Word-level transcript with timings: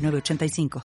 985. 0.00 0.82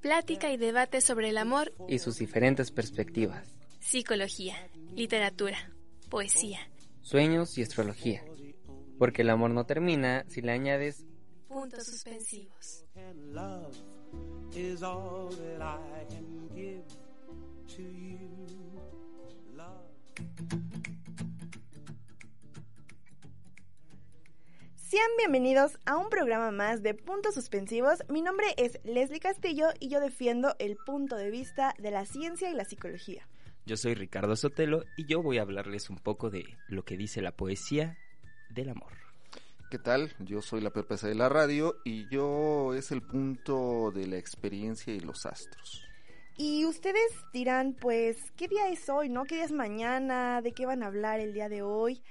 Plática 0.00 0.50
y 0.50 0.56
debate 0.56 1.00
sobre 1.00 1.28
el 1.28 1.38
amor 1.38 1.72
y 1.88 1.98
sus 1.98 2.18
diferentes 2.18 2.70
perspectivas. 2.70 3.48
Psicología, 3.80 4.56
literatura, 4.94 5.70
poesía, 6.10 6.58
sueños 7.00 7.56
y 7.56 7.62
astrología. 7.62 8.22
Porque 8.98 9.22
el 9.22 9.30
amor 9.30 9.50
no 9.50 9.64
termina 9.64 10.24
si 10.28 10.42
le 10.42 10.52
añades 10.52 11.04
puntos 11.48 11.86
suspensivos. 11.86 12.84
Sean 24.92 25.08
bienvenidos 25.16 25.78
a 25.86 25.96
un 25.96 26.10
programa 26.10 26.50
más 26.50 26.82
de 26.82 26.92
Puntos 26.92 27.36
Suspensivos. 27.36 28.00
Mi 28.10 28.20
nombre 28.20 28.48
es 28.58 28.78
Leslie 28.84 29.20
Castillo 29.20 29.68
y 29.80 29.88
yo 29.88 30.00
defiendo 30.00 30.54
el 30.58 30.76
punto 30.76 31.16
de 31.16 31.30
vista 31.30 31.74
de 31.78 31.90
la 31.90 32.04
ciencia 32.04 32.50
y 32.50 32.54
la 32.54 32.66
psicología. 32.66 33.26
Yo 33.64 33.78
soy 33.78 33.94
Ricardo 33.94 34.36
Sotelo 34.36 34.84
y 34.98 35.06
yo 35.06 35.22
voy 35.22 35.38
a 35.38 35.42
hablarles 35.42 35.88
un 35.88 35.96
poco 35.96 36.28
de 36.28 36.44
lo 36.68 36.84
que 36.84 36.98
dice 36.98 37.22
la 37.22 37.32
poesía 37.34 37.96
del 38.50 38.68
amor. 38.68 38.92
¿Qué 39.70 39.78
tal? 39.78 40.14
Yo 40.18 40.42
soy 40.42 40.60
la 40.60 40.74
Pepesa 40.74 41.08
de 41.08 41.14
la 41.14 41.30
radio 41.30 41.76
y 41.86 42.06
yo 42.10 42.74
es 42.74 42.92
el 42.92 43.00
punto 43.00 43.92
de 43.92 44.06
la 44.06 44.18
experiencia 44.18 44.92
y 44.92 45.00
los 45.00 45.24
astros. 45.24 45.86
Y 46.36 46.64
ustedes 46.64 47.12
dirán, 47.32 47.74
pues, 47.78 48.18
¿qué 48.36 48.48
día 48.48 48.68
es 48.68 48.88
hoy, 48.88 49.08
no? 49.08 49.24
¿Qué 49.24 49.36
día 49.36 49.44
es 49.44 49.52
mañana? 49.52 50.40
¿De 50.42 50.52
qué 50.52 50.66
van 50.66 50.82
a 50.82 50.86
hablar 50.86 51.20
el 51.20 51.34
día 51.34 51.48
de 51.48 51.62
hoy? 51.62 52.02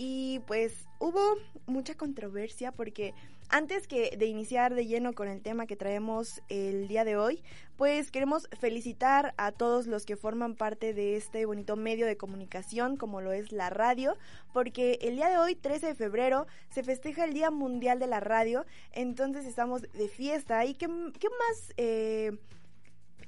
Y 0.00 0.38
pues 0.46 0.86
hubo 1.00 1.20
mucha 1.66 1.96
controversia 1.96 2.70
porque 2.70 3.14
antes 3.48 3.88
que 3.88 4.16
de 4.16 4.26
iniciar 4.26 4.76
de 4.76 4.86
lleno 4.86 5.12
con 5.12 5.26
el 5.26 5.42
tema 5.42 5.66
que 5.66 5.74
traemos 5.74 6.40
el 6.48 6.86
día 6.86 7.04
de 7.04 7.16
hoy, 7.16 7.42
pues 7.76 8.12
queremos 8.12 8.48
felicitar 8.60 9.34
a 9.38 9.50
todos 9.50 9.88
los 9.88 10.06
que 10.06 10.14
forman 10.14 10.54
parte 10.54 10.94
de 10.94 11.16
este 11.16 11.46
bonito 11.46 11.74
medio 11.74 12.06
de 12.06 12.16
comunicación 12.16 12.96
como 12.96 13.20
lo 13.20 13.32
es 13.32 13.50
la 13.50 13.70
radio, 13.70 14.16
porque 14.52 15.00
el 15.02 15.16
día 15.16 15.30
de 15.30 15.38
hoy, 15.38 15.56
13 15.56 15.88
de 15.88 15.94
febrero, 15.96 16.46
se 16.70 16.84
festeja 16.84 17.24
el 17.24 17.34
Día 17.34 17.50
Mundial 17.50 17.98
de 17.98 18.06
la 18.06 18.20
Radio, 18.20 18.66
entonces 18.92 19.46
estamos 19.46 19.82
de 19.82 20.08
fiesta 20.08 20.64
y 20.64 20.74
qué, 20.74 20.86
qué 21.18 21.28
más 21.28 21.74
eh, 21.76 22.38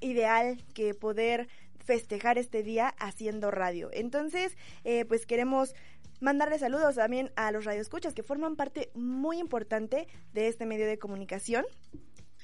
ideal 0.01 0.63
que 0.73 0.95
poder 0.95 1.49
festejar 1.91 2.39
este 2.39 2.63
día 2.63 2.95
haciendo 2.99 3.51
radio. 3.51 3.91
Entonces, 3.93 4.57
eh, 4.85 5.05
pues 5.07 5.27
queremos 5.27 5.75
mandarle 6.21 6.59
saludos 6.59 6.97
también 6.97 7.33
a 7.37 7.51
los 7.53 7.65
radioescuchas 7.65 8.15
que 8.15 8.23
forman 8.23 8.57
parte 8.57 8.91
muy 8.95 9.39
importante 9.39 10.07
de 10.33 10.49
este 10.49 10.67
medio 10.67 10.87
de 10.87 10.99
comunicación. 10.99 11.65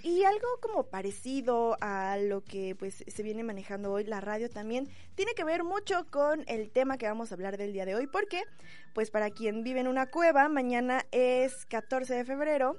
Y 0.02 0.24
algo 0.24 0.46
como 0.60 0.84
parecido 0.84 1.76
a 1.80 2.16
lo 2.18 2.44
que 2.44 2.76
pues 2.78 3.02
se 3.06 3.22
viene 3.22 3.42
manejando 3.42 3.92
hoy 3.92 4.04
la 4.04 4.20
radio 4.20 4.48
también 4.48 4.88
tiene 5.14 5.32
que 5.34 5.42
ver 5.42 5.64
mucho 5.64 6.06
con 6.10 6.44
el 6.46 6.70
tema 6.70 6.98
que 6.98 7.08
vamos 7.08 7.32
a 7.32 7.34
hablar 7.34 7.56
del 7.56 7.72
día 7.72 7.86
de 7.86 7.94
hoy 7.94 8.06
porque 8.06 8.44
pues 8.92 9.10
para 9.10 9.30
quien 9.30 9.64
vive 9.64 9.80
en 9.80 9.88
una 9.88 10.06
cueva 10.06 10.48
mañana 10.48 11.06
es 11.10 11.66
14 11.66 12.14
de 12.14 12.24
febrero 12.24 12.76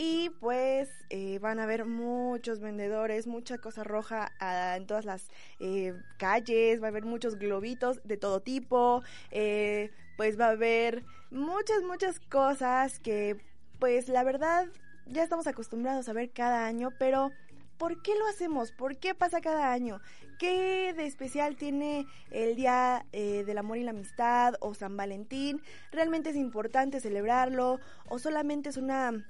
y 0.00 0.30
pues 0.38 0.88
eh, 1.10 1.40
van 1.40 1.58
a 1.58 1.64
haber 1.64 1.84
muchos 1.84 2.60
vendedores, 2.60 3.26
mucha 3.26 3.58
cosa 3.58 3.82
roja 3.82 4.30
ah, 4.38 4.76
en 4.76 4.86
todas 4.86 5.04
las 5.04 5.28
eh, 5.58 5.92
calles, 6.18 6.80
va 6.80 6.86
a 6.86 6.90
haber 6.90 7.04
muchos 7.04 7.36
globitos 7.36 8.00
de 8.04 8.16
todo 8.16 8.40
tipo, 8.40 9.02
eh, 9.32 9.90
pues 10.18 10.38
va 10.38 10.46
a 10.46 10.50
haber 10.50 11.04
muchas, 11.30 11.84
muchas 11.84 12.18
cosas 12.18 12.98
que 12.98 13.40
pues 13.78 14.08
la 14.08 14.24
verdad 14.24 14.66
ya 15.06 15.22
estamos 15.22 15.46
acostumbrados 15.46 16.08
a 16.08 16.12
ver 16.12 16.32
cada 16.32 16.66
año, 16.66 16.90
pero 16.98 17.30
¿por 17.78 18.02
qué 18.02 18.18
lo 18.18 18.26
hacemos? 18.26 18.72
¿Por 18.72 18.96
qué 18.96 19.14
pasa 19.14 19.40
cada 19.40 19.72
año? 19.72 20.00
¿Qué 20.40 20.92
de 20.92 21.06
especial 21.06 21.54
tiene 21.54 22.04
el 22.32 22.56
Día 22.56 23.06
del 23.12 23.58
Amor 23.58 23.78
y 23.78 23.84
la 23.84 23.92
Amistad 23.92 24.54
o 24.58 24.74
San 24.74 24.96
Valentín? 24.96 25.62
¿Realmente 25.92 26.30
es 26.30 26.36
importante 26.36 26.98
celebrarlo 26.98 27.78
o 28.08 28.18
solamente 28.18 28.70
es 28.70 28.76
una 28.76 29.24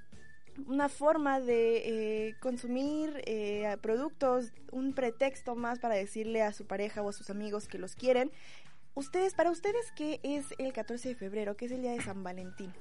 una 0.67 0.89
forma 0.89 1.39
de 1.39 2.27
eh, 2.27 2.35
consumir 2.39 3.21
eh, 3.25 3.77
productos, 3.81 4.51
un 4.71 4.93
pretexto 4.93 5.55
más 5.55 5.79
para 5.79 5.95
decirle 5.95 6.41
a 6.41 6.53
su 6.53 6.65
pareja 6.65 7.01
o 7.01 7.09
a 7.09 7.13
sus 7.13 7.29
amigos 7.29 7.67
que 7.67 7.77
los 7.77 7.95
quieren. 7.95 8.31
Ustedes, 8.99 9.33
para 9.33 9.49
ustedes, 9.49 9.93
¿qué 9.95 10.19
es 10.23 10.53
el 10.57 10.73
14 10.73 11.07
de 11.07 11.15
febrero? 11.15 11.55
¿Qué 11.55 11.67
es 11.67 11.71
el 11.71 11.81
día 11.81 11.93
de 11.93 12.01
San 12.01 12.21
Valentín? 12.21 12.73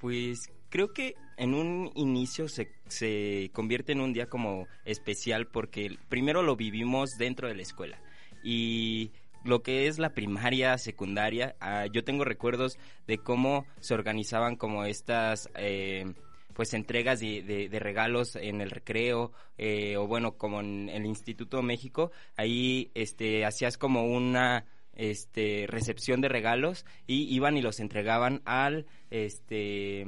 Pues 0.00 0.50
creo 0.70 0.94
que 0.94 1.14
en 1.36 1.52
un 1.52 1.92
inicio 1.94 2.48
se, 2.48 2.72
se 2.88 3.50
convierte 3.52 3.92
en 3.92 4.00
un 4.00 4.14
día 4.14 4.30
como 4.30 4.66
especial 4.86 5.46
porque 5.46 5.98
primero 6.08 6.42
lo 6.42 6.56
vivimos 6.56 7.18
dentro 7.18 7.48
de 7.48 7.54
la 7.54 7.60
escuela 7.60 8.00
y 8.42 9.12
lo 9.44 9.62
que 9.62 9.88
es 9.88 9.98
la 9.98 10.14
primaria, 10.14 10.78
secundaria, 10.78 11.54
ah, 11.60 11.84
yo 11.84 12.02
tengo 12.02 12.24
recuerdos 12.24 12.78
de 13.06 13.18
cómo 13.18 13.66
se 13.80 13.92
organizaban 13.92 14.56
como 14.56 14.86
estas 14.86 15.50
eh, 15.54 16.14
pues 16.54 16.72
entregas 16.72 17.20
de, 17.20 17.42
de, 17.42 17.78
regalos 17.78 18.36
en 18.36 18.62
el 18.62 18.70
recreo 18.70 19.32
eh, 19.58 19.98
o 19.98 20.06
bueno 20.06 20.38
como 20.38 20.60
en 20.60 20.88
el 20.88 21.04
Instituto 21.04 21.60
México 21.60 22.10
ahí 22.38 22.90
este 22.94 23.44
hacías 23.44 23.76
como 23.76 24.06
una 24.06 24.64
este 24.96 25.66
recepción 25.68 26.20
de 26.20 26.28
regalos 26.28 26.84
y 27.06 27.32
iban 27.34 27.56
y 27.56 27.62
los 27.62 27.80
entregaban 27.80 28.42
al 28.44 28.86
este 29.10 30.06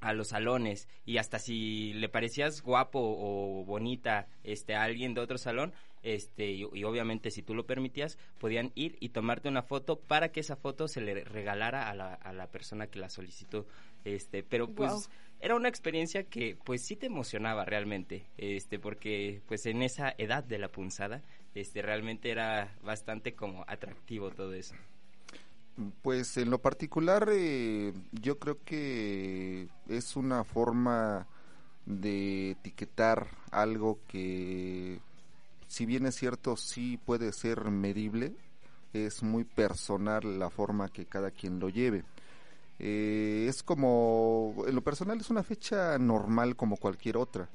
a 0.00 0.14
los 0.14 0.28
salones. 0.28 0.88
Y 1.04 1.18
hasta 1.18 1.38
si 1.38 1.92
le 1.94 2.08
parecías 2.08 2.62
guapo 2.62 3.00
o 3.00 3.64
bonita 3.64 4.28
este 4.44 4.74
a 4.74 4.82
alguien 4.82 5.14
de 5.14 5.20
otro 5.20 5.38
salón 5.38 5.72
este 6.02 6.50
y, 6.50 6.64
obviamente 6.84 7.30
si 7.30 7.42
tú 7.42 7.54
lo 7.54 7.66
permitías 7.66 8.16
podían 8.38 8.72
ir 8.74 8.96
y 9.00 9.10
tomarte 9.10 9.50
una 9.50 9.60
foto 9.60 9.96
para 9.96 10.32
que 10.32 10.40
esa 10.40 10.56
foto 10.56 10.88
se 10.88 11.02
le 11.02 11.24
regalara 11.24 11.90
a 11.90 11.94
la, 11.94 12.14
a 12.14 12.32
la 12.32 12.46
persona 12.46 12.86
que 12.86 12.98
la 12.98 13.10
solicitó. 13.10 13.66
Este 14.04 14.42
pero 14.42 14.68
pues 14.68 15.10
era 15.40 15.56
una 15.56 15.68
experiencia 15.68 16.24
que 16.24 16.56
pues 16.64 16.84
sí 16.84 16.96
te 16.96 17.06
emocionaba 17.06 17.64
realmente, 17.64 18.26
este, 18.36 18.78
porque 18.78 19.40
pues 19.48 19.64
en 19.64 19.82
esa 19.82 20.14
edad 20.18 20.44
de 20.44 20.58
la 20.58 20.68
punzada, 20.68 21.22
este, 21.54 21.82
realmente 21.82 22.30
era 22.30 22.76
bastante 22.82 23.34
como 23.34 23.64
atractivo 23.66 24.30
todo 24.30 24.52
eso. 24.52 24.74
Pues 26.02 26.36
en 26.36 26.50
lo 26.50 26.58
particular 26.58 27.28
eh, 27.32 27.92
yo 28.12 28.38
creo 28.38 28.58
que 28.64 29.68
es 29.88 30.16
una 30.16 30.44
forma 30.44 31.26
de 31.86 32.52
etiquetar 32.52 33.28
algo 33.50 33.98
que 34.06 35.00
si 35.66 35.86
bien 35.86 36.04
es 36.06 36.16
cierto 36.16 36.56
sí 36.56 36.98
puede 37.04 37.32
ser 37.32 37.70
medible, 37.70 38.34
es 38.92 39.22
muy 39.22 39.44
personal 39.44 40.38
la 40.38 40.50
forma 40.50 40.88
que 40.88 41.06
cada 41.06 41.30
quien 41.30 41.60
lo 41.60 41.68
lleve. 41.68 42.04
Eh, 42.78 43.46
es 43.48 43.62
como, 43.62 44.64
en 44.66 44.74
lo 44.74 44.82
personal 44.82 45.20
es 45.20 45.30
una 45.30 45.42
fecha 45.42 45.96
normal 45.98 46.56
como 46.56 46.76
cualquier 46.76 47.16
otra. 47.16 47.48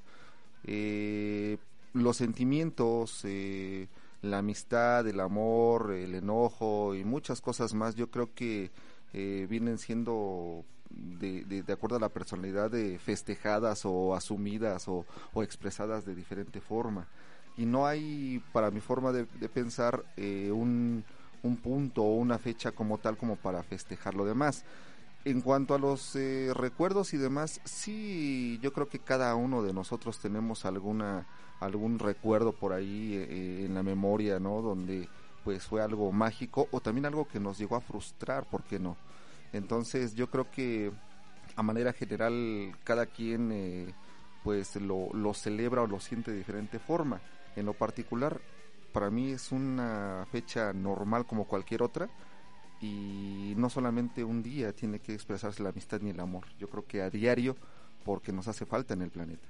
Eh, 0.64 1.58
los 1.96 2.18
sentimientos, 2.18 3.22
eh, 3.24 3.88
la 4.22 4.40
amistad, 4.40 5.08
el 5.08 5.20
amor, 5.20 5.92
el 5.92 6.14
enojo 6.14 6.94
y 6.94 7.04
muchas 7.04 7.42
cosas 7.42 7.74
más, 7.74 7.96
yo 7.96 8.10
creo 8.10 8.34
que 8.34 8.72
vienen 9.48 9.78
siendo 9.78 10.66
de, 10.90 11.46
de, 11.46 11.74
acuerdo 11.74 11.96
a 11.96 12.00
la 12.02 12.10
personalidad 12.10 12.70
de 12.70 13.00
festejadas 13.00 13.86
o 13.86 14.14
asumidas 14.14 14.90
o, 14.90 15.06
expresadas 15.42 16.06
de 16.06 16.16
diferente 16.16 16.60
forma. 16.60 17.08
Y 17.56 17.66
no 17.66 17.88
hay, 17.88 18.44
para 18.52 18.72
mi 18.72 18.82
forma 18.82 19.14
de, 19.14 19.26
pensar, 19.48 20.04
un, 20.18 21.06
un 21.44 21.58
punto 21.58 22.04
o 22.04 22.16
una 22.16 22.38
fecha 22.38 22.74
como 22.74 22.98
tal 22.98 23.16
como 23.16 23.38
para 23.38 23.64
festejar 23.64 24.16
lo 24.16 24.26
demás. 24.26 24.66
En 25.26 25.42
cuanto 25.42 25.74
a 25.74 25.80
los 25.80 26.16
eh, 26.16 26.52
recuerdos 26.54 27.16
y 27.16 27.18
demás, 27.18 27.60
sí, 27.64 28.60
yo 28.62 28.72
creo 28.72 28.88
que 28.88 29.00
cada 29.00 29.34
uno 29.34 29.64
de 29.64 29.74
nosotros 29.74 30.20
tenemos 30.20 30.66
alguna 30.66 31.26
algún 31.60 31.98
recuerdo 31.98 32.52
por 32.52 32.74
ahí 32.74 33.16
eh, 33.16 33.66
en 33.66 33.74
la 33.74 33.82
memoria, 33.82 34.40
¿no? 34.40 34.62
Donde 34.62 35.10
pues 35.44 35.66
fue 35.66 35.82
algo 35.82 36.12
mágico 36.12 36.68
o 36.70 36.80
también 36.80 37.08
algo 37.08 37.28
que 37.28 37.40
nos 37.40 37.58
llegó 37.58 37.76
a 37.76 37.82
frustrar, 37.82 38.46
¿por 38.46 38.64
qué 38.66 38.78
no? 38.78 38.98
Entonces 39.52 40.14
yo 40.14 40.30
creo 40.30 40.52
que 40.52 40.92
a 41.56 41.64
manera 41.64 41.92
general 41.92 42.76
cada 42.84 43.08
quien 43.08 43.52
eh, 43.52 43.96
pues 44.44 44.76
lo, 44.76 45.12
lo 45.12 45.34
celebra 45.34 45.82
o 45.82 45.88
lo 45.88 46.00
siente 46.00 46.30
de 46.30 46.38
diferente 46.38 46.78
forma. 46.78 47.20
En 47.56 47.66
lo 47.66 47.74
particular, 47.74 48.40
para 48.94 49.10
mí 49.10 49.32
es 49.32 49.52
una 49.52 50.28
fecha 50.32 50.72
normal 50.72 51.26
como 51.26 51.46
cualquier 51.46 51.82
otra 51.82 52.10
y 52.82 53.54
no 53.58 53.70
solamente 53.70 54.24
un 54.24 54.44
día 54.44 54.74
tiene 54.74 55.00
que 55.00 55.14
expresarse 55.14 55.64
la 55.64 55.70
amistad 55.70 56.02
ni 56.02 56.10
el 56.12 56.20
amor. 56.20 56.46
Yo 56.60 56.70
creo 56.70 56.86
que 56.86 57.02
a 57.02 57.10
diario 57.10 57.56
porque 58.04 58.32
nos 58.32 58.48
hace 58.48 58.66
falta 58.66 58.94
en 58.94 59.02
el 59.02 59.10
planeta. 59.10 59.48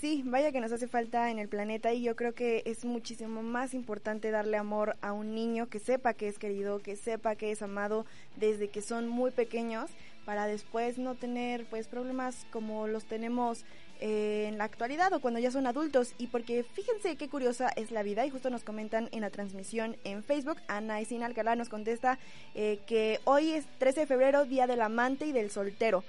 Sí, 0.00 0.22
vaya 0.24 0.52
que 0.52 0.60
nos 0.60 0.70
hace 0.70 0.86
falta 0.86 1.28
en 1.28 1.40
el 1.40 1.48
planeta 1.48 1.92
y 1.92 2.02
yo 2.02 2.14
creo 2.14 2.32
que 2.32 2.62
es 2.66 2.84
muchísimo 2.84 3.42
más 3.42 3.74
importante 3.74 4.30
darle 4.30 4.56
amor 4.56 4.96
a 5.00 5.12
un 5.12 5.34
niño 5.34 5.68
que 5.68 5.80
sepa 5.80 6.14
que 6.14 6.28
es 6.28 6.38
querido, 6.38 6.78
que 6.78 6.94
sepa 6.94 7.34
que 7.34 7.50
es 7.50 7.62
amado 7.62 8.06
desde 8.36 8.68
que 8.68 8.80
son 8.80 9.08
muy 9.08 9.32
pequeños 9.32 9.90
para 10.24 10.46
después 10.46 10.98
no 10.98 11.16
tener 11.16 11.64
pues 11.64 11.88
problemas 11.88 12.46
como 12.52 12.86
los 12.86 13.06
tenemos 13.06 13.64
en 14.00 14.58
la 14.58 14.64
actualidad 14.64 15.12
o 15.12 15.20
cuando 15.20 15.40
ya 15.40 15.50
son 15.50 15.66
adultos 15.66 16.14
y 16.18 16.28
porque 16.28 16.62
fíjense 16.62 17.16
qué 17.16 17.28
curiosa 17.28 17.68
es 17.76 17.90
la 17.90 18.02
vida 18.02 18.24
y 18.24 18.30
justo 18.30 18.50
nos 18.50 18.64
comentan 18.64 19.08
en 19.12 19.22
la 19.22 19.30
transmisión 19.30 19.96
en 20.04 20.22
Facebook, 20.22 20.58
Ana 20.68 21.00
Isina 21.00 21.26
Alcalá 21.26 21.56
nos 21.56 21.68
contesta 21.68 22.18
eh, 22.54 22.78
que 22.86 23.20
hoy 23.24 23.52
es 23.52 23.66
13 23.78 24.00
de 24.00 24.06
febrero, 24.06 24.44
Día 24.44 24.66
del 24.66 24.82
Amante 24.82 25.26
y 25.26 25.32
del 25.32 25.50
Soltero. 25.50 26.04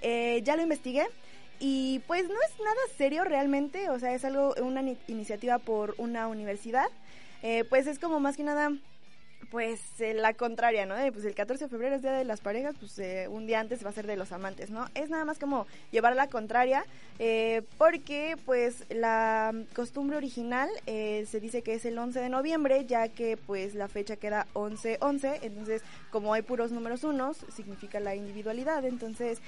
Eh, 0.00 0.42
ya 0.44 0.56
lo 0.56 0.62
investigué, 0.62 1.06
y 1.64 2.00
pues 2.08 2.24
no 2.24 2.34
es 2.34 2.58
nada 2.58 2.80
serio 2.98 3.22
realmente, 3.22 3.88
o 3.88 3.96
sea, 4.00 4.12
es 4.14 4.24
algo, 4.24 4.52
una 4.60 4.82
iniciativa 5.06 5.58
por 5.58 5.94
una 5.96 6.26
universidad. 6.26 6.88
Eh, 7.44 7.64
pues 7.68 7.86
es 7.86 8.00
como 8.00 8.18
más 8.18 8.36
que 8.36 8.42
nada 8.42 8.72
pues 9.52 10.00
eh, 10.00 10.14
la 10.14 10.32
contraria, 10.32 10.86
¿no? 10.86 10.94
pues 11.12 11.26
el 11.26 11.34
14 11.34 11.64
de 11.64 11.68
febrero 11.68 11.94
es 11.94 12.00
Día 12.00 12.12
de 12.12 12.24
las 12.24 12.40
Parejas, 12.40 12.74
pues 12.80 12.98
eh, 12.98 13.28
un 13.28 13.46
día 13.46 13.60
antes 13.60 13.84
va 13.84 13.90
a 13.90 13.92
ser 13.92 14.06
de 14.06 14.16
los 14.16 14.32
amantes, 14.32 14.70
¿no? 14.70 14.86
Es 14.94 15.10
nada 15.10 15.26
más 15.26 15.38
como 15.38 15.66
llevar 15.90 16.16
la 16.16 16.28
contraria, 16.28 16.86
eh, 17.18 17.60
porque 17.76 18.38
pues 18.46 18.86
la 18.88 19.52
costumbre 19.74 20.16
original 20.16 20.70
se 20.86 21.38
dice 21.38 21.60
que 21.60 21.74
es 21.74 21.84
el 21.84 21.98
11 21.98 22.20
de 22.20 22.30
noviembre, 22.30 22.86
ya 22.86 23.08
que 23.08 23.36
pues 23.36 23.74
la 23.74 23.88
fecha 23.88 24.16
queda 24.16 24.46
11-11, 24.54 25.40
entonces 25.42 25.82
como 26.10 26.32
hay 26.32 26.40
puros 26.40 26.72
números 26.72 27.04
unos, 27.04 27.36
significa 27.54 28.00
la 28.00 28.14
individualidad, 28.14 28.86
entonces 28.86 29.42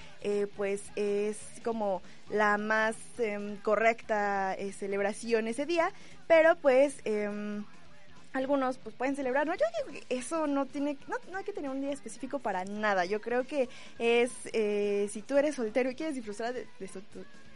pues 0.55 0.83
es 0.97 1.39
como 1.65 2.03
la 2.29 2.59
más 2.59 2.95
em, 3.17 3.57
correcta 3.57 4.55
celebración 4.79 5.49
ese 5.49 5.65
día, 5.65 5.91
pero 6.27 6.57
pues 6.57 7.01
em, 7.07 7.65
algunos 8.35 8.79
pues 8.79 8.95
pueden 8.95 9.17
celebrar, 9.17 9.47
¿no? 9.47 9.55
Yo 9.55 9.65
digo 9.87 10.01
que 10.07 10.15
eso 10.15 10.47
no 10.47 10.67
tiene, 10.67 10.99
no, 11.09 11.17
no 11.31 11.39
hay 11.39 11.45
que 11.45 11.53
tener 11.53 11.71
un 11.71 11.81
día 11.81 11.93
específico 11.93 12.41
para 12.41 12.65
nada. 12.65 13.05
Yo 13.05 13.21
creo 13.21 13.47
que 13.47 13.69
es, 13.99 14.33
eh, 14.53 15.09
si 15.11 15.23
tú 15.23 15.39
eres 15.39 15.55
soltero 15.55 15.89
y 15.91 15.95
quieres 15.95 16.17
disfrutar 16.17 16.53
de, 16.53 16.67
de, 16.79 16.89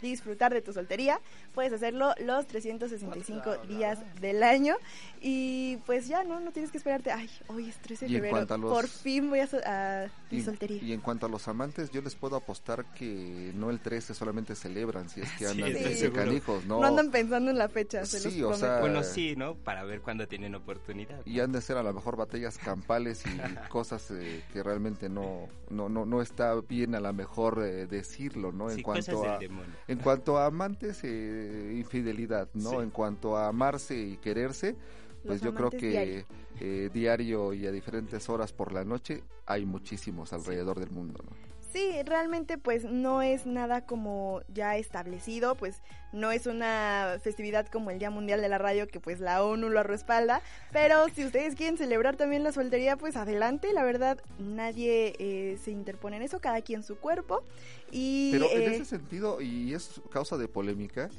disfrutar 0.00 0.54
de 0.54 0.62
tu 0.62 0.72
soltería, 0.72 1.20
puedes 1.54 1.72
hacerlo 1.72 2.14
los 2.20 2.46
365 2.46 3.56
días 3.66 3.98
del 4.20 4.42
año 4.42 4.76
y 5.20 5.78
pues 5.86 6.06
ya, 6.06 6.22
¿no? 6.22 6.38
No 6.40 6.52
tienes 6.52 6.70
que 6.70 6.78
esperarte, 6.78 7.10
ay, 7.10 7.28
hoy 7.48 7.68
es 7.68 7.76
13 7.78 8.06
de 8.06 8.20
febrero, 8.20 8.46
por 8.60 8.86
fin 8.86 9.28
voy 9.28 9.40
a, 9.40 9.48
a 9.66 10.06
mi 10.30 10.42
soltería. 10.42 10.82
Y 10.82 10.92
en 10.92 11.00
cuanto 11.00 11.26
a 11.26 11.28
los 11.28 11.48
amantes, 11.48 11.90
yo 11.90 12.00
les 12.02 12.14
puedo 12.14 12.36
apostar 12.36 12.84
que 12.94 13.52
no 13.54 13.70
el 13.70 13.80
13 13.80 14.14
solamente 14.14 14.54
celebran, 14.54 15.08
si 15.08 15.20
es 15.20 15.30
que 15.32 15.46
andan 15.48 15.74
sí, 15.74 16.10
canijos, 16.10 16.64
¿no? 16.66 16.80
No 16.80 16.86
andan 16.86 17.10
pensando 17.10 17.50
en 17.50 17.58
la 17.58 17.68
fecha, 17.68 18.04
se 18.04 18.20
sí, 18.20 18.38
los 18.38 18.56
o 18.56 18.58
sea, 18.58 18.80
Bueno, 18.80 19.02
sí, 19.02 19.34
¿no? 19.36 19.56
Para 19.56 19.82
ver 19.84 20.00
cuándo 20.00 20.28
tienen 20.28 20.54
oportunidad. 20.72 21.24
Y 21.26 21.40
han 21.40 21.52
de 21.52 21.60
ser 21.60 21.76
a 21.76 21.82
lo 21.82 21.92
mejor 21.92 22.16
batallas 22.16 22.58
campales 22.58 23.24
y 23.26 23.28
cosas 23.68 24.10
eh, 24.10 24.42
que 24.52 24.62
realmente 24.62 25.08
no, 25.08 25.48
no, 25.70 25.88
no, 25.88 26.04
no 26.04 26.20
está 26.22 26.54
bien 26.60 26.94
a 26.94 27.00
lo 27.00 27.12
mejor 27.12 27.62
eh, 27.64 27.86
decirlo, 27.86 28.52
¿no? 28.52 28.70
En 28.70 28.76
Sí, 28.76 28.82
cuanto 28.82 29.12
cosas 29.12 29.28
a... 29.28 29.38
del 29.38 29.48
demonio. 29.48 29.72
En 29.86 29.98
cuanto 29.98 30.38
a 30.38 30.46
amantes, 30.46 31.00
eh, 31.04 31.74
infidelidad, 31.76 32.48
¿no? 32.54 32.70
Sí. 32.70 32.76
En 32.76 32.90
cuanto 32.90 33.36
a 33.36 33.48
amarse 33.48 33.96
y 33.96 34.16
quererse, 34.18 34.76
pues 35.24 35.42
Los 35.42 35.52
yo 35.52 35.54
creo 35.54 35.70
que 35.70 35.90
diario. 35.90 36.24
eh, 36.60 36.90
diario 36.92 37.52
y 37.52 37.66
a 37.66 37.72
diferentes 37.72 38.28
horas 38.28 38.52
por 38.52 38.72
la 38.72 38.84
noche 38.84 39.24
hay 39.46 39.64
muchísimos 39.66 40.32
alrededor 40.32 40.78
del 40.78 40.90
mundo, 40.90 41.22
¿no? 41.24 41.47
Sí, 41.72 41.92
realmente 42.04 42.56
pues 42.56 42.84
no 42.84 43.20
es 43.20 43.46
nada 43.46 43.84
como 43.84 44.40
ya 44.48 44.76
establecido, 44.76 45.54
pues 45.54 45.82
no 46.12 46.32
es 46.32 46.46
una 46.46 47.18
festividad 47.22 47.66
como 47.66 47.90
el 47.90 47.98
Día 47.98 48.10
Mundial 48.10 48.40
de 48.40 48.48
la 48.48 48.58
Radio 48.58 48.88
que 48.88 49.00
pues 49.00 49.20
la 49.20 49.44
ONU 49.44 49.68
lo 49.68 49.82
respalda, 49.82 50.40
pero 50.72 51.08
si 51.14 51.24
ustedes 51.26 51.54
quieren 51.54 51.76
celebrar 51.76 52.16
también 52.16 52.42
la 52.42 52.52
soltería 52.52 52.96
pues 52.96 53.16
adelante, 53.16 53.72
la 53.74 53.84
verdad 53.84 54.18
nadie 54.38 55.14
eh, 55.18 55.58
se 55.62 55.70
interpone 55.70 56.16
en 56.16 56.22
eso, 56.22 56.40
cada 56.40 56.62
quien 56.62 56.82
su 56.82 56.96
cuerpo 56.96 57.44
y... 57.90 58.30
Pero 58.32 58.46
en 58.50 58.62
eh, 58.62 58.74
ese 58.76 58.84
sentido, 58.86 59.40
y 59.42 59.74
es 59.74 60.00
causa 60.10 60.38
de 60.38 60.48
polémica, 60.48 61.10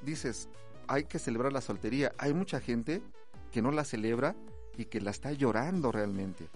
dices, 0.00 0.48
hay 0.86 1.04
que 1.04 1.18
celebrar 1.18 1.52
la 1.52 1.60
soltería. 1.60 2.12
Hay 2.18 2.34
mucha 2.34 2.60
gente 2.60 3.02
que 3.50 3.62
no 3.62 3.70
la 3.70 3.84
celebra 3.84 4.34
y 4.76 4.86
que 4.86 5.00
la 5.00 5.10
está 5.10 5.32
llorando 5.32 5.92
realmente. 5.92 6.48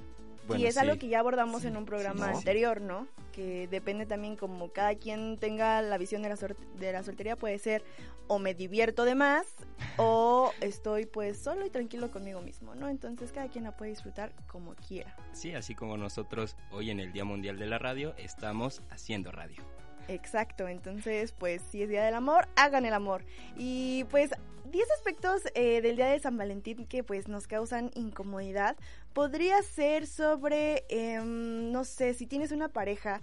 Bueno, 0.46 0.62
y 0.62 0.66
es 0.66 0.75
sí. 0.75 0.81
algo 0.81 0.98
que 0.98 1.08
ya 1.08 1.20
abordamos 1.20 1.64
en 1.64 1.76
un 1.76 1.84
programa 1.84 2.31
¿no? 2.31 2.37
anterior, 2.37 2.81
¿no? 2.81 3.08
Que 3.32 3.69
depende 3.69 4.06
también 4.06 4.37
como 4.37 4.70
cada 4.70 4.94
quien 4.94 5.38
tenga 5.38 5.82
la 5.82 5.98
visión 5.98 6.22
de 6.22 6.28
la, 6.28 6.37
de 6.78 6.93
la 6.93 7.02
soltería, 7.02 7.37
puede 7.37 7.58
ser 7.58 7.84
o 8.28 8.38
me 8.38 8.54
divierto 8.54 9.04
de 9.04 9.14
más 9.14 9.46
o 9.98 10.52
estoy 10.60 11.06
pues 11.06 11.38
solo 11.38 11.66
y 11.66 11.70
tranquilo 11.70 12.10
conmigo 12.10 12.40
mismo, 12.40 12.75
¿no? 12.75 12.88
Entonces 12.88 13.32
cada 13.32 13.48
quien 13.48 13.64
la 13.64 13.76
puede 13.76 13.90
disfrutar 13.90 14.32
como 14.46 14.75
quiera. 14.75 15.16
Sí, 15.32 15.54
así 15.54 15.75
como 15.75 15.96
nosotros 15.96 16.56
hoy 16.70 16.90
en 16.90 17.00
el 17.00 17.12
Día 17.12 17.25
Mundial 17.25 17.58
de 17.58 17.66
la 17.66 17.78
Radio 17.78 18.14
estamos 18.16 18.82
haciendo 18.90 19.32
radio. 19.32 19.62
Exacto, 20.08 20.68
entonces 20.68 21.32
pues 21.32 21.62
si 21.70 21.82
es 21.82 21.88
Día 21.88 22.04
del 22.04 22.14
Amor, 22.14 22.48
hagan 22.56 22.84
el 22.86 22.94
amor. 22.94 23.24
Y 23.56 24.04
pues 24.10 24.30
10 24.70 24.90
aspectos 24.92 25.42
eh, 25.54 25.80
del 25.80 25.96
Día 25.96 26.06
de 26.06 26.18
San 26.18 26.36
Valentín 26.36 26.86
que 26.86 27.04
pues 27.04 27.28
nos 27.28 27.46
causan 27.46 27.90
incomodidad 27.94 28.76
podría 29.12 29.62
ser 29.62 30.06
sobre, 30.06 30.84
em, 30.88 31.70
no 31.72 31.84
sé, 31.84 32.14
si 32.14 32.26
tienes 32.26 32.52
una 32.52 32.68
pareja 32.68 33.20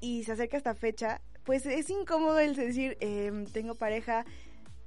y 0.00 0.24
se 0.24 0.32
acerca 0.32 0.56
esta 0.56 0.74
fecha, 0.74 1.20
pues 1.44 1.66
es 1.66 1.90
incómodo 1.90 2.38
el 2.38 2.54
decir, 2.56 2.96
em, 3.00 3.46
tengo 3.46 3.74
pareja, 3.74 4.24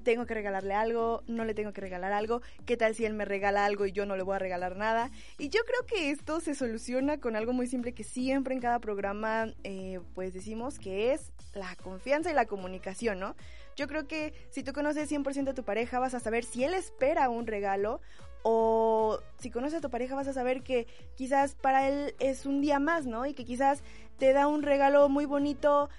tengo 0.07 0.25
que 0.25 0.35
regalarle 0.35 0.73
algo, 0.73 1.21
no 1.27 1.43
le 1.43 1.53
tengo 1.53 1.73
que 1.73 1.81
regalar 1.81 2.13
algo, 2.13 2.41
qué 2.65 2.77
tal 2.77 2.95
si 2.95 3.03
él 3.03 3.13
me 3.13 3.25
regala 3.25 3.65
algo 3.65 3.85
y 3.85 3.91
yo 3.91 4.05
no 4.05 4.15
le 4.15 4.23
voy 4.23 4.37
a 4.37 4.39
regalar 4.39 4.77
nada. 4.77 5.11
Y 5.37 5.49
yo 5.49 5.59
creo 5.65 5.85
que 5.85 6.11
esto 6.11 6.39
se 6.39 6.55
soluciona 6.55 7.17
con 7.17 7.35
algo 7.35 7.51
muy 7.51 7.67
simple 7.67 7.91
que 7.91 8.05
siempre 8.05 8.53
en 8.53 8.61
cada 8.61 8.79
programa 8.79 9.53
eh, 9.65 9.99
pues 10.15 10.33
decimos 10.33 10.79
que 10.79 11.11
es 11.11 11.33
la 11.53 11.75
confianza 11.75 12.31
y 12.31 12.33
la 12.33 12.45
comunicación, 12.45 13.19
¿no? 13.19 13.35
Yo 13.75 13.89
creo 13.89 14.07
que 14.07 14.33
si 14.49 14.63
tú 14.63 14.71
conoces 14.71 15.11
100% 15.11 15.49
a 15.49 15.53
tu 15.53 15.65
pareja 15.65 15.99
vas 15.99 16.13
a 16.13 16.21
saber 16.21 16.45
si 16.45 16.63
él 16.63 16.73
espera 16.73 17.27
un 17.27 17.45
regalo 17.45 17.99
o 18.43 19.19
si 19.39 19.51
conoces 19.51 19.79
a 19.79 19.81
tu 19.81 19.89
pareja 19.89 20.15
vas 20.15 20.29
a 20.29 20.33
saber 20.33 20.63
que 20.63 20.87
quizás 21.15 21.55
para 21.55 21.85
él 21.89 22.15
es 22.19 22.45
un 22.45 22.61
día 22.61 22.79
más, 22.79 23.05
¿no? 23.05 23.25
Y 23.25 23.33
que 23.33 23.43
quizás 23.43 23.83
te 24.17 24.31
da 24.31 24.47
un 24.47 24.63
regalo 24.63 25.09
muy 25.09 25.25
bonito 25.25 25.89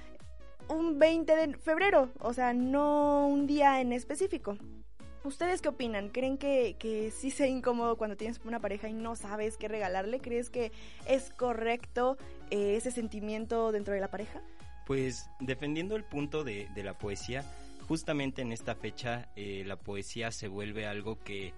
un 0.68 0.98
20 0.98 1.34
de 1.34 1.56
febrero, 1.58 2.10
o 2.20 2.32
sea, 2.32 2.52
no 2.52 3.26
un 3.26 3.46
día 3.46 3.80
en 3.80 3.92
específico. 3.92 4.56
¿Ustedes 5.25 5.60
qué 5.60 5.68
opinan? 5.68 6.10
¿Creen 6.10 6.38
que, 6.38 6.76
que 6.78 7.10
sí 7.10 7.30
sea 7.30 7.46
incómodo 7.46 7.96
cuando 7.96 8.16
tienes 8.16 8.40
una 8.44 8.60
pareja 8.60 8.88
y 8.88 8.92
no 8.92 9.16
sabes 9.16 9.56
qué 9.56 9.68
regalarle? 9.68 10.20
¿Crees 10.20 10.48
que 10.48 10.72
es 11.06 11.30
correcto 11.30 12.16
eh, 12.50 12.76
ese 12.76 12.90
sentimiento 12.90 13.72
dentro 13.72 13.92
de 13.94 14.00
la 14.00 14.10
pareja? 14.10 14.40
Pues 14.87 15.28
defendiendo 15.40 15.96
el 15.96 16.04
punto 16.04 16.44
de, 16.44 16.68
de 16.75 16.82
la 16.82 16.96
poesía, 16.96 17.44
justamente 17.88 18.42
en 18.42 18.52
esta 18.52 18.75
fecha 18.75 19.28
eh, 19.34 19.64
la 19.66 19.76
poesía 19.76 20.30
se 20.30 20.48
vuelve 20.48 20.87
algo 20.87 21.18
que, 21.25 21.52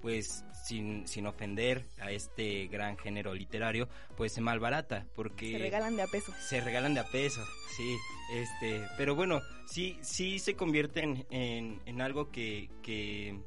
pues 0.00 0.44
sin, 0.64 1.06
sin 1.06 1.26
ofender 1.26 1.86
a 2.00 2.10
este 2.10 2.66
gran 2.68 2.96
género 2.98 3.34
literario, 3.34 3.88
pues 4.16 4.32
se 4.32 4.40
malbarata 4.40 5.06
porque 5.14 5.52
Se 5.52 5.58
regalan 5.58 5.96
de 5.96 6.02
a 6.02 6.06
peso. 6.06 6.32
se 6.40 6.60
regalan 6.60 6.94
de 6.94 7.00
a 7.00 7.04
peso, 7.04 7.44
sí, 7.76 7.96
este, 8.34 8.82
pero 8.96 9.14
bueno, 9.14 9.40
sí, 9.66 9.98
sí 10.02 10.38
se 10.38 10.54
convierte 10.54 11.02
en, 11.02 11.26
en, 11.30 11.80
en 11.86 12.00
algo 12.00 12.30
que, 12.30 12.70
que 12.82 13.38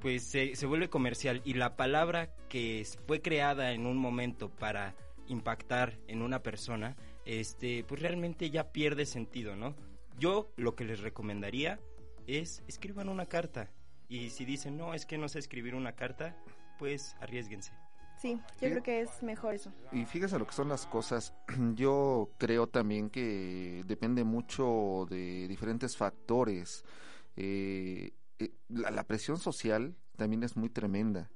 pues 0.00 0.24
se, 0.24 0.54
se 0.56 0.66
vuelve 0.66 0.88
comercial 0.88 1.42
y 1.44 1.54
la 1.54 1.76
palabra 1.76 2.34
que 2.48 2.86
fue 3.06 3.22
creada 3.22 3.72
en 3.72 3.86
un 3.86 3.96
momento 3.96 4.50
para 4.50 4.94
impactar 5.26 5.98
en 6.06 6.22
una 6.22 6.42
persona, 6.42 6.96
este, 7.24 7.82
pues 7.84 8.00
realmente 8.00 8.50
ya 8.50 8.70
pierde 8.72 9.06
sentido, 9.06 9.56
¿no? 9.56 9.74
Yo 10.18 10.52
lo 10.56 10.76
que 10.76 10.84
les 10.84 11.00
recomendaría 11.00 11.80
es 12.26 12.62
escriban 12.68 13.08
una 13.08 13.26
carta 13.26 13.70
y 14.08 14.30
si 14.30 14.44
dicen 14.44 14.76
no 14.76 14.94
es 14.94 15.06
que 15.06 15.18
no 15.18 15.28
sé 15.28 15.38
escribir 15.38 15.74
una 15.74 15.92
carta, 15.92 16.36
pues 16.78 17.16
arriesguense. 17.20 17.72
Sí, 18.18 18.34
yo 18.36 18.68
Sí. 18.68 18.70
creo 18.70 18.82
que 18.82 19.00
es 19.02 19.22
mejor 19.22 19.54
eso. 19.54 19.72
Y 19.92 20.06
fíjese 20.06 20.38
lo 20.38 20.46
que 20.46 20.54
son 20.54 20.68
las 20.70 20.86
cosas. 20.86 21.34
Yo 21.74 22.30
creo 22.38 22.66
también 22.66 23.10
que 23.10 23.84
depende 23.86 24.24
mucho 24.24 25.06
de 25.10 25.46
diferentes 25.48 25.96
factores. 25.98 26.82
Eh, 27.36 28.12
eh, 28.38 28.52
la, 28.68 28.90
la 28.90 29.04
presión 29.04 29.36
social 29.36 29.94
también 30.16 30.42
es 30.44 30.56
muy 30.56 30.70
tremenda. 30.70 31.30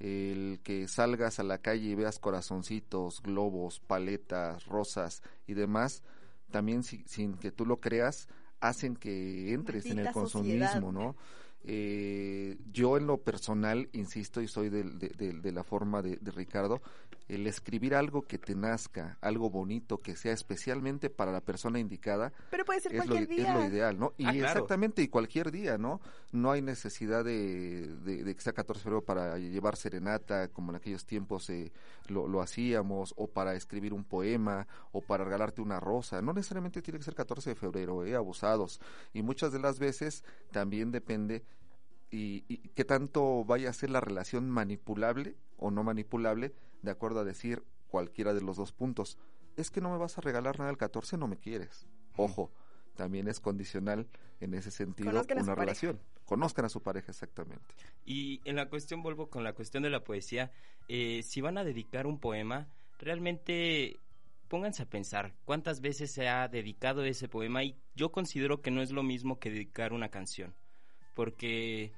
el 0.00 0.58
que 0.64 0.88
salgas 0.88 1.38
a 1.38 1.44
la 1.44 1.58
calle 1.58 1.90
y 1.90 1.94
veas 1.94 2.18
corazoncitos, 2.18 3.22
globos, 3.22 3.78
paletas, 3.80 4.64
rosas 4.66 5.22
y 5.46 5.54
demás, 5.54 6.02
también 6.50 6.82
sin 6.82 7.34
que 7.34 7.52
tú 7.52 7.64
lo 7.66 7.76
creas, 7.76 8.26
hacen 8.58 8.96
que 8.96 9.52
entres 9.52 9.86
en 9.86 10.00
el 10.00 10.10
consumismo, 10.10 10.90
¿no? 10.90 11.14
Eh, 11.64 12.58
yo 12.72 12.96
en 12.96 13.06
lo 13.06 13.18
personal, 13.18 13.88
insisto, 13.92 14.40
y 14.40 14.48
soy 14.48 14.68
de, 14.68 14.82
de, 14.82 15.52
la 15.52 15.62
forma 15.62 16.02
de, 16.02 16.18
Ricardo, 16.32 16.82
el 17.28 17.46
escribir 17.46 17.94
algo 17.94 18.22
que 18.22 18.36
te 18.36 18.56
nazca, 18.56 19.16
algo 19.20 19.48
bonito, 19.48 19.98
que 19.98 20.16
sea 20.16 20.32
especialmente 20.32 21.08
para 21.08 21.30
la 21.30 21.40
persona 21.40 21.78
indicada, 21.78 22.32
Pero 22.50 22.64
puede 22.64 22.80
ser 22.80 22.96
es, 22.96 23.06
lo, 23.06 23.14
día. 23.14 23.48
es 23.48 23.54
lo 23.54 23.64
ideal, 23.64 23.98
¿no? 23.98 24.12
Y 24.18 24.26
ah, 24.26 24.34
exactamente, 24.34 25.02
y 25.02 25.08
cualquier 25.08 25.52
día, 25.52 25.78
¿no? 25.78 26.00
No 26.32 26.50
hay 26.50 26.62
necesidad 26.62 27.24
de, 27.24 27.88
que 28.04 28.40
sea 28.40 28.52
14 28.52 28.80
de 28.80 28.82
febrero 28.82 29.04
para 29.04 29.38
llevar 29.38 29.76
serenata, 29.76 30.48
como 30.48 30.72
en 30.72 30.76
aquellos 30.76 31.06
tiempos 31.06 31.48
eh, 31.48 31.72
lo, 32.08 32.26
lo, 32.26 32.42
hacíamos, 32.42 33.14
o 33.16 33.28
para 33.28 33.54
escribir 33.54 33.92
un 33.92 34.04
poema, 34.04 34.66
o 34.90 35.00
para 35.00 35.24
regalarte 35.24 35.62
una 35.62 35.78
rosa. 35.78 36.20
No 36.22 36.32
necesariamente 36.32 36.82
tiene 36.82 36.98
que 36.98 37.04
ser 37.04 37.14
14 37.14 37.50
de 37.50 37.56
febrero, 37.56 38.04
¿eh? 38.04 38.16
Abusados. 38.16 38.80
Y 39.14 39.22
muchas 39.22 39.52
de 39.52 39.60
las 39.60 39.78
veces 39.78 40.24
también 40.50 40.90
depende 40.90 41.44
y, 42.12 42.42
qué 42.74 42.84
tanto 42.84 43.44
vaya 43.44 43.70
a 43.70 43.72
ser 43.72 43.90
la 43.90 44.00
relación 44.00 44.50
manipulable 44.50 45.34
o 45.56 45.70
no 45.70 45.82
manipulable, 45.82 46.52
de 46.82 46.90
acuerdo 46.90 47.20
a 47.20 47.24
decir 47.24 47.64
cualquiera 47.88 48.34
de 48.34 48.42
los 48.42 48.56
dos 48.56 48.72
puntos. 48.72 49.18
Es 49.56 49.70
que 49.70 49.80
no 49.80 49.90
me 49.90 49.98
vas 49.98 50.18
a 50.18 50.20
regalar 50.20 50.58
nada 50.58 50.70
el 50.70 50.76
14, 50.76 51.16
no 51.16 51.26
me 51.26 51.38
quieres. 51.38 51.86
Ojo, 52.16 52.50
también 52.96 53.28
es 53.28 53.40
condicional 53.40 54.06
en 54.40 54.54
ese 54.54 54.70
sentido 54.70 55.10
una 55.10 55.54
relación. 55.54 56.00
Conozcan 56.26 56.64
a 56.64 56.68
su 56.68 56.82
pareja 56.82 57.10
exactamente. 57.10 57.64
Y 58.04 58.40
en 58.44 58.56
la 58.56 58.68
cuestión, 58.68 59.02
vuelvo 59.02 59.28
con 59.28 59.44
la 59.44 59.54
cuestión 59.54 59.82
de 59.82 59.90
la 59.90 60.04
poesía, 60.04 60.52
eh, 60.88 61.22
si 61.22 61.40
van 61.40 61.58
a 61.58 61.64
dedicar 61.64 62.06
un 62.06 62.18
poema, 62.18 62.68
realmente 62.98 63.98
pónganse 64.48 64.82
a 64.82 64.86
pensar 64.86 65.32
cuántas 65.46 65.80
veces 65.80 66.12
se 66.12 66.28
ha 66.28 66.46
dedicado 66.48 67.04
ese 67.04 67.28
poema 67.28 67.64
y 67.64 67.76
yo 67.94 68.12
considero 68.12 68.60
que 68.60 68.70
no 68.70 68.82
es 68.82 68.92
lo 68.92 69.02
mismo 69.02 69.38
que 69.38 69.50
dedicar 69.50 69.94
una 69.94 70.10
canción, 70.10 70.54
porque 71.14 71.92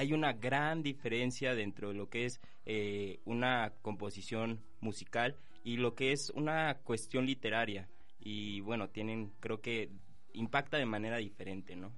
hay 0.00 0.14
una 0.14 0.32
gran 0.32 0.82
diferencia 0.82 1.54
dentro 1.54 1.88
de 1.88 1.94
lo 1.94 2.08
que 2.08 2.24
es 2.24 2.40
eh, 2.64 3.20
una 3.26 3.74
composición 3.82 4.64
musical 4.80 5.36
y 5.62 5.76
lo 5.76 5.94
que 5.94 6.12
es 6.12 6.30
una 6.30 6.78
cuestión 6.84 7.26
literaria. 7.26 7.86
Y 8.18 8.62
bueno, 8.62 8.88
tienen, 8.88 9.30
creo 9.40 9.60
que 9.60 9.90
impacta 10.32 10.78
de 10.78 10.86
manera 10.86 11.18
diferente, 11.18 11.76
¿no? 11.76 11.92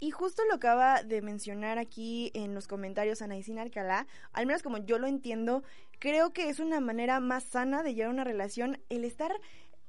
Y 0.00 0.10
justo 0.10 0.42
lo 0.48 0.56
acaba 0.56 1.04
de 1.04 1.22
mencionar 1.22 1.78
aquí 1.78 2.32
en 2.34 2.54
los 2.54 2.66
comentarios 2.66 3.22
Anaisín 3.22 3.60
Alcalá, 3.60 4.08
al 4.32 4.46
menos 4.46 4.64
como 4.64 4.78
yo 4.78 4.98
lo 4.98 5.06
entiendo, 5.06 5.62
creo 6.00 6.32
que 6.32 6.48
es 6.48 6.58
una 6.58 6.80
manera 6.80 7.20
más 7.20 7.44
sana 7.44 7.84
de 7.84 7.94
llevar 7.94 8.12
una 8.12 8.24
relación 8.24 8.80
el 8.88 9.04
estar 9.04 9.32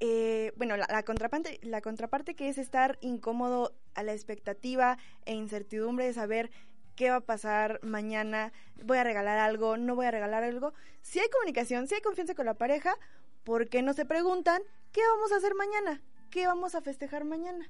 eh, 0.01 0.51
bueno, 0.57 0.75
la, 0.77 1.03
contraparte, 1.03 1.59
la 1.63 1.81
contraparte 1.81 2.35
que 2.35 2.49
es 2.49 2.57
estar 2.57 2.97
incómodo 3.01 3.73
a 3.93 4.03
la 4.03 4.13
expectativa 4.13 4.97
e 5.25 5.33
incertidumbre 5.33 6.05
de 6.05 6.13
saber 6.13 6.51
qué 6.95 7.09
va 7.09 7.17
a 7.17 7.21
pasar 7.21 7.79
mañana, 7.83 8.51
voy 8.83 8.97
a 8.97 9.03
regalar 9.03 9.37
algo, 9.37 9.77
no 9.77 9.95
voy 9.95 10.05
a 10.05 10.11
regalar 10.11 10.43
algo. 10.43 10.73
Si 11.01 11.19
hay 11.19 11.29
comunicación, 11.29 11.87
si 11.87 11.95
hay 11.95 12.01
confianza 12.01 12.35
con 12.35 12.45
la 12.45 12.53
pareja, 12.53 12.95
¿por 13.43 13.69
qué 13.69 13.81
no 13.81 13.93
se 13.93 14.05
preguntan 14.05 14.61
qué 14.91 15.01
vamos 15.15 15.31
a 15.31 15.37
hacer 15.37 15.55
mañana? 15.55 16.01
¿Qué 16.29 16.47
vamos 16.47 16.75
a 16.75 16.81
festejar 16.81 17.25
mañana? 17.25 17.69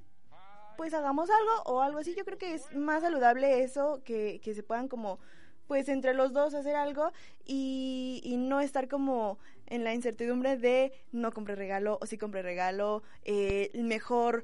Pues 0.78 0.94
hagamos 0.94 1.30
algo 1.30 1.64
o 1.66 1.82
algo 1.82 2.00
así. 2.00 2.16
Yo 2.16 2.26
creo 2.26 2.38
que 2.38 2.54
es 2.54 2.74
más 2.74 3.02
saludable 3.02 3.64
eso, 3.64 4.02
que, 4.04 4.40
que 4.44 4.54
se 4.54 4.64
puedan 4.64 4.88
como, 4.88 5.20
pues 5.68 5.90
entre 5.90 6.14
los 6.14 6.34
dos 6.34 6.54
hacer 6.54 6.76
algo 6.76 7.12
y, 7.46 8.22
y 8.24 8.38
no 8.38 8.62
estar 8.62 8.88
como 8.88 9.40
en 9.68 9.84
la 9.84 9.94
incertidumbre 9.94 10.58
de 10.58 10.94
no 11.12 11.32
compré 11.32 11.56
regalo 11.56 11.98
o 12.02 12.06
sí 12.06 12.18
compré 12.18 12.42
regalo, 12.42 13.04
eh, 13.24 13.72
mejor 13.74 14.44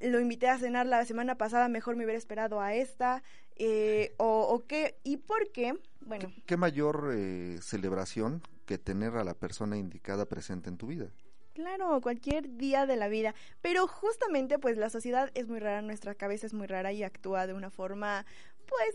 lo 0.00 0.20
invité 0.20 0.48
a 0.48 0.58
cenar 0.58 0.86
la 0.86 1.04
semana 1.04 1.36
pasada, 1.36 1.68
mejor 1.68 1.96
me 1.96 2.04
hubiera 2.04 2.18
esperado 2.18 2.60
a 2.60 2.74
esta, 2.74 3.22
eh, 3.56 4.14
o, 4.16 4.64
qué, 4.66 4.98
y 5.04 5.18
por 5.18 5.52
qué, 5.52 5.74
bueno. 6.00 6.32
¿Qué, 6.46 6.56
mayor 6.56 7.10
eh, 7.14 7.58
celebración 7.60 8.42
que 8.64 8.78
tener 8.78 9.16
a 9.16 9.24
la 9.24 9.34
persona 9.34 9.76
indicada 9.76 10.24
presente 10.26 10.70
en 10.70 10.78
tu 10.78 10.86
vida? 10.86 11.10
Claro, 11.52 12.00
cualquier 12.00 12.56
día 12.56 12.86
de 12.86 12.96
la 12.96 13.08
vida. 13.08 13.34
Pero 13.60 13.86
justamente, 13.86 14.58
pues 14.58 14.78
la 14.78 14.88
sociedad 14.88 15.30
es 15.34 15.48
muy 15.48 15.58
rara, 15.58 15.82
nuestra 15.82 16.14
cabeza 16.14 16.46
es 16.46 16.54
muy 16.54 16.66
rara 16.66 16.92
y 16.92 17.02
actúa 17.02 17.46
de 17.46 17.52
una 17.52 17.70
forma, 17.70 18.24
pues, 18.66 18.94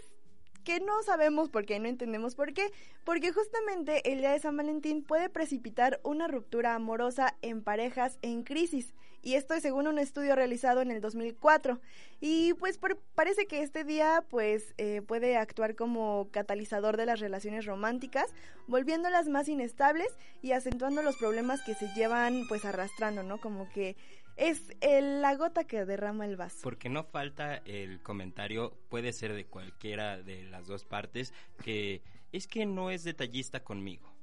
que 0.64 0.80
no 0.80 1.04
sabemos 1.04 1.50
por 1.50 1.68
qué, 1.68 1.80
no 1.80 1.88
entendemos 1.88 2.34
por 2.34 2.54
qué, 2.54 2.72
porque 3.04 3.32
justamente 3.32 4.12
el 4.12 4.20
día 4.20 4.32
de 4.32 4.40
San 4.40 4.58
Valentín 4.58 5.04
puede 5.04 5.30
precipitar 5.30 6.00
una 6.04 6.28
ruptura 6.28 6.74
amorosa 6.74 7.36
en 7.44 7.62
parejas 7.62 8.18
en 8.24 8.42
crisis 8.42 8.96
y 9.26 9.34
esto 9.34 9.56
es 9.56 9.64
según 9.64 9.88
un 9.88 9.98
estudio 9.98 10.36
realizado 10.36 10.82
en 10.82 10.92
el 10.92 11.02
2004. 11.02 11.82
Y 12.22 12.54
pues 12.54 12.80
parece 13.16 13.48
que 13.48 13.64
este 13.64 13.84
día 13.84 14.24
pues 14.30 14.76
eh, 14.78 15.02
puede 15.02 15.36
actuar 15.36 15.76
como 15.76 16.30
catalizador 16.32 16.96
de 16.96 17.08
las 17.08 17.20
relaciones 17.20 17.66
románticas, 17.66 18.32
volviéndolas 18.68 19.28
más 19.28 19.50
inestables 19.50 20.16
y 20.44 20.52
acentuando 20.52 21.02
los 21.02 21.18
problemas 21.18 21.64
que 21.64 21.74
se 21.74 21.88
llevan 21.96 22.48
pues 22.48 22.66
arrastrando, 22.66 23.24
¿no? 23.24 23.40
Como 23.42 23.68
que 23.72 23.98
es 24.38 24.62
la 24.82 25.36
gota 25.36 25.64
que 25.64 25.86
derrama 25.86 26.26
el 26.26 26.38
vaso. 26.38 26.60
Porque 26.62 26.90
no 26.90 27.04
falta 27.04 27.58
el 27.66 28.04
comentario, 28.04 28.78
puede 28.90 29.12
ser 29.12 29.34
de 29.34 29.46
cualquiera 29.46 30.22
de 30.22 30.44
las 30.44 30.68
dos 30.68 30.86
partes, 30.86 31.34
que 31.64 32.04
es 32.32 32.46
que 32.46 32.68
no 32.68 32.92
es 32.92 33.04
detallista 33.04 33.64
conmigo. 33.64 34.15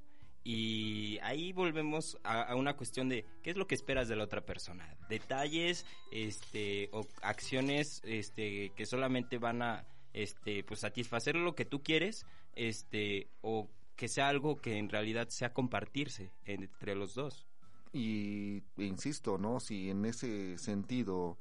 Y 0.45 1.19
ahí 1.23 1.53
volvemos 1.53 2.19
a, 2.25 2.55
una 2.57 2.77
cuestión 2.77 3.09
de 3.09 3.25
qué 3.43 3.51
es 3.51 3.57
lo 3.57 3.67
que 3.67 3.75
esperas 3.75 4.09
de 4.09 4.17
la 4.17 4.25
otra 4.25 4.45
persona. 4.45 4.97
Detalles, 5.09 5.87
este, 6.11 6.89
o 6.93 7.07
acciones, 7.23 8.01
este, 8.05 8.71
que 8.75 8.87
solamente 8.87 9.39
van 9.39 9.63
a, 9.63 9.85
este, 10.13 10.65
pues 10.65 10.81
satisfacer 10.81 11.37
lo 11.37 11.55
que 11.55 11.65
tú 11.65 11.83
quieres, 11.83 12.27
este, 12.57 13.29
o 13.41 13.69
que 13.97 14.09
sea 14.09 14.29
algo 14.29 14.61
que 14.61 14.79
en 14.79 14.89
realidad 14.89 15.29
sea 15.29 15.53
compartirse 15.53 16.33
entre 16.45 16.97
los 16.97 17.15
dos. 17.15 17.47
Y 17.93 18.63
insisto, 18.79 19.39
¿no? 19.39 19.61
Si 19.61 19.91
en 19.91 20.07
ese 20.07 20.59
sentido 20.59 21.37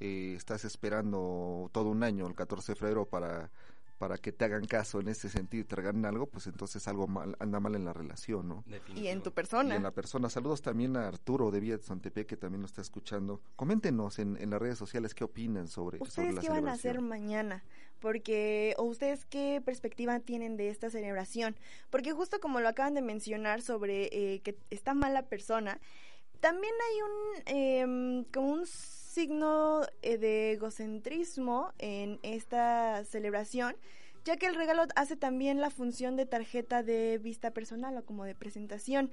eh, 0.00 0.34
estás 0.36 0.64
esperando 0.64 1.70
todo 1.72 1.88
un 1.88 2.02
año, 2.02 2.26
el 2.26 2.34
14 2.34 2.72
de 2.72 2.76
febrero, 2.76 3.06
para 3.06 3.50
para 3.98 4.18
que 4.18 4.32
te 4.32 4.44
hagan 4.44 4.66
caso 4.66 5.00
en 5.00 5.08
ese 5.08 5.28
sentido 5.28 5.62
y 5.62 5.64
te 5.64 5.76
regalen 5.76 6.04
algo, 6.04 6.26
pues 6.26 6.46
entonces 6.46 6.86
algo 6.88 7.06
mal, 7.06 7.36
anda 7.38 7.60
mal 7.60 7.74
en 7.74 7.84
la 7.84 7.92
relación, 7.92 8.48
¿no? 8.48 8.64
Y 8.94 9.06
en 9.06 9.22
tu 9.22 9.32
persona. 9.32 9.74
Y 9.74 9.76
en 9.76 9.82
la 9.82 9.92
persona. 9.92 10.28
Saludos 10.28 10.62
también 10.62 10.96
a 10.96 11.08
Arturo 11.08 11.50
de 11.50 11.60
Villa 11.60 11.76
de 11.76 11.82
Santepé, 11.82 12.26
que 12.26 12.36
también 12.36 12.62
nos 12.62 12.72
está 12.72 12.82
escuchando. 12.82 13.40
Coméntenos 13.56 14.18
en, 14.18 14.36
en 14.40 14.50
las 14.50 14.60
redes 14.60 14.78
sociales 14.78 15.14
qué 15.14 15.24
opinan 15.24 15.68
sobre, 15.68 15.98
¿Ustedes 16.00 16.38
qué 16.38 16.48
van 16.48 16.68
a 16.68 16.72
hacer 16.72 17.00
mañana? 17.00 17.62
Porque, 18.00 18.74
o 18.78 18.82
ustedes 18.82 19.24
qué 19.24 19.62
perspectiva 19.64 20.18
tienen 20.20 20.56
de 20.56 20.68
esta 20.68 20.90
celebración? 20.90 21.56
Porque 21.90 22.12
justo 22.12 22.40
como 22.40 22.60
lo 22.60 22.68
acaban 22.68 22.94
de 22.94 23.02
mencionar 23.02 23.62
sobre 23.62 24.08
eh, 24.12 24.40
que 24.40 24.56
está 24.70 24.92
mala 24.94 25.22
persona, 25.22 25.80
también 26.44 26.74
hay 26.90 27.00
un, 27.00 27.42
eh, 27.46 28.24
como 28.30 28.52
un 28.52 28.66
signo 28.66 29.80
eh, 30.02 30.18
de 30.18 30.52
egocentrismo 30.52 31.72
en 31.78 32.20
esta 32.22 33.02
celebración, 33.06 33.74
ya 34.26 34.36
que 34.36 34.44
el 34.44 34.54
regalo 34.54 34.84
hace 34.94 35.16
también 35.16 35.62
la 35.62 35.70
función 35.70 36.16
de 36.16 36.26
tarjeta 36.26 36.82
de 36.82 37.16
vista 37.16 37.52
personal 37.52 37.96
o 37.96 38.04
como 38.04 38.26
de 38.26 38.34
presentación. 38.34 39.10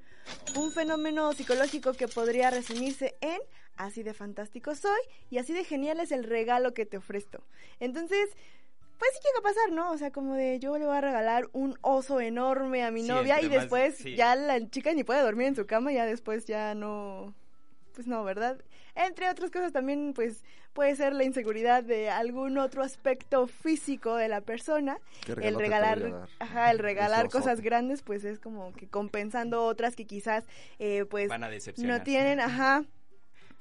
Un 0.57 0.73
fenómeno 0.73 1.31
psicológico 1.31 1.93
que 1.93 2.09
podría 2.09 2.51
resumirse 2.51 3.15
en 3.21 3.39
así 3.77 4.03
de 4.03 4.13
fantástico 4.13 4.75
soy 4.75 4.99
y 5.29 5.37
así 5.37 5.53
de 5.53 5.63
genial 5.63 6.01
es 6.01 6.11
el 6.11 6.25
regalo 6.25 6.73
que 6.73 6.85
te 6.85 6.97
ofrezco. 6.97 7.45
Entonces, 7.79 8.27
pues 9.01 9.13
sí 9.15 9.19
llega 9.25 9.39
a 9.39 9.41
pasar, 9.41 9.71
¿no? 9.71 9.91
O 9.91 9.97
sea, 9.97 10.11
como 10.11 10.35
de 10.35 10.59
yo 10.59 10.77
le 10.77 10.85
voy 10.85 10.95
a 10.95 11.01
regalar 11.01 11.49
un 11.53 11.75
oso 11.81 12.21
enorme 12.21 12.83
a 12.83 12.91
mi 12.91 13.01
novia 13.01 13.41
y 13.41 13.49
después 13.49 13.97
ya 14.03 14.35
la 14.35 14.69
chica 14.69 14.93
ni 14.93 15.03
puede 15.03 15.23
dormir 15.23 15.47
en 15.47 15.55
su 15.55 15.65
cama, 15.65 15.91
ya 15.91 16.05
después 16.05 16.45
ya 16.45 16.75
no 16.75 17.33
pues 17.95 18.05
no, 18.05 18.23
¿verdad? 18.23 18.61
Entre 18.93 19.27
otras 19.27 19.49
cosas 19.49 19.71
también 19.71 20.13
pues 20.13 20.43
puede 20.73 20.95
ser 20.95 21.13
la 21.13 21.23
inseguridad 21.23 21.83
de 21.83 22.11
algún 22.11 22.59
otro 22.59 22.83
aspecto 22.83 23.47
físico 23.47 24.17
de 24.17 24.27
la 24.27 24.41
persona. 24.41 24.99
El 25.41 25.55
regalar, 25.55 26.27
ajá, 26.37 26.69
el 26.69 26.77
regalar 26.77 27.27
cosas 27.29 27.61
grandes 27.61 28.03
pues 28.03 28.23
es 28.23 28.39
como 28.39 28.71
que 28.71 28.87
compensando 28.87 29.65
otras 29.65 29.95
que 29.95 30.05
quizás 30.05 30.45
eh, 30.77 31.05
pues 31.09 31.31
no 31.77 32.03
tienen, 32.03 32.39
ajá. 32.39 32.85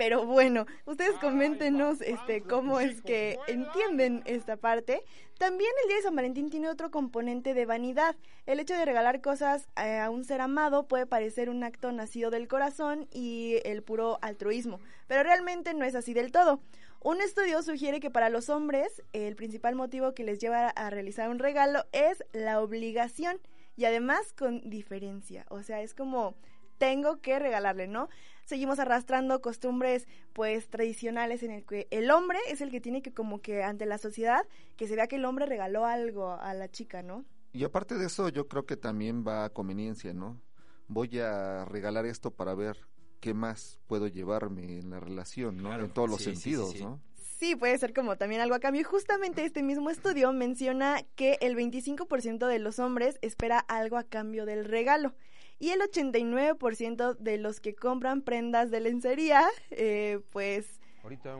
Pero 0.00 0.24
bueno, 0.24 0.64
ustedes 0.86 1.18
coméntenos 1.18 2.00
este 2.00 2.40
cómo 2.40 2.80
es 2.80 3.02
que 3.02 3.38
entienden 3.48 4.22
esta 4.24 4.56
parte. 4.56 5.02
También 5.36 5.70
el 5.82 5.88
día 5.88 5.98
de 5.98 6.02
San 6.04 6.16
Valentín 6.16 6.48
tiene 6.48 6.70
otro 6.70 6.90
componente 6.90 7.52
de 7.52 7.66
vanidad. 7.66 8.16
El 8.46 8.60
hecho 8.60 8.72
de 8.72 8.86
regalar 8.86 9.20
cosas 9.20 9.68
eh, 9.76 9.98
a 9.98 10.08
un 10.08 10.24
ser 10.24 10.40
amado 10.40 10.88
puede 10.88 11.04
parecer 11.04 11.50
un 11.50 11.62
acto 11.64 11.92
nacido 11.92 12.30
del 12.30 12.48
corazón 12.48 13.08
y 13.12 13.58
el 13.64 13.82
puro 13.82 14.18
altruismo, 14.22 14.80
pero 15.06 15.22
realmente 15.22 15.74
no 15.74 15.84
es 15.84 15.94
así 15.94 16.14
del 16.14 16.32
todo. 16.32 16.62
Un 17.02 17.20
estudio 17.20 17.62
sugiere 17.62 18.00
que 18.00 18.08
para 18.08 18.30
los 18.30 18.48
hombres 18.48 19.02
el 19.12 19.36
principal 19.36 19.74
motivo 19.74 20.14
que 20.14 20.24
les 20.24 20.38
lleva 20.38 20.68
a 20.68 20.88
realizar 20.88 21.28
un 21.28 21.40
regalo 21.40 21.84
es 21.92 22.24
la 22.32 22.62
obligación 22.62 23.38
y 23.76 23.84
además 23.84 24.32
con 24.32 24.62
diferencia. 24.70 25.44
O 25.50 25.62
sea, 25.62 25.82
es 25.82 25.92
como 25.92 26.36
tengo 26.80 27.20
que 27.20 27.38
regalarle, 27.38 27.86
¿no? 27.86 28.08
Seguimos 28.44 28.78
arrastrando 28.78 29.40
costumbres 29.40 30.06
pues 30.32 30.68
tradicionales 30.68 31.42
en 31.42 31.50
el 31.50 31.64
que 31.64 31.86
el 31.90 32.10
hombre 32.10 32.38
es 32.48 32.60
el 32.60 32.70
que 32.70 32.80
tiene 32.80 33.02
que 33.02 33.12
como 33.12 33.40
que 33.40 33.62
ante 33.62 33.86
la 33.86 33.98
sociedad 33.98 34.42
que 34.76 34.88
se 34.88 34.96
vea 34.96 35.06
que 35.06 35.16
el 35.16 35.24
hombre 35.24 35.46
regaló 35.46 35.86
algo 35.86 36.32
a 36.32 36.54
la 36.54 36.70
chica, 36.70 37.02
¿no? 37.02 37.24
Y 37.52 37.64
aparte 37.64 37.96
de 37.96 38.06
eso, 38.06 38.28
yo 38.28 38.46
creo 38.46 38.64
que 38.64 38.76
también 38.76 39.24
va 39.26 39.44
a 39.44 39.50
conveniencia, 39.50 40.14
¿no? 40.14 40.40
Voy 40.86 41.18
a 41.18 41.64
regalar 41.64 42.06
esto 42.06 42.30
para 42.30 42.54
ver 42.54 42.76
qué 43.20 43.34
más 43.34 43.78
puedo 43.86 44.08
llevarme 44.08 44.78
en 44.78 44.90
la 44.90 45.00
relación, 45.00 45.56
¿no? 45.56 45.74
en 45.78 45.90
todos 45.90 46.08
los 46.08 46.22
sentidos, 46.22 46.80
¿no? 46.80 47.00
Sí, 47.40 47.56
puede 47.56 47.78
ser 47.78 47.94
como 47.94 48.16
también 48.16 48.42
algo 48.42 48.54
a 48.54 48.60
cambio. 48.60 48.82
Y 48.82 48.84
justamente 48.84 49.44
este 49.46 49.62
mismo 49.62 49.88
estudio 49.88 50.30
menciona 50.30 51.02
que 51.16 51.38
el 51.40 51.56
25% 51.56 52.46
de 52.46 52.58
los 52.58 52.78
hombres 52.78 53.18
espera 53.22 53.58
algo 53.58 53.96
a 53.96 54.04
cambio 54.04 54.44
del 54.44 54.66
regalo. 54.66 55.14
Y 55.60 55.70
el 55.70 55.80
89% 55.80 57.16
de 57.18 57.36
los 57.36 57.60
que 57.60 57.74
compran 57.74 58.22
prendas 58.22 58.70
de 58.70 58.80
lencería, 58.80 59.46
eh, 59.70 60.20
pues 60.30 60.80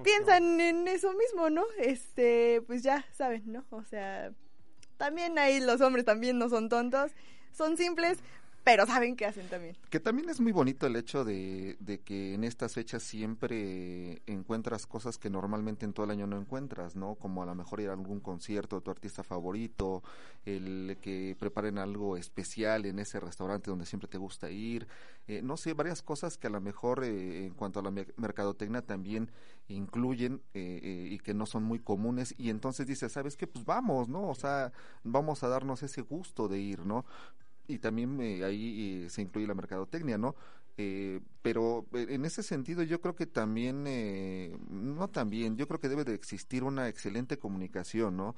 piensan 0.02 0.60
en 0.60 0.86
eso 0.88 1.12
mismo, 1.14 1.48
¿no? 1.48 1.64
Este, 1.78 2.62
pues 2.66 2.82
ya 2.82 3.04
saben, 3.12 3.50
¿no? 3.50 3.64
O 3.70 3.82
sea, 3.82 4.32
también 4.98 5.38
ahí 5.38 5.58
los 5.58 5.80
hombres 5.80 6.04
también 6.04 6.38
no 6.38 6.50
son 6.50 6.68
tontos, 6.68 7.12
son 7.50 7.78
simples, 7.78 8.18
pero 8.70 8.86
saben 8.86 9.16
qué 9.16 9.26
hacen 9.26 9.48
también. 9.48 9.76
Que 9.90 9.98
también 9.98 10.28
es 10.28 10.40
muy 10.40 10.52
bonito 10.52 10.86
el 10.86 10.94
hecho 10.94 11.24
de, 11.24 11.76
que 12.04 12.34
en 12.34 12.44
estas 12.44 12.74
fechas 12.74 13.02
siempre 13.02 14.22
encuentras 14.26 14.86
cosas 14.86 15.18
que 15.18 15.28
normalmente 15.28 15.84
en 15.84 15.92
todo 15.92 16.04
el 16.04 16.12
año 16.12 16.28
no 16.28 16.38
encuentras, 16.38 16.94
¿no? 16.94 17.16
Como 17.16 17.42
a 17.42 17.46
lo 17.46 17.54
mejor 17.56 17.80
ir 17.80 17.88
a 17.88 17.94
algún 17.94 18.20
concierto 18.20 18.76
de 18.76 18.82
tu 18.82 18.92
artista 18.92 19.24
favorito, 19.24 20.04
el 20.44 20.98
que 21.02 21.36
preparen 21.38 21.78
algo 21.78 22.16
especial 22.16 22.86
en 22.86 23.00
ese 23.00 23.18
restaurante 23.18 23.70
donde 23.70 23.86
siempre 23.86 24.08
te 24.08 24.18
gusta 24.18 24.50
ir, 24.50 24.86
eh, 25.26 25.42
no 25.42 25.56
sé, 25.56 25.74
varias 25.74 26.00
cosas 26.00 26.38
que 26.38 26.46
a 26.46 26.50
lo 26.50 26.60
mejor 26.60 27.02
eh, 27.02 27.46
en 27.46 27.54
cuanto 27.54 27.80
a 27.80 27.82
la 27.82 27.90
mercadotecnia 27.90 28.82
también 28.82 29.32
incluyen 29.66 30.42
eh, 30.54 31.08
y 31.10 31.18
que 31.18 31.34
no 31.34 31.46
son 31.46 31.64
muy 31.64 31.80
comunes 31.80 32.34
y 32.38 32.50
entonces 32.50 32.86
dices, 32.86 33.10
¿sabes 33.10 33.36
qué? 33.36 33.48
Pues 33.48 33.64
vamos, 33.64 34.08
¿no? 34.08 34.28
O 34.28 34.34
sea, 34.36 34.72
vamos 35.02 35.42
a 35.42 35.48
darnos 35.48 35.82
ese 35.82 36.02
gusto 36.02 36.46
de 36.46 36.60
ir, 36.60 36.86
¿no? 36.86 37.04
Y 37.70 37.78
también 37.78 38.20
eh, 38.20 38.44
ahí 38.44 39.04
eh, 39.04 39.10
se 39.10 39.22
incluye 39.22 39.46
la 39.46 39.54
mercadotecnia, 39.54 40.18
¿no? 40.18 40.34
Eh, 40.76 41.20
pero 41.42 41.86
en 41.92 42.24
ese 42.24 42.42
sentido 42.42 42.82
yo 42.82 43.00
creo 43.00 43.14
que 43.14 43.26
también, 43.26 43.84
no 44.70 45.08
también, 45.08 45.56
yo 45.56 45.68
creo 45.68 45.78
que 45.78 45.90
debe 45.90 46.04
de 46.04 46.14
existir 46.14 46.64
una 46.64 46.88
excelente 46.88 47.38
comunicación, 47.38 48.16
¿no? 48.16 48.34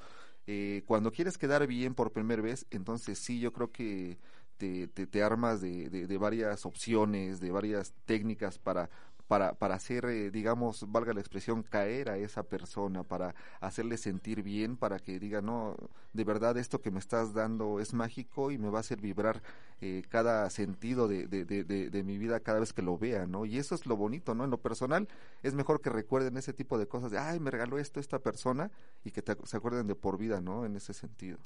cuando 0.87 1.13
quieres 1.13 1.39
quedar 1.39 1.69
bien 1.69 1.95
por 1.95 2.11
primera 2.11 2.43
vez, 2.43 2.67
entonces 2.71 3.17
sí, 3.21 3.39
yo 3.39 3.53
creo 3.53 3.71
que 3.71 4.19
te, 4.57 4.89
te, 4.89 5.23
armas 5.23 5.61
de, 5.61 5.89
de, 5.89 6.19
varias 6.19 6.67
opciones, 6.67 7.41
de 7.41 7.53
varias 7.53 7.95
técnicas 8.07 8.59
para, 8.59 8.91
para, 9.29 9.55
para 9.55 9.77
hacer, 9.77 10.05
eh, 10.07 10.31
digamos, 10.31 10.91
valga 10.91 11.13
la 11.13 11.21
expresión, 11.21 11.63
caer 11.63 12.11
a 12.11 12.19
esa 12.19 12.43
persona, 12.43 13.03
para 13.03 13.35
hacerle 13.61 13.97
sentir 13.97 14.43
bien, 14.43 14.77
para 14.77 14.99
que 14.99 15.19
diga, 15.19 15.41
no, 15.41 15.77
de 16.13 16.25
verdad 16.25 16.57
esto 16.59 16.81
que 16.81 16.91
me 16.91 16.99
estás 16.99 17.33
dando 17.33 17.81
es 17.81 17.95
mágico 17.95 18.51
y 18.51 18.59
me 18.59 18.69
va 18.69 18.79
a 18.79 18.81
hacer 18.81 19.01
vibrar 19.01 19.43
eh, 19.81 20.03
cada 20.09 20.49
sentido 20.51 21.09
de, 21.09 21.27
de, 21.27 21.45
de, 21.45 21.65
de, 21.65 22.03
mi 22.03 22.19
vida 22.19 22.41
cada 22.41 22.61
vez 22.61 22.73
que 22.73 22.83
lo 22.83 22.99
vea, 22.99 23.27
¿no? 23.27 23.47
Y 23.47 23.59
eso 23.59 23.75
es 23.75 23.87
lo 23.87 23.97
bonito, 23.97 24.35
¿no? 24.35 24.45
En 24.45 24.51
lo 24.51 24.61
personal 24.61 25.09
es 25.43 25.55
mejor 25.55 25.81
que 25.81 25.91
recuerden 25.91 26.37
ese 26.37 26.53
tipo 26.53 26.79
de 26.79 26.87
cosas 26.87 27.11
de, 27.11 27.19
ay, 27.19 27.41
me 27.41 27.51
regaló 27.51 27.79
esto 27.79 28.01
esta 28.01 28.19
persona 28.19 28.71
y 29.05 29.11
que 29.11 29.23
se 29.45 29.57
acuerden 29.57 29.87
de 29.87 29.95
por 29.95 30.19
vida, 30.19 30.41
¿no? 30.41 30.65
En 30.67 30.77
ese 30.77 30.93
sentido. 30.93 31.39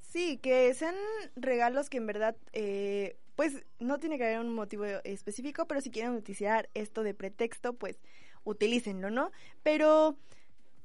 Sí, 0.00 0.38
que 0.38 0.72
sean 0.74 0.94
regalos 1.34 1.90
que 1.90 1.96
en 1.96 2.06
verdad 2.06 2.36
eh, 2.52 3.16
pues 3.36 3.64
no 3.78 3.98
tiene 3.98 4.18
que 4.18 4.24
haber 4.24 4.40
un 4.40 4.54
motivo 4.54 4.84
específico, 5.04 5.66
pero 5.66 5.80
si 5.80 5.90
quieren 5.90 6.14
utilizar 6.14 6.68
esto 6.74 7.02
de 7.02 7.14
pretexto, 7.14 7.74
pues 7.74 7.98
utilícenlo, 8.44 9.10
¿no? 9.10 9.32
Pero 9.62 10.16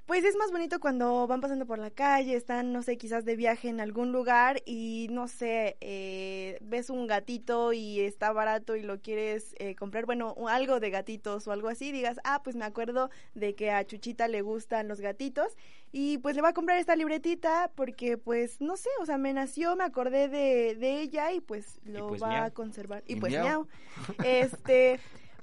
pues 0.10 0.26
es 0.26 0.36
más 0.36 0.52
bonito 0.52 0.80
cuando 0.80 1.28
van 1.28 1.40
pasando 1.40 1.68
por 1.68 1.78
la 1.78 1.92
calle, 1.92 2.36
están, 2.36 2.74
no 2.74 2.82
sé, 2.82 2.98
quizás 2.98 3.26
de 3.26 3.36
viaje 3.36 3.70
en 3.70 3.80
algún 3.80 4.12
lugar 4.12 4.64
y, 4.66 5.06
no 5.12 5.28
sé, 5.28 5.78
eh, 5.82 6.58
ves 6.62 6.90
un 6.90 7.06
gatito 7.06 7.74
y 7.74 8.00
está 8.00 8.32
barato 8.32 8.76
y 8.76 8.82
lo 8.82 9.02
quieres 9.02 9.54
eh, 9.60 9.76
comprar, 9.76 10.08
bueno, 10.08 10.34
algo 10.48 10.80
de 10.80 10.90
gatitos 10.90 11.48
o 11.48 11.52
algo 11.52 11.68
así, 11.68 11.92
digas, 11.92 12.20
ah, 12.24 12.42
pues 12.44 12.56
me 12.56 12.66
acuerdo 12.66 13.12
de 13.36 13.54
que 13.54 13.70
a 13.70 13.86
Chuchita 13.86 14.28
le 14.28 14.42
gustan 14.42 14.88
los 14.88 15.00
gatitos 15.00 15.56
y 15.92 16.18
pues 16.18 16.34
le 16.34 16.42
voy 16.42 16.50
a 16.50 16.54
comprar 16.54 16.80
esta 16.80 16.96
libretita 16.96 17.70
porque, 17.76 18.18
pues, 18.18 18.62
no 18.62 18.78
sé, 18.78 18.90
o 19.02 19.06
sea, 19.06 19.20
me 19.20 19.32
nació, 19.32 19.76
me 19.76 19.84
acordé 19.84 20.28
de, 20.28 20.74
de 20.74 21.02
ella 21.02 21.32
y 21.34 21.40
pues 21.40 21.80
lo 21.84 22.08
pues 22.08 22.24
va 22.24 22.46
a 22.46 22.50
conservar. 22.50 23.04
Y, 23.06 23.18
pues 23.18 23.34
miau. 23.34 23.68
Este, 24.26 25.00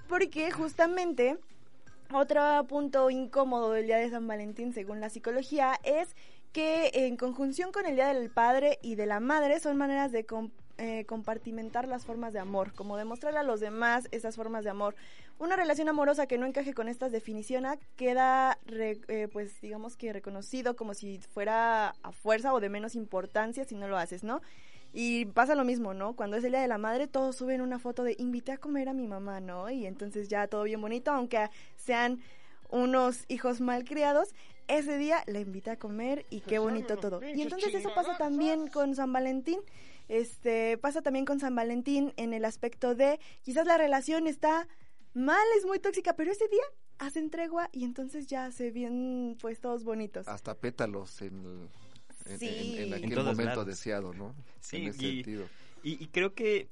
porque 0.09 0.51
justamente 0.51 1.39
otro 2.13 2.65
punto 2.69 3.11
incómodo 3.11 3.73
del 3.73 3.87
Día 3.87 3.99
de 3.99 4.11
San 4.11 4.27
Valentín, 4.27 4.73
según 4.73 5.01
la 5.01 5.11
psicología, 5.11 5.79
es 5.85 6.15
que 6.53 6.91
en 6.95 7.17
conjunción 7.17 7.73
con 7.73 7.87
el 7.87 7.97
Día 7.97 8.13
del 8.13 8.31
Padre 8.31 8.79
y 8.83 8.95
de 8.95 9.07
la 9.07 9.21
Madre 9.21 9.61
son 9.61 9.77
maneras 9.77 10.13
de 10.13 10.27
eh, 10.79 11.05
compartimentar 11.07 11.87
las 11.87 12.05
formas 12.05 12.33
de 12.33 12.39
amor, 12.39 12.73
como 12.73 12.97
demostrarle 12.97 13.41
a 13.41 13.43
los 13.43 13.61
demás 13.61 14.09
esas 14.11 14.37
formas 14.37 14.65
de 14.65 14.71
amor. 14.71 14.95
Una 15.39 15.57
relación 15.57 15.89
amorosa 15.89 16.27
que 16.27 16.39
no 16.39 16.47
encaje 16.47 16.73
con 16.73 16.89
estas 16.89 17.13
definiciones 17.13 17.79
queda, 17.97 18.59
eh, 18.69 19.29
pues 19.33 19.61
digamos 19.61 19.97
que 19.97 20.13
reconocido 20.13 20.77
como 20.77 20.95
si 20.95 21.19
fuera 21.19 21.95
a 22.03 22.13
fuerza 22.13 22.55
o 22.55 22.61
de 22.61 22.71
menos 22.71 22.95
importancia 22.95 23.65
si 23.65 23.75
no 23.75 23.87
lo 23.87 23.99
haces, 23.99 24.25
¿no? 24.25 24.41
Y 24.99 25.27
pasa 25.27 25.55
lo 25.55 25.65
mismo, 25.65 25.93
¿no? 25.93 26.17
Cuando 26.17 26.39
es 26.39 26.45
el 26.45 26.53
Día 26.53 26.63
de 26.63 26.69
la 26.69 26.79
Madre, 26.79 27.07
todos 27.07 27.37
suben 27.37 27.61
una 27.61 27.79
foto 27.79 28.03
de 28.03 28.17
invité 28.19 28.53
a 28.53 28.57
comer 28.57 28.89
a 28.89 28.95
mi 28.95 29.07
mamá, 29.07 29.41
¿no? 29.41 29.69
Y 29.69 29.85
entonces 29.85 30.29
ya 30.29 30.49
todo 30.49 30.63
bien 30.63 30.81
bonito, 30.81 31.11
aunque 31.11 31.51
sean 31.77 32.23
unos 32.71 33.27
hijos 33.29 33.61
malcriados, 33.61 34.35
ese 34.69 34.97
día 34.97 35.23
la 35.27 35.41
invita 35.41 35.73
a 35.73 35.77
comer 35.77 36.25
y 36.31 36.41
qué 36.41 36.59
bonito 36.59 36.97
todo. 36.97 37.21
Y 37.23 37.43
entonces 37.43 37.75
eso 37.75 37.93
pasa 37.95 38.17
también 38.17 38.69
con 38.69 38.95
San 38.95 39.13
Valentín. 39.13 39.61
Este, 40.09 40.79
pasa 40.79 41.03
también 41.03 41.27
con 41.27 41.41
San 41.41 41.55
Valentín 41.55 42.15
en 42.17 42.33
el 42.33 42.47
aspecto 42.47 42.95
de 42.95 43.21
quizás 43.43 43.67
la 43.67 43.77
relación 43.77 44.27
está 44.27 44.67
mal, 45.13 45.47
es 45.59 45.67
muy 45.67 45.79
tóxica, 45.79 46.15
pero 46.15 46.33
ese 46.33 46.49
día 46.49 46.65
hacen 46.97 47.29
tregua 47.29 47.69
y 47.71 47.85
entonces 47.85 48.29
ya 48.29 48.51
se 48.51 48.71
ven 48.71 49.37
pues 49.43 49.61
todos 49.61 49.85
bonitos. 49.85 50.27
Hasta 50.27 50.55
pétalos 50.55 51.21
en 51.21 51.45
el 51.45 51.69
en, 52.29 52.95
aquel 52.95 53.23
momento 53.23 53.65
deseado, 53.65 54.13
¿no? 54.13 54.35
Sí, 54.61 54.79
en 54.79 54.89
ese 54.89 55.07
y, 55.07 55.15
sentido. 55.17 55.49
Y, 55.83 56.07
creo 56.09 56.35
que 56.35 56.69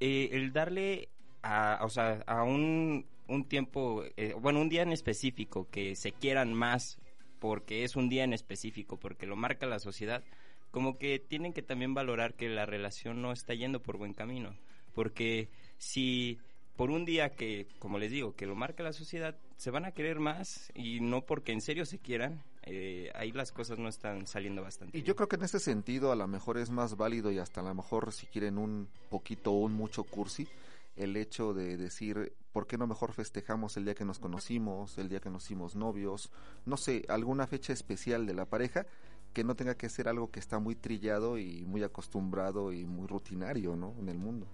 eh, 0.00 0.30
el 0.32 0.52
darle 0.52 1.08
a, 1.42 1.80
o 1.82 1.88
sea, 1.88 2.22
a 2.26 2.42
un, 2.42 3.06
un 3.28 3.44
tiempo, 3.44 4.04
eh, 4.16 4.34
bueno, 4.40 4.60
un 4.60 4.68
día 4.68 4.82
en 4.82 4.92
específico, 4.92 5.68
que 5.70 5.94
se 5.94 6.12
quieran 6.12 6.54
más 6.54 6.98
porque 7.38 7.84
es 7.84 7.96
un 7.96 8.08
día 8.08 8.24
en 8.24 8.32
específico, 8.32 8.98
porque 8.98 9.26
lo 9.26 9.36
marca 9.36 9.66
la 9.66 9.78
sociedad, 9.78 10.22
como 10.70 10.98
que 10.98 11.18
tienen 11.18 11.52
que 11.52 11.62
también 11.62 11.94
valorar 11.94 12.34
que 12.34 12.48
la 12.48 12.66
relación 12.66 13.22
no 13.22 13.32
está 13.32 13.54
yendo 13.54 13.82
por 13.82 13.98
buen 13.98 14.14
camino, 14.14 14.54
porque 14.94 15.48
si 15.78 16.38
por 16.76 16.90
un 16.90 17.04
día 17.04 17.30
que, 17.30 17.66
como 17.78 17.98
les 17.98 18.10
digo, 18.10 18.34
que 18.34 18.46
lo 18.46 18.54
marca 18.54 18.82
la 18.82 18.92
sociedad, 18.92 19.36
se 19.56 19.70
van 19.70 19.84
a 19.84 19.92
querer 19.92 20.18
más 20.18 20.70
y 20.74 21.00
no 21.00 21.22
porque 21.22 21.52
en 21.52 21.60
serio 21.60 21.86
se 21.86 21.98
quieran, 21.98 22.42
eh, 22.66 23.12
ahí 23.14 23.30
las 23.30 23.52
cosas 23.52 23.78
no 23.78 23.88
están 23.88 24.26
saliendo 24.26 24.60
bastante. 24.62 24.98
Y 24.98 25.02
yo 25.02 25.14
creo 25.14 25.28
que 25.28 25.36
en 25.36 25.44
ese 25.44 25.60
sentido 25.60 26.10
a 26.10 26.16
lo 26.16 26.26
mejor 26.26 26.58
es 26.58 26.70
más 26.70 26.96
válido 26.96 27.30
y 27.30 27.38
hasta 27.38 27.60
a 27.60 27.64
lo 27.64 27.74
mejor 27.74 28.12
si 28.12 28.26
quieren 28.26 28.58
un 28.58 28.88
poquito 29.08 29.52
o 29.52 29.60
un 29.60 29.72
mucho 29.72 30.02
cursi, 30.02 30.48
el 30.96 31.16
hecho 31.16 31.54
de 31.54 31.76
decir, 31.76 32.32
¿por 32.52 32.66
qué 32.66 32.76
no 32.76 32.86
mejor 32.86 33.12
festejamos 33.12 33.76
el 33.76 33.84
día 33.84 33.94
que 33.94 34.04
nos 34.04 34.18
conocimos, 34.18 34.98
el 34.98 35.08
día 35.08 35.20
que 35.20 35.30
nos 35.30 35.44
hicimos 35.44 35.76
novios? 35.76 36.30
No 36.64 36.76
sé, 36.76 37.04
alguna 37.08 37.46
fecha 37.46 37.72
especial 37.72 38.26
de 38.26 38.34
la 38.34 38.46
pareja 38.46 38.86
que 39.32 39.44
no 39.44 39.54
tenga 39.54 39.76
que 39.76 39.88
ser 39.88 40.08
algo 40.08 40.30
que 40.30 40.40
está 40.40 40.58
muy 40.58 40.74
trillado 40.74 41.38
y 41.38 41.64
muy 41.66 41.82
acostumbrado 41.82 42.72
y 42.72 42.84
muy 42.86 43.06
rutinario, 43.06 43.76
¿no? 43.76 43.94
En 44.00 44.08
el 44.08 44.18
mundo. 44.18 44.46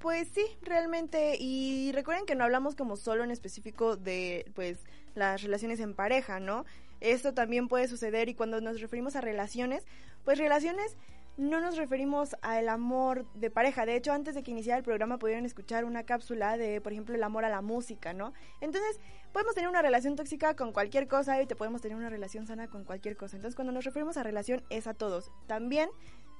Pues 0.00 0.28
sí, 0.28 0.44
realmente. 0.62 1.36
Y 1.38 1.92
recuerden 1.92 2.26
que 2.26 2.34
no 2.34 2.44
hablamos 2.44 2.74
como 2.74 2.96
solo 2.96 3.22
en 3.22 3.30
específico 3.30 3.96
de, 3.96 4.50
pues, 4.54 4.84
las 5.14 5.42
relaciones 5.42 5.80
en 5.80 5.94
pareja, 5.94 6.40
¿no? 6.40 6.64
Esto 7.00 7.34
también 7.34 7.68
puede 7.68 7.88
suceder 7.88 8.28
y 8.28 8.34
cuando 8.34 8.60
nos 8.60 8.80
referimos 8.80 9.16
a 9.16 9.20
relaciones, 9.20 9.84
pues 10.24 10.38
relaciones 10.38 10.96
no 11.36 11.60
nos 11.60 11.76
referimos 11.76 12.36
al 12.42 12.68
amor 12.68 13.26
de 13.34 13.50
pareja. 13.50 13.86
De 13.86 13.96
hecho, 13.96 14.12
antes 14.12 14.34
de 14.34 14.42
que 14.42 14.52
iniciara 14.52 14.78
el 14.78 14.84
programa 14.84 15.18
pudieron 15.18 15.44
escuchar 15.44 15.84
una 15.84 16.04
cápsula 16.04 16.56
de, 16.56 16.80
por 16.80 16.92
ejemplo, 16.92 17.14
el 17.14 17.22
amor 17.22 17.44
a 17.44 17.48
la 17.48 17.60
música, 17.60 18.12
¿no? 18.12 18.32
Entonces, 18.60 19.00
podemos 19.32 19.54
tener 19.54 19.68
una 19.68 19.82
relación 19.82 20.14
tóxica 20.14 20.54
con 20.54 20.72
cualquier 20.72 21.08
cosa 21.08 21.42
y 21.42 21.46
te 21.46 21.56
podemos 21.56 21.80
tener 21.80 21.96
una 21.96 22.08
relación 22.08 22.46
sana 22.46 22.68
con 22.68 22.84
cualquier 22.84 23.16
cosa. 23.16 23.36
Entonces, 23.36 23.56
cuando 23.56 23.72
nos 23.72 23.84
referimos 23.84 24.16
a 24.16 24.22
relación 24.22 24.62
es 24.70 24.86
a 24.86 24.94
todos. 24.94 25.32
También 25.48 25.90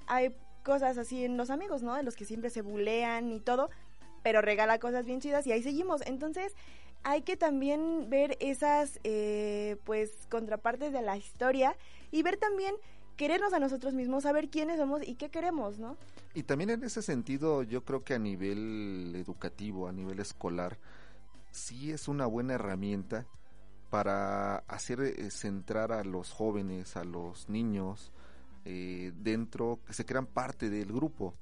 hay 0.07 0.35
cosas 0.63 0.97
así 0.97 1.25
en 1.25 1.37
los 1.37 1.51
amigos, 1.51 1.83
¿no? 1.83 1.95
De 1.97 2.05
los 2.05 2.15
que 2.15 2.25
siempre 2.25 2.51
se 2.51 2.63
bulean 2.63 3.33
y 3.33 3.41
todo, 3.41 3.71
pero 4.23 4.43
regala 4.43 4.79
cosas 4.79 5.05
bien 5.07 5.21
chidas 5.21 5.47
y 5.49 5.53
ahí 5.53 5.63
seguimos. 5.63 6.03
Entonces, 6.07 6.55
hay 7.05 7.23
que 7.23 7.37
también 7.37 8.09
ver 8.09 8.37
esas, 8.41 8.99
eh, 9.05 9.77
pues, 9.85 10.11
contrapartes 10.31 10.93
de 10.93 11.03
la 11.03 11.17
historia 11.17 11.77
y 12.11 12.23
ver 12.23 12.39
también 12.39 12.75
querernos 13.17 13.53
a 13.53 13.61
nosotros 13.61 13.95
mismos, 13.95 14.25
saber 14.25 14.49
quiénes 14.49 14.79
somos 14.79 15.07
y 15.07 15.15
qué 15.15 15.29
queremos, 15.29 15.79
¿no? 15.79 15.97
Y 16.35 16.43
también 16.43 16.71
en 16.71 16.83
ese 16.83 17.03
sentido, 17.03 17.63
yo 17.63 17.85
creo 17.85 18.03
que 18.03 18.15
a 18.15 18.19
nivel 18.19 19.13
educativo, 19.15 19.87
a 19.87 19.93
nivel 19.93 20.19
escolar, 20.19 20.79
sí 21.53 21.93
es 21.93 22.09
una 22.09 22.27
buena 22.27 22.55
herramienta 22.55 23.27
para 23.91 24.57
hacer 24.67 25.01
eh, 25.01 25.31
centrar 25.31 25.93
a 25.93 26.03
los 26.03 26.33
jóvenes, 26.33 26.97
a 26.97 27.05
los 27.05 27.49
niños, 27.49 28.13
eh, 28.65 29.13
dentro, 29.15 29.79
que 29.87 29.93
se 29.93 30.05
crean 30.05 30.27
parte 30.27 30.71
del 30.71 30.93
grupo, 30.93 31.35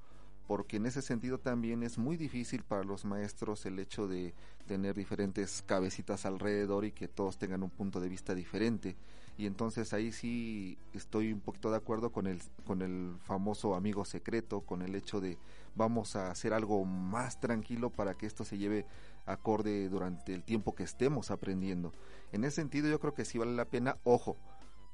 porque 0.47 0.77
en 0.77 0.85
ese 0.85 1.01
sentido 1.01 1.39
también 1.39 1.83
es 1.83 1.97
muy 1.97 2.17
difícil 2.17 2.63
para 2.63 2.83
los 2.83 3.05
maestros 3.05 3.65
el 3.65 3.79
hecho 3.79 4.07
de 4.07 4.33
tener 4.67 4.95
diferentes 4.95 5.63
cabecitas 5.65 6.25
alrededor 6.25 6.85
y 6.85 6.91
que 6.91 7.07
todos 7.07 7.37
tengan 7.37 7.63
un 7.63 7.69
punto 7.69 7.99
de 7.99 8.09
vista 8.09 8.35
diferente. 8.35 8.95
Y 9.37 9.47
entonces 9.47 9.93
ahí 9.93 10.11
sí 10.11 10.77
estoy 10.93 11.33
un 11.33 11.39
poquito 11.39 11.71
de 11.71 11.77
acuerdo 11.77 12.11
con 12.11 12.27
el 12.27 12.39
con 12.65 12.83
el 12.83 13.15
famoso 13.23 13.73
amigo 13.73 14.05
secreto 14.05 14.61
con 14.61 14.83
el 14.83 14.93
hecho 14.93 15.21
de 15.21 15.39
vamos 15.75 16.15
a 16.15 16.29
hacer 16.29 16.53
algo 16.53 16.85
más 16.85 17.39
tranquilo 17.39 17.89
para 17.89 18.13
que 18.13 18.27
esto 18.27 18.43
se 18.43 18.59
lleve 18.59 18.85
acorde 19.25 19.89
durante 19.89 20.35
el 20.35 20.43
tiempo 20.43 20.75
que 20.75 20.83
estemos 20.83 21.31
aprendiendo. 21.31 21.93
En 22.31 22.43
ese 22.43 22.57
sentido 22.57 22.89
yo 22.89 22.99
creo 22.99 23.15
que 23.15 23.25
sí 23.25 23.39
vale 23.39 23.53
la 23.53 23.65
pena 23.65 23.97
ojo 24.03 24.37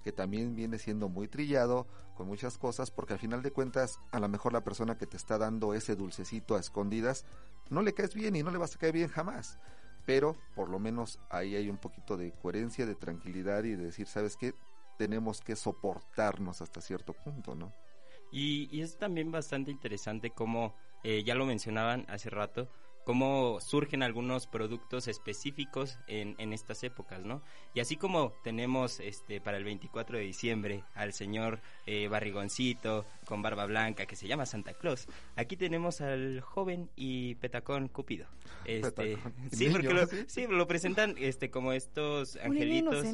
que 0.03 0.11
también 0.11 0.55
viene 0.55 0.79
siendo 0.79 1.09
muy 1.09 1.27
trillado 1.27 1.87
con 2.15 2.27
muchas 2.27 2.57
cosas 2.57 2.91
porque 2.91 3.13
al 3.13 3.19
final 3.19 3.41
de 3.41 3.51
cuentas 3.51 3.99
a 4.11 4.19
lo 4.19 4.27
mejor 4.27 4.53
la 4.53 4.63
persona 4.63 4.97
que 4.97 5.07
te 5.07 5.17
está 5.17 5.37
dando 5.37 5.73
ese 5.73 5.95
dulcecito 5.95 6.55
a 6.55 6.59
escondidas 6.59 7.25
no 7.69 7.81
le 7.81 7.93
caes 7.93 8.13
bien 8.13 8.35
y 8.35 8.43
no 8.43 8.51
le 8.51 8.57
vas 8.57 8.75
a 8.75 8.79
caer 8.79 8.93
bien 8.93 9.09
jamás 9.09 9.59
pero 10.09 10.35
por 10.55 10.69
lo 10.69 10.79
menos 10.79 11.19
ahí 11.29 11.55
hay 11.55 11.69
un 11.69 11.77
poquito 11.77 12.17
de 12.17 12.31
coherencia, 12.31 12.87
de 12.87 12.95
tranquilidad 12.95 13.63
y 13.63 13.75
de 13.75 13.85
decir, 13.85 14.07
¿sabes 14.07 14.37
qué? 14.37 14.55
Tenemos 14.97 15.39
que 15.39 15.55
soportarnos 15.55 16.63
hasta 16.63 16.81
cierto 16.81 17.13
punto, 17.13 17.53
¿no? 17.53 17.71
Y, 18.31 18.81
es 18.81 18.97
también 18.97 19.31
bastante 19.31 19.69
interesante 19.69 20.31
como, 20.31 20.75
eh, 21.03 21.23
ya 21.23 21.35
lo 21.35 21.45
mencionaban 21.45 22.07
hace 22.09 22.31
rato, 22.31 22.71
cómo 23.03 23.59
surgen 23.61 24.03
algunos 24.03 24.47
productos 24.47 25.07
específicos 25.07 25.97
en, 26.07 26.35
en, 26.37 26.53
estas 26.53 26.83
épocas, 26.83 27.21
¿no? 27.21 27.41
Y 27.73 27.79
así 27.79 27.95
como 27.95 28.33
tenemos 28.43 28.99
este 28.99 29.41
para 29.41 29.57
el 29.57 29.63
24 29.63 30.17
de 30.17 30.23
diciembre 30.23 30.83
al 30.93 31.13
señor 31.13 31.61
eh, 31.85 32.07
Barrigoncito 32.07 33.05
con 33.29 33.43
barba 33.43 33.67
blanca 33.67 34.07
que 34.07 34.15
se 34.15 34.27
llama 34.27 34.47
Santa 34.47 34.73
Claus, 34.73 35.07
aquí 35.35 35.55
tenemos 35.55 36.01
al 36.01 36.41
joven 36.41 36.89
y 36.95 37.35
petacón 37.35 37.87
Cupido. 37.87 38.25
Este, 38.65 39.19
sí, 39.51 39.69
porque 39.69 39.93
lo, 39.93 40.07
¿sí? 40.25 40.47
lo 40.47 40.65
presentan 40.65 41.13
este 41.19 41.51
como 41.51 41.71
estos 41.73 42.37
angelitos, 42.37 43.05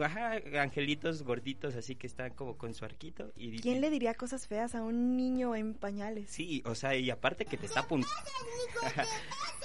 ajá, 0.00 0.34
angelitos 0.60 1.24
gorditos 1.24 1.74
así 1.74 1.96
que 1.96 2.06
están 2.06 2.32
como 2.34 2.56
con 2.56 2.74
su 2.74 2.84
arquito 2.84 3.32
y 3.34 3.58
¿Quién 3.58 3.80
le 3.80 3.90
diría 3.90 4.14
cosas 4.14 4.46
feas 4.46 4.76
a 4.76 4.84
un 4.84 5.16
niño 5.16 5.56
en 5.56 5.74
pañales? 5.74 6.30
Sí, 6.30 6.62
o 6.64 6.76
sea, 6.76 6.94
y 6.94 7.10
aparte 7.10 7.44
que 7.44 7.56
te 7.56 7.66
está 7.66 7.80
apuntando 7.80 8.14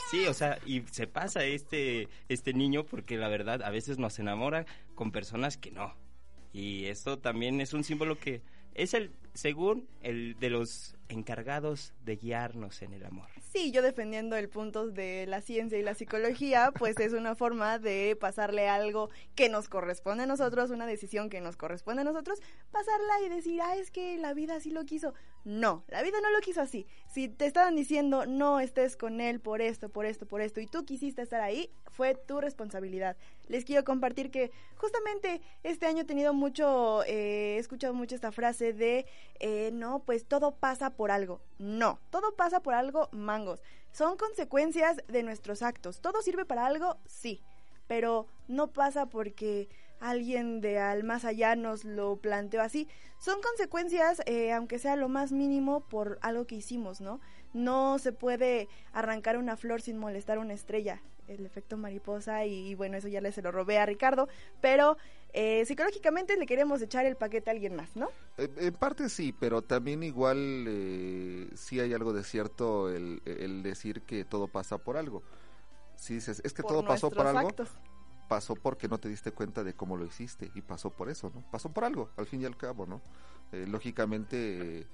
Sí, 0.10 0.26
o 0.26 0.34
sea, 0.34 0.58
y 0.66 0.82
se 0.92 1.06
pasa 1.06 1.46
este, 1.46 2.10
este 2.28 2.54
niño 2.54 2.86
porque 2.86 3.18
la 3.18 3.28
verdad 3.28 3.62
a 3.62 3.70
veces 3.70 4.00
nos 4.00 4.18
enamora 4.18 4.66
con 4.96 5.12
personas 5.12 5.58
que 5.58 5.70
no. 5.70 5.94
Y 6.54 6.86
esto 6.86 7.20
también 7.20 7.62
es 7.62 7.74
un 7.74 7.84
símbolo 7.84 8.18
que 8.18 8.42
es 8.76 8.94
el, 8.94 9.12
según 9.34 9.88
el 10.02 10.38
de 10.40 10.50
los 10.50 10.96
encargados 11.10 11.94
de 12.06 12.16
guiarnos 12.16 12.82
en 12.82 12.94
el 12.94 13.06
amor. 13.06 13.28
Sí, 13.52 13.72
yo 13.72 13.82
defendiendo 13.82 14.38
el 14.38 14.48
punto 14.48 14.88
de 14.88 15.26
la 15.28 15.42
ciencia 15.42 15.78
y 15.78 15.84
la 15.84 15.94
psicología, 15.94 16.72
pues 16.78 16.98
es 17.00 17.12
una 17.12 17.36
forma 17.36 17.80
de 17.80 18.18
pasarle 18.20 18.70
algo 18.70 19.10
que 19.36 19.50
nos 19.50 19.68
corresponde 19.68 20.24
a 20.24 20.26
nosotros, 20.26 20.72
una 20.72 20.86
decisión 20.86 21.30
que 21.30 21.42
nos 21.42 21.58
corresponde 21.58 22.02
a 22.02 22.06
nosotros, 22.06 22.40
pasarla 22.72 23.22
y 23.26 23.30
decir, 23.30 23.60
ah, 23.62 23.76
es 23.76 23.92
que 23.92 24.18
la 24.18 24.34
vida 24.34 24.56
así 24.56 24.72
lo 24.72 24.86
quiso. 24.86 25.14
No, 25.44 25.84
la 25.88 26.04
vida 26.04 26.20
no 26.22 26.30
lo 26.30 26.40
quiso 26.40 26.62
así. 26.62 26.86
Si 27.08 27.28
te 27.28 27.46
estaban 27.46 27.76
diciendo, 27.76 28.26
no 28.26 28.60
estés 28.60 28.96
con 28.96 29.22
él 29.22 29.40
por 29.40 29.62
esto, 29.62 29.90
por 29.90 30.06
esto, 30.06 30.28
por 30.28 30.42
esto, 30.42 30.60
y 30.60 30.68
tú 30.68 30.86
quisiste 30.86 31.22
estar 31.22 31.42
ahí, 31.42 31.72
fue 31.90 32.14
tu 32.16 32.40
responsabilidad. 32.40 33.18
Les 33.48 33.66
quiero 33.66 33.84
compartir 33.84 34.30
que 34.30 34.52
justamente 34.76 35.42
este 35.64 35.88
año 35.88 36.02
he 36.02 36.06
tenido 36.06 36.34
mucho, 36.34 37.04
eh, 37.04 37.56
he 37.56 37.58
escuchado 37.58 37.94
mucho 37.94 38.14
esta 38.16 38.32
frase 38.32 38.74
de, 38.74 39.06
eh, 39.40 39.72
no, 39.74 40.04
pues 40.04 40.26
todo 40.26 40.52
pasa 40.52 40.92
por 40.92 41.10
algo. 41.10 41.42
No, 41.58 42.00
todo 42.12 42.36
pasa 42.36 42.62
por 42.62 42.76
algo, 42.76 43.10
mangos. 43.12 43.62
Son 43.92 44.18
consecuencias 44.18 44.98
de 45.08 45.24
nuestros 45.24 45.64
actos. 45.64 46.02
¿Todo 46.02 46.22
sirve 46.22 46.46
para 46.46 46.66
algo? 46.66 46.98
Sí, 47.06 47.42
pero 47.88 48.28
no 48.48 48.72
pasa 48.72 49.08
porque 49.08 49.68
alguien 50.02 50.60
de 50.60 50.80
al 50.80 51.04
más 51.04 51.24
allá 51.24 51.56
nos 51.56 51.86
lo 51.86 52.18
planteó 52.18 52.62
así. 52.62 52.88
Son 53.20 53.42
consecuencias, 53.42 54.22
eh, 54.26 54.52
aunque 54.52 54.80
sea 54.80 54.96
lo 54.96 55.08
más 55.08 55.32
mínimo, 55.32 55.82
por 55.82 56.20
algo 56.22 56.46
que 56.46 56.56
hicimos, 56.56 57.00
¿no? 57.00 57.22
No 57.54 58.00
se 58.00 58.12
puede 58.12 58.68
arrancar 58.92 59.38
una 59.38 59.56
flor 59.56 59.82
sin 59.82 59.98
molestar 59.98 60.40
una 60.40 60.54
estrella 60.54 61.02
el 61.28 61.46
efecto 61.46 61.78
mariposa 61.78 62.46
y, 62.46 62.76
bueno, 62.76 62.98
eso 62.98 63.08
ya 63.08 63.22
le 63.22 63.32
se 63.32 63.42
lo 63.42 63.52
robé 63.52 63.80
a 63.80 63.86
Ricardo, 63.86 64.28
pero 64.60 64.98
eh, 65.34 65.66
psicológicamente 65.66 66.38
le 66.38 66.46
queremos 66.46 66.82
echar 66.82 67.06
el 67.06 67.16
paquete 67.16 67.50
a 67.50 67.54
alguien 67.54 67.76
más, 67.76 67.96
¿no? 67.96 68.10
Eh, 68.38 68.50
en 68.58 68.74
parte 68.74 69.10
sí, 69.10 69.34
pero 69.38 69.62
también 69.62 70.04
igual 70.04 70.66
eh, 70.68 71.50
sí 71.56 71.80
hay 71.80 71.94
algo 71.94 72.14
de 72.14 72.24
cierto 72.24 72.90
el, 72.90 73.22
decir 73.64 74.02
que 74.02 74.26
todo 74.26 74.48
pasa 74.48 74.78
por 74.78 74.98
algo. 74.98 75.24
Si 75.96 76.16
dices, 76.16 76.42
es 76.44 76.54
que 76.54 76.64
todo 76.64 76.84
pasó 76.84 77.12
por 77.12 77.28
algo, 77.28 77.50
pasó 78.32 78.56
porque 78.56 78.88
no 78.88 78.98
te 78.98 79.10
diste 79.10 79.34
cuenta 79.34 79.62
de 79.62 79.74
cómo 79.74 79.98
lo 79.98 80.06
hiciste 80.06 80.50
y 80.56 80.62
pasó 80.62 80.90
por 80.90 81.10
eso, 81.10 81.30
¿no? 81.36 81.44
Pasó 81.52 81.74
por 81.74 81.84
algo, 81.84 82.12
al 82.16 82.26
fin 82.28 82.42
y 82.42 82.46
al 82.46 82.56
cabo, 82.56 82.86
¿no? 82.86 83.02
lógicamente 83.68 84.88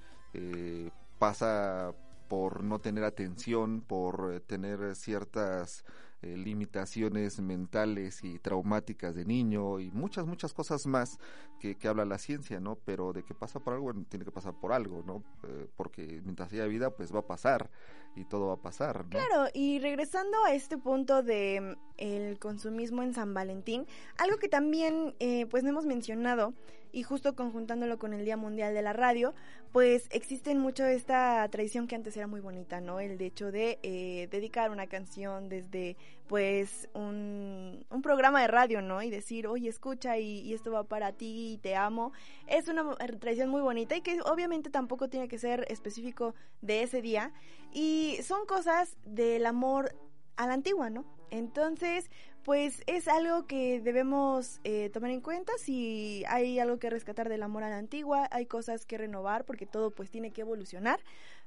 pasa 1.20 1.94
por 2.26 2.64
no 2.64 2.80
tener 2.80 3.04
atención, 3.04 3.80
por 3.80 4.40
tener 4.48 4.96
ciertas 4.96 5.84
eh, 6.20 6.36
limitaciones 6.36 7.40
mentales 7.40 8.24
y 8.24 8.40
traumáticas 8.40 9.14
de 9.14 9.24
niño 9.24 9.78
y 9.78 9.90
muchas, 9.92 10.26
muchas 10.26 10.52
cosas 10.52 10.84
más 10.86 11.18
que, 11.60 11.76
que, 11.76 11.86
habla 11.86 12.04
la 12.04 12.18
ciencia, 12.18 12.58
¿no? 12.58 12.74
Pero 12.74 13.12
de 13.12 13.22
que 13.22 13.34
pasa 13.34 13.60
por 13.60 13.74
algo, 13.74 13.94
tiene 14.08 14.24
que 14.24 14.32
pasar 14.32 14.54
por 14.54 14.72
algo, 14.72 15.04
¿no? 15.06 15.22
Eh, 15.48 15.68
porque 15.76 16.20
mientras 16.24 16.52
haya 16.52 16.66
vida, 16.66 16.90
pues 16.90 17.14
va 17.14 17.20
a 17.20 17.26
pasar 17.26 17.70
y 18.16 18.24
todo 18.24 18.48
va 18.48 18.54
a 18.54 18.60
pasar, 18.60 19.04
¿no? 19.04 19.10
Claro, 19.10 19.48
y 19.54 19.78
regresando 19.78 20.44
a 20.44 20.54
este 20.54 20.76
punto 20.76 21.22
de 21.22 21.60
mm, 21.60 21.80
el 21.98 22.38
consumismo 22.40 23.02
en 23.02 23.14
San 23.14 23.32
Valentín, 23.32 23.86
algo 24.16 24.38
que 24.38 24.48
también, 24.48 25.14
eh, 25.20 25.46
pues 25.46 25.62
no 25.62 25.70
hemos 25.70 25.86
mencionado, 25.86 26.52
y 26.92 27.02
justo 27.02 27.34
conjuntándolo 27.34 27.98
con 27.98 28.12
el 28.12 28.24
Día 28.24 28.36
Mundial 28.36 28.74
de 28.74 28.82
la 28.82 28.92
Radio, 28.92 29.34
pues 29.72 30.08
existe 30.10 30.54
mucho 30.54 30.84
esta 30.86 31.46
tradición 31.50 31.86
que 31.86 31.94
antes 31.94 32.16
era 32.16 32.26
muy 32.26 32.40
bonita, 32.40 32.80
¿no? 32.80 33.00
El 33.00 33.18
de 33.18 33.26
hecho 33.26 33.52
de 33.52 33.78
eh, 33.82 34.28
dedicar 34.30 34.70
una 34.70 34.86
canción 34.86 35.48
desde 35.48 35.96
pues 36.26 36.88
un, 36.94 37.86
programa 38.02 38.40
de 38.40 38.48
radio, 38.48 38.80
¿no? 38.80 39.02
Y 39.02 39.10
decir, 39.10 39.46
oye, 39.46 39.68
escucha 39.68 40.18
y, 40.18 40.40
y, 40.40 40.54
esto 40.54 40.70
va 40.70 40.84
para 40.84 41.12
ti 41.12 41.54
y 41.54 41.58
te 41.58 41.74
amo. 41.74 42.12
Es 42.46 42.68
una 42.68 42.94
tradición 42.96 43.48
muy 43.48 43.60
bonita 43.60 43.96
y 43.96 44.02
que 44.02 44.20
obviamente 44.22 44.70
tampoco 44.70 45.08
tiene 45.08 45.28
que 45.28 45.38
ser 45.38 45.66
específico 45.68 46.34
de 46.60 46.82
ese 46.82 47.02
día. 47.02 47.32
Y 47.72 48.18
son 48.22 48.46
cosas 48.46 48.96
del 49.04 49.46
amor 49.46 49.94
a 50.36 50.46
la 50.46 50.54
antigua, 50.54 50.88
¿no? 50.88 51.04
Entonces, 51.30 52.10
pues 52.48 52.82
es 52.86 53.08
algo 53.08 53.46
que 53.46 53.78
debemos 53.78 54.58
eh, 54.64 54.88
tomar 54.88 55.10
en 55.10 55.20
cuenta 55.20 55.52
si 55.58 56.24
hay 56.28 56.58
algo 56.58 56.78
que 56.78 56.88
rescatar 56.88 57.30
a 57.30 57.36
la 57.36 57.76
antigua, 57.76 58.26
hay 58.30 58.46
cosas 58.46 58.86
que 58.86 58.96
renovar 58.96 59.44
porque 59.44 59.66
todo 59.66 59.90
pues 59.90 60.10
tiene 60.10 60.30
que 60.30 60.40
evolucionar. 60.40 60.98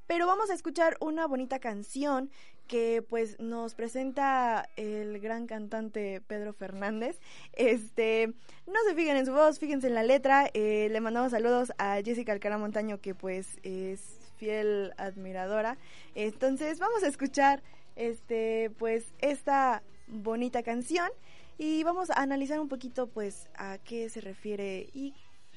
Pero 0.06 0.28
vamos 0.28 0.52
a 0.52 0.54
escuchar 0.54 0.98
una 1.00 1.26
bonita 1.26 1.58
canción 1.58 2.30
que 2.68 3.02
pues 3.02 3.40
nos 3.40 3.74
presenta 3.74 4.70
el 4.76 5.20
gran 5.20 5.48
cantante 5.48 6.22
Pedro 6.28 6.54
Fernández. 6.54 7.20
Este, 7.54 8.28
no 8.68 8.80
se 8.88 8.94
fijen 8.94 9.18
en 9.18 9.26
su 9.26 9.34
voz, 9.34 9.58
fíjense 9.58 9.88
en 9.88 9.96
la 9.96 10.04
letra. 10.04 10.52
Eh, 10.54 10.88
le 10.92 11.02
mandamos 11.02 11.32
saludos 11.32 11.74
a 11.80 12.00
Jessica 12.06 12.32
Alcara 12.32 12.60
Montaño 12.60 13.02
que 13.02 13.16
pues 13.16 13.58
es 13.64 14.20
fiel 14.38 14.94
admiradora. 14.98 15.80
Entonces 16.14 16.78
vamos 16.78 17.02
a 17.02 17.08
escuchar 17.08 17.64
este 17.96 18.70
pues 18.78 19.16
esta 19.20 19.82
bonita 20.12 20.62
canción 20.62 21.10
y 21.58 21.84
vamos 21.84 22.10
a 22.10 22.22
analizar 22.22 22.60
un 22.60 22.68
poquito 22.68 23.08
pues 23.08 23.50
a 23.56 23.78
qué 23.80 24.10
se 24.10 24.22
refiere 24.22 24.90
y 24.94 25.14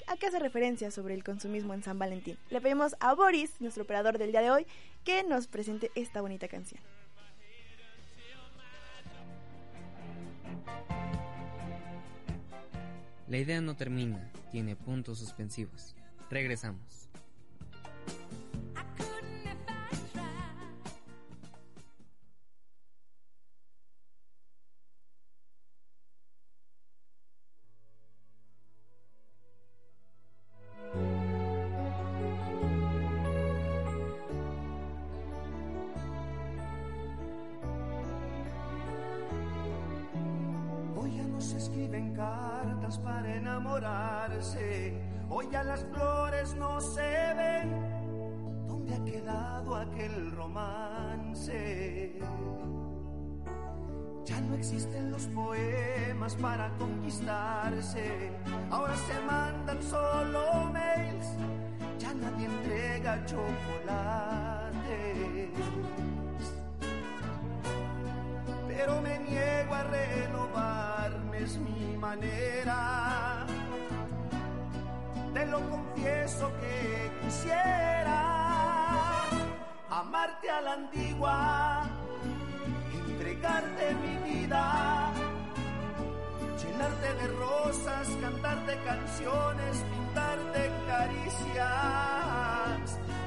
a 0.07 0.17
qué 0.17 0.27
hace 0.27 0.39
referencia 0.39 0.91
sobre 0.91 1.13
el 1.13 1.23
consumismo 1.23 1.73
en 1.73 1.83
San 1.83 1.99
Valentín. 1.99 2.37
Le 2.49 2.61
pedimos 2.61 2.95
a 2.99 3.13
Boris, 3.13 3.59
nuestro 3.59 3.83
operador 3.83 4.17
del 4.17 4.31
día 4.31 4.41
de 4.41 4.51
hoy, 4.51 4.67
que 5.03 5.23
nos 5.23 5.47
presente 5.47 5.91
esta 5.95 6.21
bonita 6.21 6.47
canción. 6.47 6.81
La 13.27 13.37
idea 13.37 13.59
no 13.59 13.75
termina, 13.75 14.31
tiene 14.51 14.75
puntos 14.75 15.17
suspensivos. 15.19 15.95
Regresamos. 16.29 17.09
Llenarte 86.85 87.13
de 87.15 87.27
rosas, 87.27 88.07
cantarte 88.21 88.77
canciones, 88.85 89.83
pintarte 89.91 90.71
caricias, 90.87 91.65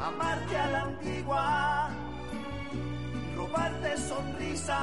amarte 0.01 0.57
a 0.57 0.71
la 0.71 0.83
antigua 0.83 1.91
robarte 3.37 3.97
sonrisas, 3.97 4.77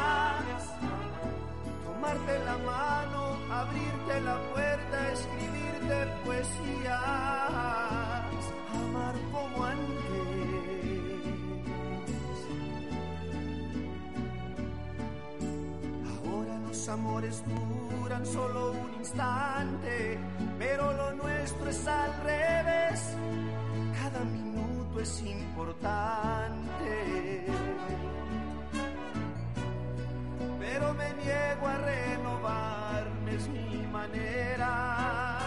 tomarte 1.86 2.40
la 2.46 2.58
mano, 2.58 3.38
abrirte 3.52 4.22
la 4.22 4.38
puerta, 4.54 5.12
escribirte 5.12 6.08
poesías, 6.24 6.96
amar 8.74 9.16
como 9.32 9.66
antes. 9.66 9.86
Ahora 16.24 16.60
los 16.68 16.90
amores 16.90 17.44
duran 18.06 18.26
solo 18.28 18.72
un 18.72 18.94
instante, 19.00 20.20
pero 20.60 20.94
lo 20.94 21.14
nuestro 21.16 21.70
es 21.72 21.88
al 21.88 22.14
revés. 22.24 23.02
Cada 24.00 24.24
minuto 24.26 25.00
es 25.00 25.24
importante. 25.24 26.92
pero 30.60 30.94
me 30.94 31.14
niego 31.14 31.68
a 31.68 31.78
renovarme, 31.78 33.36
es 33.36 33.48
mi 33.50 33.88
manera. 33.88 35.40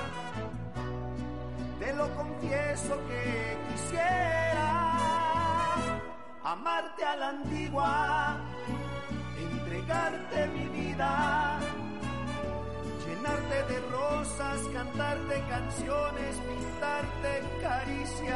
Te 1.79 1.95
lo 1.95 2.13
confieso 2.17 2.99
que 3.09 3.57
quisiera 3.69 4.95
amarte 6.43 7.05
a 7.05 7.17
la 7.17 7.29
antigua, 7.29 8.37
entregarte 9.37 10.49
mi 10.49 10.69
vida, 10.69 11.59
llenarte 13.19 13.73
de 13.73 13.81
rosas, 13.91 14.61
cantarte 14.73 15.43
canciones, 15.49 16.37
pintarte 16.37 17.43
caricias, 17.61 18.33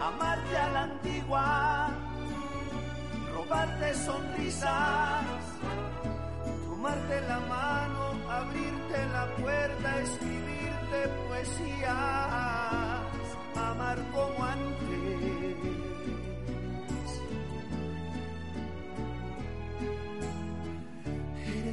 amarte 0.00 0.56
a 0.56 0.68
la 0.72 0.82
antigua 0.82 1.90
robarte 3.34 3.94
sonrisas, 3.94 5.24
tomarte 6.66 7.20
la 7.28 7.40
mano, 7.40 8.30
abrirte 8.30 9.06
la 9.12 9.26
puerta, 9.36 10.00
escribirte 10.00 11.08
poesías, 11.28 11.92
amar 13.56 13.98
como 14.12 14.44
antes. 14.44 15.43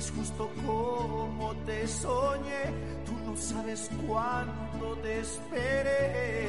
Eres 0.02 0.14
justo 0.18 0.50
como 0.66 1.54
te 1.68 1.88
soñé, 1.88 2.64
tú 3.06 3.14
no 3.24 3.38
sabes 3.38 3.88
cuánto 4.08 4.98
te 5.04 5.20
esperé. 5.20 6.42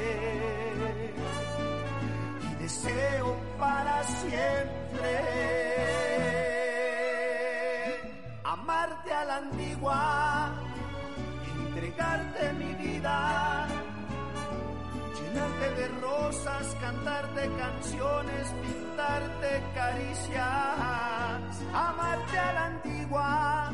Deseo 2.59 3.37
para 3.59 4.03
siempre 4.05 5.11
amarte 8.43 9.13
a 9.13 9.25
la 9.27 9.37
antigua, 9.37 10.55
entregarte 11.59 12.53
mi 12.55 12.73
vida, 12.77 13.69
llenarte 15.15 15.71
de 15.79 15.89
rosas, 16.01 16.75
cantarte 16.81 17.51
canciones, 17.59 18.49
pintarte 18.63 19.63
caricias, 19.75 21.12
amarte 21.73 22.39
a 22.39 22.53
la 22.53 22.65
antigua, 22.67 23.73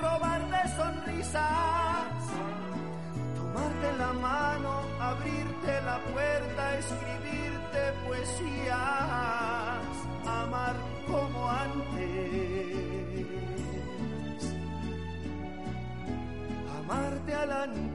robarte 0.00 0.68
sonrisas, 0.76 2.22
tomarte 3.36 3.92
la 3.98 4.12
mano, 4.12 4.82
abrirte 5.00 5.82
la 5.82 5.98
puerta, 6.12 6.78
escribir 6.78 7.40
poesías, 8.06 8.76
amar 10.26 10.74
como 11.06 11.48
antes, 11.48 12.06
amarte 16.78 17.34
a 17.34 17.46
la 17.46 17.62
antigua. 17.62 17.90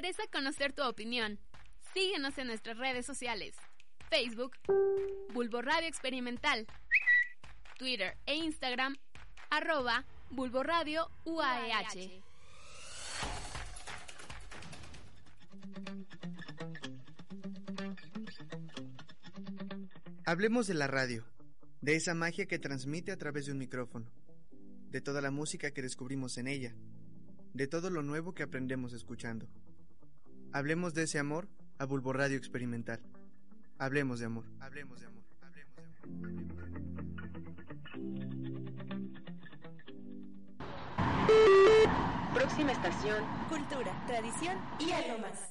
Interesa 0.00 0.22
conocer 0.32 0.72
tu 0.72 0.82
opinión. 0.82 1.38
Síguenos 1.92 2.38
en 2.38 2.46
nuestras 2.46 2.78
redes 2.78 3.04
sociales. 3.04 3.54
Facebook, 4.08 4.52
Bulbo 5.34 5.60
Radio 5.60 5.88
Experimental. 5.88 6.66
Twitter 7.76 8.16
e 8.24 8.36
Instagram, 8.36 8.96
arroba 9.50 10.06
Bulbo 10.30 10.62
UAEH. 11.26 12.22
Hablemos 20.24 20.66
de 20.66 20.74
la 20.74 20.86
radio, 20.86 21.26
de 21.82 21.96
esa 21.96 22.14
magia 22.14 22.46
que 22.46 22.58
transmite 22.58 23.12
a 23.12 23.18
través 23.18 23.44
de 23.44 23.52
un 23.52 23.58
micrófono, 23.58 24.10
de 24.88 25.02
toda 25.02 25.20
la 25.20 25.30
música 25.30 25.72
que 25.72 25.82
descubrimos 25.82 26.38
en 26.38 26.46
ella 26.46 26.74
de 27.52 27.66
todo 27.66 27.90
lo 27.90 28.02
nuevo 28.02 28.32
que 28.32 28.42
aprendemos 28.42 28.92
escuchando. 28.92 29.48
Hablemos 30.52 30.94
de 30.94 31.04
ese 31.04 31.18
amor 31.18 31.48
a 31.78 31.84
Bulbo 31.84 32.12
Radio 32.12 32.36
Experimental. 32.36 33.00
Hablemos 33.78 34.18
de 34.18 34.26
amor. 34.26 34.44
Hablemos 34.58 35.00
de 35.00 35.06
amor. 35.06 35.22
Hablemos 35.40 35.76
de 35.76 35.86
amor. 35.86 36.00
Próxima 42.34 42.72
estación, 42.72 43.24
cultura, 43.48 43.92
tradición 44.06 44.56
y 44.80 44.90
algo 44.90 45.18
más. 45.18 45.49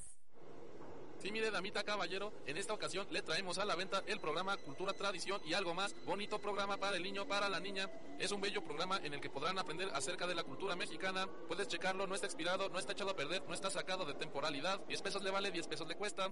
Sí, 1.21 1.31
mire, 1.31 1.51
damita 1.51 1.83
caballero, 1.83 2.31
en 2.45 2.55
esta 2.55 2.73
ocasión 2.73 3.05
le 3.11 3.21
traemos 3.21 3.57
a 3.57 3.65
la 3.65 3.75
venta 3.75 4.01
el 4.07 4.21
programa 4.21 4.55
Cultura, 4.55 4.93
Tradición 4.93 5.41
y 5.45 5.53
algo 5.53 5.73
más. 5.73 5.93
Bonito 6.05 6.39
programa 6.39 6.77
para 6.77 6.95
el 6.95 7.03
niño, 7.03 7.27
para 7.27 7.49
la 7.49 7.59
niña. 7.59 7.89
Es 8.19 8.31
un 8.31 8.39
bello 8.39 8.63
programa 8.63 9.01
en 9.03 9.13
el 9.13 9.19
que 9.19 9.29
podrán 9.29 9.59
aprender 9.59 9.89
acerca 9.93 10.27
de 10.27 10.35
la 10.35 10.45
cultura 10.45 10.77
mexicana. 10.77 11.27
Puedes 11.49 11.67
checarlo, 11.67 12.07
no 12.07 12.15
está 12.15 12.25
expirado, 12.25 12.69
no 12.69 12.79
está 12.79 12.93
echado 12.93 13.11
a 13.11 13.17
perder, 13.17 13.43
no 13.43 13.53
está 13.53 13.69
sacado 13.69 14.05
de 14.05 14.13
temporalidad. 14.13 14.79
10 14.87 15.01
pesos 15.01 15.21
le 15.21 15.29
vale, 15.29 15.51
10 15.51 15.67
pesos 15.67 15.89
le 15.89 15.95
cuesta. 15.95 16.31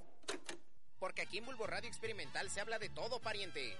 Porque 0.99 1.21
aquí 1.21 1.39
en 1.39 1.45
Bulbo 1.45 1.67
Radio 1.67 1.89
Experimental 1.89 2.49
se 2.49 2.61
habla 2.61 2.79
de 2.79 2.87
todo, 2.87 3.19
pariente. 3.19 3.77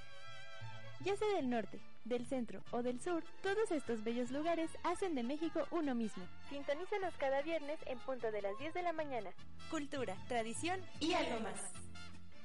Ya 1.01 1.15
sea 1.15 1.27
del 1.35 1.49
norte, 1.49 1.79
del 2.05 2.25
centro 2.25 2.63
o 2.71 2.81
del 2.81 2.99
sur, 2.99 3.23
todos 3.43 3.71
estos 3.71 4.03
bellos 4.03 4.31
lugares 4.31 4.71
hacen 4.83 5.15
de 5.15 5.23
México 5.23 5.67
uno 5.71 5.93
mismo. 5.93 6.23
Sintonízanos 6.49 7.13
cada 7.17 7.41
viernes 7.41 7.79
en 7.85 7.99
punto 7.99 8.31
de 8.31 8.41
las 8.41 8.57
10 8.57 8.73
de 8.73 8.81
la 8.81 8.93
mañana. 8.93 9.29
Cultura, 9.69 10.15
tradición 10.27 10.81
y 10.99 11.13
algo 11.13 11.39
más. 11.41 11.71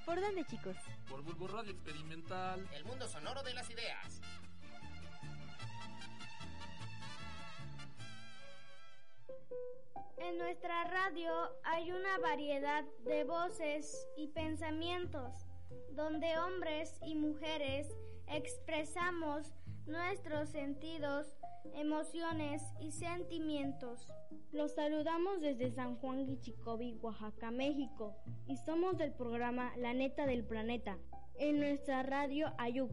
¿Por 0.05 0.21
dónde, 0.21 0.45
chicos? 0.45 0.77
Por 1.09 1.23
Bulbo 1.23 1.47
Radio 1.49 1.73
Experimental. 1.73 2.69
El 2.75 2.85
mundo 2.85 3.09
sonoro 3.09 3.43
de 3.43 3.55
las 3.55 3.71
ideas. 3.71 4.21
En 10.19 10.38
nuestra 10.38 10.85
radio 10.85 11.33
hay 11.65 11.91
una 11.91 12.19
variedad 12.19 12.85
de 13.05 13.25
voces 13.25 14.07
y 14.17 14.29
pensamientos, 14.29 15.33
donde 15.93 16.38
hombres 16.38 16.99
y 17.03 17.15
mujeres 17.15 17.88
expresamos 18.35 19.53
nuestros 19.87 20.49
sentidos, 20.49 21.27
emociones 21.75 22.62
y 22.81 22.92
sentimientos. 22.92 24.09
Los 24.53 24.73
saludamos 24.73 25.40
desde 25.40 25.71
San 25.71 25.97
Juan 25.97 26.27
Guichicobi, 26.27 26.99
Oaxaca, 27.03 27.51
México, 27.51 28.16
y 28.47 28.57
somos 28.57 28.97
del 28.97 29.12
programa 29.12 29.73
La 29.77 29.92
Neta 29.92 30.27
del 30.27 30.45
Planeta, 30.45 30.99
en 31.38 31.61
nuestra 31.61 32.03
radio 32.03 32.53
Ayuk, 32.59 32.90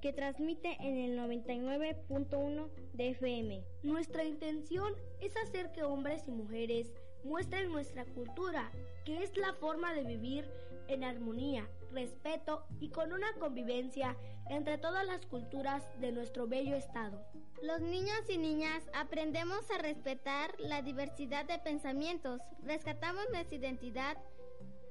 que 0.00 0.12
transmite 0.12 0.76
en 0.80 0.96
el 0.96 1.18
99.1 1.18 2.68
de 2.94 3.10
FM. 3.10 3.64
Nuestra 3.82 4.24
intención 4.24 4.94
es 5.20 5.36
hacer 5.36 5.72
que 5.72 5.82
hombres 5.82 6.26
y 6.28 6.30
mujeres 6.30 6.92
muestren 7.24 7.70
nuestra 7.72 8.04
cultura, 8.06 8.70
que 9.04 9.22
es 9.22 9.36
la 9.36 9.52
forma 9.54 9.92
de 9.92 10.04
vivir 10.04 10.48
en 10.88 11.04
armonía, 11.04 11.68
respeto 11.92 12.66
y 12.80 12.90
con 12.90 13.12
una 13.12 13.32
convivencia 13.34 14.16
entre 14.48 14.78
todas 14.78 15.06
las 15.06 15.26
culturas 15.26 15.84
de 16.00 16.12
nuestro 16.12 16.46
bello 16.46 16.76
estado. 16.76 17.22
Los 17.62 17.80
niños 17.80 18.20
y 18.28 18.38
niñas 18.38 18.82
aprendemos 18.94 19.70
a 19.70 19.78
respetar 19.78 20.54
la 20.58 20.82
diversidad 20.82 21.44
de 21.44 21.58
pensamientos, 21.58 22.40
rescatamos 22.62 23.24
nuestra 23.30 23.56
identidad 23.56 24.16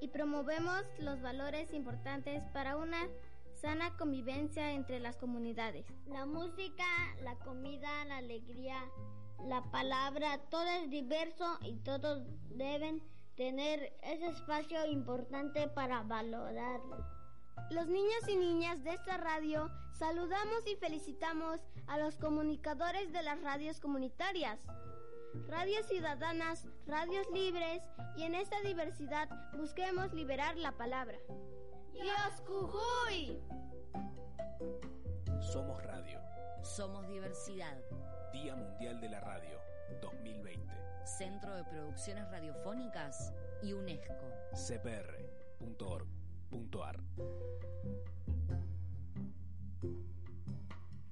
y 0.01 0.09
promovemos 0.09 0.83
los 0.99 1.21
valores 1.21 1.73
importantes 1.73 2.43
para 2.53 2.77
una 2.77 3.07
sana 3.55 3.95
convivencia 3.97 4.73
entre 4.73 4.99
las 4.99 5.17
comunidades. 5.17 5.85
La 6.07 6.25
música, 6.25 6.85
la 7.23 7.35
comida, 7.35 8.05
la 8.05 8.17
alegría, 8.17 8.77
la 9.45 9.63
palabra, 9.71 10.39
todo 10.49 10.67
es 10.81 10.89
diverso 10.89 11.57
y 11.61 11.77
todos 11.77 12.23
deben 12.49 13.01
tener 13.37 13.93
ese 14.01 14.27
espacio 14.27 14.85
importante 14.87 15.67
para 15.69 16.01
valorarlo. 16.01 17.05
Los 17.69 17.87
niños 17.87 18.27
y 18.27 18.35
niñas 18.35 18.83
de 18.83 18.93
esta 18.93 19.17
radio 19.17 19.69
saludamos 19.93 20.65
y 20.67 20.75
felicitamos 20.75 21.59
a 21.85 21.99
los 21.99 22.17
comunicadores 22.17 23.11
de 23.13 23.21
las 23.21 23.41
radios 23.41 23.79
comunitarias, 23.79 24.59
radios 25.47 25.85
ciudadanas, 25.85 26.65
radios 26.87 27.29
libres 27.31 27.83
y 28.15 28.23
en 28.23 28.33
esta 28.33 28.59
diversidad 28.61 29.29
busquemos 29.55 30.13
liberar 30.13 30.57
la 30.57 30.71
palabra. 30.71 31.17
¡Dios 31.93 32.41
Cujuy! 32.45 33.39
Somos 35.39 35.81
radio. 35.83 36.19
Somos 36.63 37.07
diversidad. 37.07 37.77
Día 38.33 38.55
Mundial 38.55 38.99
de 38.99 39.09
la 39.09 39.19
Radio 39.19 39.59
2020. 40.01 40.96
Centro 41.07 41.55
de 41.55 41.63
Producciones 41.63 42.29
Radiofónicas 42.29 43.33
y 43.63 43.71
UNESCO. 43.73 44.13
cpr.org.ar 44.53 46.07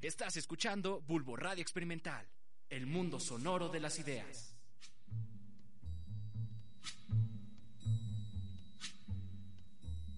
Estás 0.01 0.37
escuchando 0.37 1.01
Bulbo 1.01 1.35
Radio 1.35 1.61
Experimental, 1.61 2.27
el 2.69 2.85
mundo 2.85 3.19
sonoro 3.19 3.69
de 3.69 3.79
las 3.79 3.97
ideas. 3.97 4.55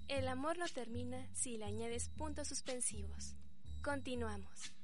El 0.07 0.27
amor 0.27 0.57
no 0.57 0.67
termina 0.67 1.25
si 1.33 1.57
le 1.57 1.65
añades 1.65 2.09
puntos 2.09 2.47
suspensivos. 2.47 3.35
Continuamos. 3.83 4.76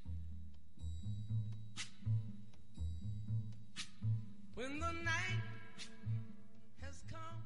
When 4.56 4.80
the 4.80 4.94
night 5.04 5.42
has 6.82 7.04
come. 7.10 7.44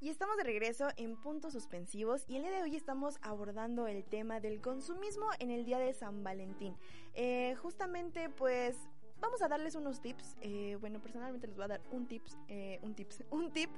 Y 0.00 0.08
estamos 0.08 0.38
de 0.38 0.44
regreso 0.44 0.88
en 0.96 1.16
puntos 1.16 1.52
suspensivos 1.52 2.24
y 2.28 2.36
el 2.36 2.42
día 2.42 2.52
de 2.52 2.62
hoy 2.62 2.76
estamos 2.76 3.18
abordando 3.20 3.86
el 3.86 4.04
tema 4.04 4.40
del 4.40 4.62
consumismo 4.62 5.26
en 5.38 5.50
el 5.50 5.66
día 5.66 5.78
de 5.78 5.92
San 5.92 6.24
Valentín. 6.24 6.76
Eh, 7.12 7.56
justamente 7.56 8.30
pues 8.30 8.76
vamos 9.24 9.40
a 9.42 9.48
darles 9.48 9.74
unos 9.74 10.00
tips. 10.00 10.36
Eh, 10.42 10.76
bueno, 10.80 11.00
personalmente 11.00 11.46
les 11.46 11.56
voy 11.56 11.64
a 11.64 11.68
dar 11.68 11.80
un 11.90 12.06
tips, 12.06 12.36
eh, 12.48 12.78
un 12.82 12.94
tips, 12.94 13.24
un 13.30 13.50
tip. 13.52 13.70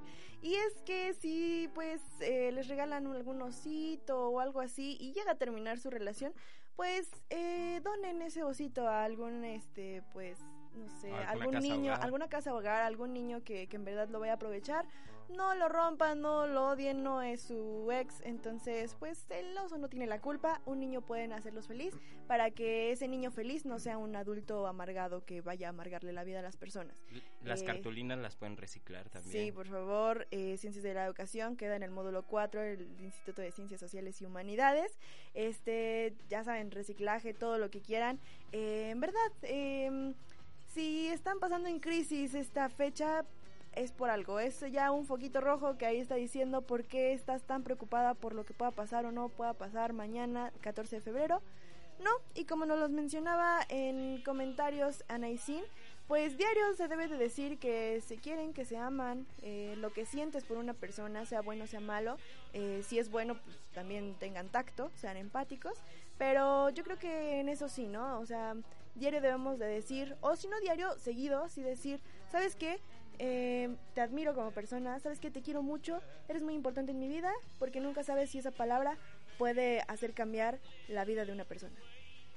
Y 0.42 0.54
es 0.54 0.82
que 0.84 1.14
si 1.14 1.70
pues 1.74 2.00
eh, 2.20 2.50
les 2.52 2.68
regalan 2.68 3.06
algún 3.06 3.40
osito 3.42 4.28
o 4.28 4.40
algo 4.40 4.60
así 4.60 4.96
y 5.00 5.12
llega 5.12 5.32
a 5.32 5.36
terminar 5.36 5.78
su 5.78 5.90
relación, 5.90 6.32
pues 6.74 7.08
eh, 7.30 7.80
donen 7.82 8.22
ese 8.22 8.42
osito 8.42 8.86
a 8.86 9.04
algún 9.04 9.44
este 9.44 10.02
pues 10.12 10.38
no 10.74 10.90
sé, 11.00 11.10
algún 11.10 11.58
niño, 11.60 11.92
hogar. 11.92 12.04
alguna 12.04 12.28
casa 12.28 12.54
hogar, 12.54 12.82
algún 12.82 13.14
niño 13.14 13.42
que, 13.42 13.66
que 13.66 13.76
en 13.76 13.84
verdad 13.86 14.10
lo 14.10 14.20
vaya 14.20 14.32
a 14.32 14.36
aprovechar. 14.36 14.84
No 15.28 15.54
lo 15.54 15.68
rompan, 15.68 16.20
no 16.20 16.46
lo 16.46 16.68
odien, 16.68 17.02
no 17.02 17.20
es 17.22 17.42
su 17.42 17.90
ex. 17.92 18.20
Entonces, 18.22 18.94
pues 18.98 19.26
el 19.30 19.56
oso 19.58 19.76
no 19.76 19.88
tiene 19.88 20.06
la 20.06 20.20
culpa. 20.20 20.60
Un 20.66 20.78
niño 20.80 21.00
pueden 21.00 21.32
hacerlos 21.32 21.66
feliz 21.66 21.94
para 22.26 22.50
que 22.50 22.92
ese 22.92 23.08
niño 23.08 23.30
feliz 23.30 23.66
no 23.66 23.78
sea 23.78 23.98
un 23.98 24.14
adulto 24.16 24.66
amargado 24.66 25.24
que 25.24 25.40
vaya 25.40 25.66
a 25.66 25.70
amargarle 25.70 26.12
la 26.12 26.24
vida 26.24 26.38
a 26.38 26.42
las 26.42 26.56
personas. 26.56 27.02
Las 27.42 27.62
Eh, 27.62 27.64
cartulinas 27.66 28.18
las 28.18 28.36
pueden 28.36 28.56
reciclar 28.56 29.08
también. 29.10 29.32
Sí, 29.46 29.52
por 29.52 29.66
favor, 29.66 30.26
eh, 30.30 30.56
Ciencias 30.58 30.82
de 30.84 30.94
la 30.94 31.04
Educación 31.04 31.56
queda 31.56 31.76
en 31.76 31.82
el 31.82 31.90
módulo 31.90 32.22
4 32.22 32.60
del 32.60 32.88
Instituto 33.02 33.42
de 33.42 33.50
Ciencias 33.52 33.80
Sociales 33.80 34.20
y 34.22 34.26
Humanidades. 34.26 34.96
Este, 35.34 36.14
ya 36.28 36.44
saben, 36.44 36.70
reciclaje, 36.70 37.34
todo 37.34 37.58
lo 37.58 37.70
que 37.70 37.80
quieran. 37.80 38.20
Eh, 38.52 38.90
en 38.90 39.00
verdad, 39.00 39.32
eh, 39.42 40.14
si 40.68 41.08
están 41.08 41.40
pasando 41.40 41.68
en 41.68 41.80
crisis 41.80 42.34
esta 42.34 42.68
fecha, 42.68 43.24
es 43.76 43.92
por 43.92 44.10
algo. 44.10 44.40
Es 44.40 44.60
ya 44.72 44.90
un 44.90 45.06
foquito 45.06 45.40
rojo 45.40 45.78
que 45.78 45.86
ahí 45.86 45.98
está 45.98 46.16
diciendo 46.16 46.62
por 46.62 46.84
qué 46.84 47.12
estás 47.12 47.42
tan 47.42 47.62
preocupada 47.62 48.14
por 48.14 48.34
lo 48.34 48.44
que 48.44 48.54
pueda 48.54 48.72
pasar 48.72 49.06
o 49.06 49.12
no 49.12 49.28
pueda 49.28 49.52
pasar 49.52 49.92
mañana, 49.92 50.52
14 50.62 50.96
de 50.96 51.02
febrero. 51.02 51.42
No, 52.02 52.10
y 52.34 52.44
como 52.44 52.66
nos 52.66 52.78
los 52.78 52.90
mencionaba 52.90 53.60
en 53.68 54.20
comentarios 54.22 55.02
Anaisin, 55.08 55.62
pues 56.06 56.36
diario 56.36 56.74
se 56.76 56.88
debe 56.88 57.08
de 57.08 57.16
decir 57.16 57.58
que 57.58 58.02
se 58.06 58.16
quieren, 58.16 58.52
que 58.52 58.64
se 58.64 58.76
aman, 58.76 59.26
eh, 59.42 59.74
lo 59.78 59.92
que 59.92 60.04
sientes 60.04 60.44
por 60.44 60.58
una 60.58 60.74
persona, 60.74 61.24
sea 61.24 61.40
bueno, 61.40 61.66
sea 61.66 61.80
malo, 61.80 62.16
eh, 62.52 62.82
si 62.86 62.98
es 62.98 63.10
bueno, 63.10 63.36
pues 63.42 63.56
también 63.74 64.14
tengan 64.18 64.48
tacto, 64.48 64.90
sean 64.94 65.16
empáticos, 65.16 65.78
pero 66.18 66.68
yo 66.70 66.84
creo 66.84 66.98
que 66.98 67.40
en 67.40 67.48
eso 67.48 67.68
sí, 67.68 67.86
¿no? 67.86 68.20
O 68.20 68.26
sea, 68.26 68.54
diario 68.94 69.20
debemos 69.20 69.58
de 69.58 69.66
decir, 69.66 70.16
o 70.20 70.36
si 70.36 70.48
no 70.48 70.60
diario, 70.60 70.98
seguido, 70.98 71.48
sí 71.48 71.62
decir, 71.62 72.00
¿sabes 72.30 72.56
qué? 72.56 72.78
Eh, 73.18 73.74
te 73.94 74.00
admiro 74.00 74.34
como 74.34 74.50
persona, 74.50 74.98
¿sabes 75.00 75.20
qué? 75.20 75.30
Te 75.30 75.42
quiero 75.42 75.62
mucho, 75.62 76.00
eres 76.28 76.42
muy 76.42 76.54
importante 76.54 76.92
en 76.92 76.98
mi 76.98 77.08
vida, 77.08 77.32
porque 77.58 77.80
nunca 77.80 78.02
sabes 78.02 78.30
si 78.30 78.38
esa 78.38 78.50
palabra 78.50 78.96
puede 79.38 79.80
hacer 79.88 80.12
cambiar 80.14 80.58
la 80.88 81.04
vida 81.04 81.24
de 81.24 81.32
una 81.32 81.44
persona. 81.44 81.74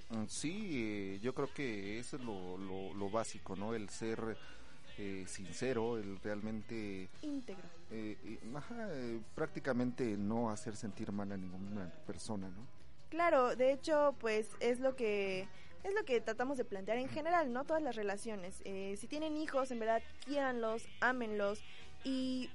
Mm, 0.10 0.26
Sí, 0.28 0.70
eh, 0.74 1.20
yo 1.22 1.34
creo 1.34 1.54
que 1.54 2.00
eso 2.00 2.16
es 2.18 2.24
lo, 2.24 2.58
lo, 2.58 2.94
lo 2.94 3.10
básico, 3.10 3.56
¿no? 3.56 3.74
El 3.76 3.90
ser 3.90 4.38
eh, 4.98 5.24
sincero, 5.28 5.98
el 5.98 6.20
realmente... 6.20 7.10
Íntegro. 7.22 7.64
eh, 7.92 8.40
ajá, 8.56 8.88
eh, 8.92 9.20
prácticamente 9.36 10.18
no 10.18 10.50
hacer 10.50 10.76
sentir 10.76 11.12
mal 11.12 11.32
a 11.32 11.38
ninguna 11.38 11.90
persona, 12.06 12.50
¿no? 12.50 12.66
Claro, 13.10 13.56
de 13.56 13.72
hecho, 13.72 14.16
pues 14.20 14.48
es 14.60 14.80
lo 14.80 14.96
que 14.96 15.48
es 15.84 15.94
lo 15.94 16.04
que 16.04 16.22
tratamos 16.22 16.58
de 16.58 16.66
plantear 16.66 16.98
en 16.98 17.10
general, 17.10 17.54
¿no? 17.54 17.64
Todas 17.64 17.82
las 17.82 17.96
relaciones. 17.96 18.62
Eh, 18.66 18.96
si 18.98 19.08
tienen 19.08 19.38
hijos, 19.38 19.72
en 19.72 19.80
verdad, 19.80 20.02
quiéranlos, 20.26 20.88
ámenlos 21.00 21.62
y 22.04 22.50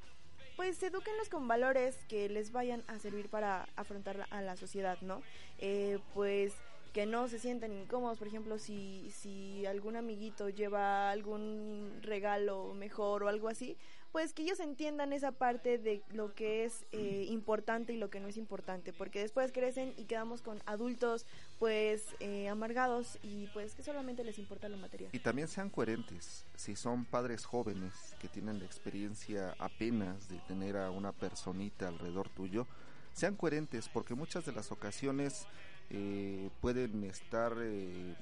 pues 0.57 0.81
edúquenlos 0.83 1.29
con 1.29 1.49
valores 1.49 1.97
que 2.09 2.29
les 2.29 2.53
vayan 2.53 2.85
a 2.87 2.99
servir 2.99 3.29
para 3.29 3.69
afrontar 3.77 4.27
a 4.31 4.41
la 4.41 4.57
sociedad, 4.57 4.99
¿no? 5.01 5.23
Eh, 5.59 5.99
pues 6.15 6.55
que 6.93 7.07
no 7.07 7.27
se 7.27 7.41
sientan 7.41 7.73
incómodos, 7.73 8.19
por 8.19 8.29
ejemplo, 8.29 8.57
si, 8.57 9.11
si 9.11 9.67
algún 9.67 9.97
amiguito 9.97 10.49
lleva 10.49 11.11
algún 11.11 11.99
regalo 12.03 12.73
mejor 12.73 13.25
o 13.25 13.29
algo 13.29 13.49
así, 13.49 13.77
pues 14.15 14.33
que 14.33 14.45
ellos 14.45 14.61
entiendan 14.61 15.13
esa 15.13 15.33
parte 15.33 15.77
de 15.77 16.01
lo 16.13 16.37
que 16.37 16.65
es 16.65 16.85
eh, 16.93 17.27
importante 17.31 17.93
y 17.93 17.97
lo 17.97 18.11
que 18.11 18.21
no 18.21 18.29
es 18.29 18.37
importante, 18.37 18.93
porque 18.93 19.19
después 19.19 19.51
crecen 19.51 19.93
y 19.97 20.05
quedamos 20.05 20.41
con 20.41 20.63
adultos 20.67 21.27
pues 21.59 22.15
eh, 22.21 22.49
amargados 22.49 23.19
y 23.25 23.49
pues 23.49 23.75
que 23.75 23.83
solamente 23.83 24.23
les 24.23 24.39
importa 24.39 24.69
lo 24.69 24.77
material. 24.77 25.11
Y 25.13 25.19
también 25.19 25.49
sean 25.49 25.69
coherentes. 25.69 26.47
Si 26.55 26.77
son 26.77 27.07
padres 27.07 27.45
jóvenes 27.45 27.93
que 28.21 28.29
tienen 28.29 28.61
la 28.61 28.67
experiencia 28.67 29.57
apenas 29.59 30.29
de 30.29 30.39
tener 30.47 30.77
a 30.77 30.93
una 30.93 31.11
personita 31.11 31.89
alrededor 31.89 32.29
tuyo, 32.29 32.69
sean 33.15 33.35
coherentes 33.35 33.89
porque 33.89 34.15
muchas 34.15 34.47
de 34.47 34.53
las 34.53 34.71
ocasiones 34.71 35.49
eh, 35.91 36.51
pueden 36.61 37.03
estar 37.03 37.57
eh, 37.61 38.15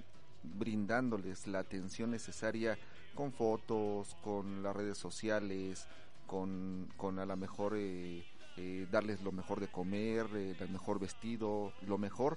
brindándoles 0.43 1.47
la 1.47 1.59
atención 1.59 2.13
necesaria 2.13 2.79
con 3.15 3.33
fotos, 3.33 4.17
con 4.23 4.63
las 4.63 4.75
redes 4.75 4.99
sociales, 4.99 5.87
con, 6.27 6.89
a 7.19 7.27
lo 7.27 7.37
mejor 7.37 7.75
eh, 7.77 8.25
eh, 8.59 8.87
darles 8.91 9.23
lo 9.23 9.33
mejor 9.33 9.61
de 9.61 9.69
comer, 9.69 10.27
eh, 10.35 10.55
el 10.61 10.69
mejor 10.69 10.99
vestido, 10.99 11.73
lo 11.87 11.97
mejor, 11.97 12.37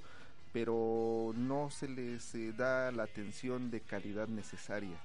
pero 0.53 1.34
no 1.36 1.69
se 1.71 1.89
les 1.89 2.34
eh, 2.36 2.53
da 2.53 2.89
la 2.93 3.03
atención 3.03 3.69
de 3.69 3.82
calidad 3.82 4.30
necesaria. 4.30 4.97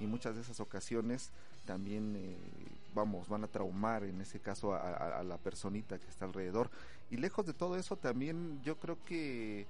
y 0.00 0.06
muchas 0.06 0.34
de 0.34 0.42
esas 0.42 0.58
ocasiones 0.60 1.30
también 1.64 2.36
vamos 2.94 3.28
van 3.28 3.44
a 3.44 3.46
traumar 3.46 4.04
en 4.04 4.20
ese 4.20 4.40
caso 4.40 4.74
a, 4.74 5.22
la 5.22 5.38
personita 5.38 5.98
que 5.98 6.06
está 6.06 6.26
alrededor 6.26 6.70
y 7.10 7.16
lejos 7.16 7.46
de 7.46 7.54
todo 7.54 7.76
eso 7.76 7.96
también 7.96 8.60
yo 8.62 8.76
creo 8.76 8.98
que 9.06 9.66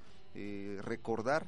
recordar 0.82 1.46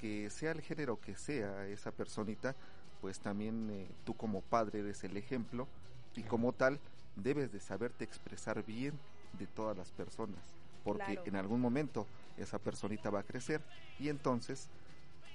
que 0.00 0.28
sea 0.30 0.52
el 0.52 0.60
género 0.60 1.00
que 1.00 1.16
sea 1.16 1.66
esa 1.66 1.92
personita 1.92 2.54
pues 3.00 3.20
también 3.20 3.70
eh, 3.70 3.88
tú 4.04 4.14
como 4.14 4.40
padre 4.42 4.80
eres 4.80 5.02
el 5.04 5.16
ejemplo 5.16 5.66
y 6.14 6.22
como 6.22 6.52
tal 6.52 6.80
debes 7.16 7.52
de 7.52 7.60
saberte 7.60 8.04
expresar 8.04 8.64
bien 8.64 8.98
de 9.38 9.46
todas 9.46 9.76
las 9.76 9.90
personas 9.90 10.40
porque 10.84 11.20
en 11.24 11.36
algún 11.36 11.60
momento 11.60 12.06
esa 12.36 12.58
personita 12.58 13.10
va 13.10 13.20
a 13.20 13.22
crecer 13.22 13.60
y 13.98 14.08
entonces 14.08 14.68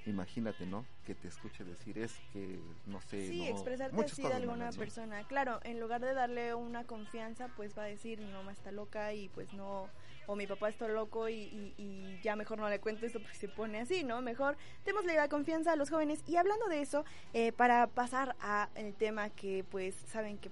imagínate, 0.05 0.65
¿no? 0.65 0.85
Que 1.05 1.15
te 1.15 1.27
escuche 1.27 1.63
decir 1.63 1.97
es 1.97 2.13
que, 2.31 2.59
no 2.85 3.01
sé, 3.01 3.27
sí, 3.27 3.39
no, 3.39 3.45
expresarte 3.45 4.01
así 4.01 4.21
de 4.21 4.33
alguna 4.33 4.71
persona. 4.71 5.23
Claro, 5.27 5.59
en 5.63 5.79
lugar 5.79 6.01
de 6.01 6.13
darle 6.13 6.53
una 6.53 6.83
confianza, 6.83 7.47
pues 7.55 7.77
va 7.77 7.83
a 7.83 7.87
decir 7.87 8.19
mi 8.19 8.31
mamá 8.31 8.51
está 8.51 8.71
loca 8.71 9.13
y 9.13 9.29
pues 9.29 9.53
no, 9.53 9.89
o 10.27 10.35
mi 10.35 10.47
papá 10.47 10.69
está 10.69 10.87
loco 10.87 11.29
y, 11.29 11.73
y, 11.77 12.19
ya 12.23 12.35
mejor 12.35 12.57
no 12.59 12.69
le 12.69 12.79
cuento 12.79 13.05
esto 13.05 13.19
porque 13.19 13.37
se 13.37 13.47
pone 13.47 13.79
así, 13.79 14.03
¿no? 14.03 14.21
Mejor 14.21 14.57
démosle 14.85 15.15
la 15.15 15.27
confianza 15.29 15.73
a 15.73 15.75
los 15.75 15.89
jóvenes. 15.89 16.23
Y 16.27 16.37
hablando 16.37 16.67
de 16.67 16.81
eso, 16.81 17.05
eh, 17.33 17.51
para 17.51 17.87
pasar 17.87 18.35
a 18.41 18.69
el 18.75 18.93
tema 18.95 19.29
que 19.29 19.63
pues 19.69 19.95
saben 20.07 20.37
que 20.37 20.49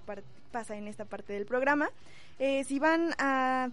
pasa 0.52 0.76
en 0.76 0.88
esta 0.88 1.04
parte 1.04 1.32
del 1.32 1.46
programa, 1.46 1.90
eh, 2.38 2.64
si 2.64 2.78
van 2.78 3.12
a 3.18 3.70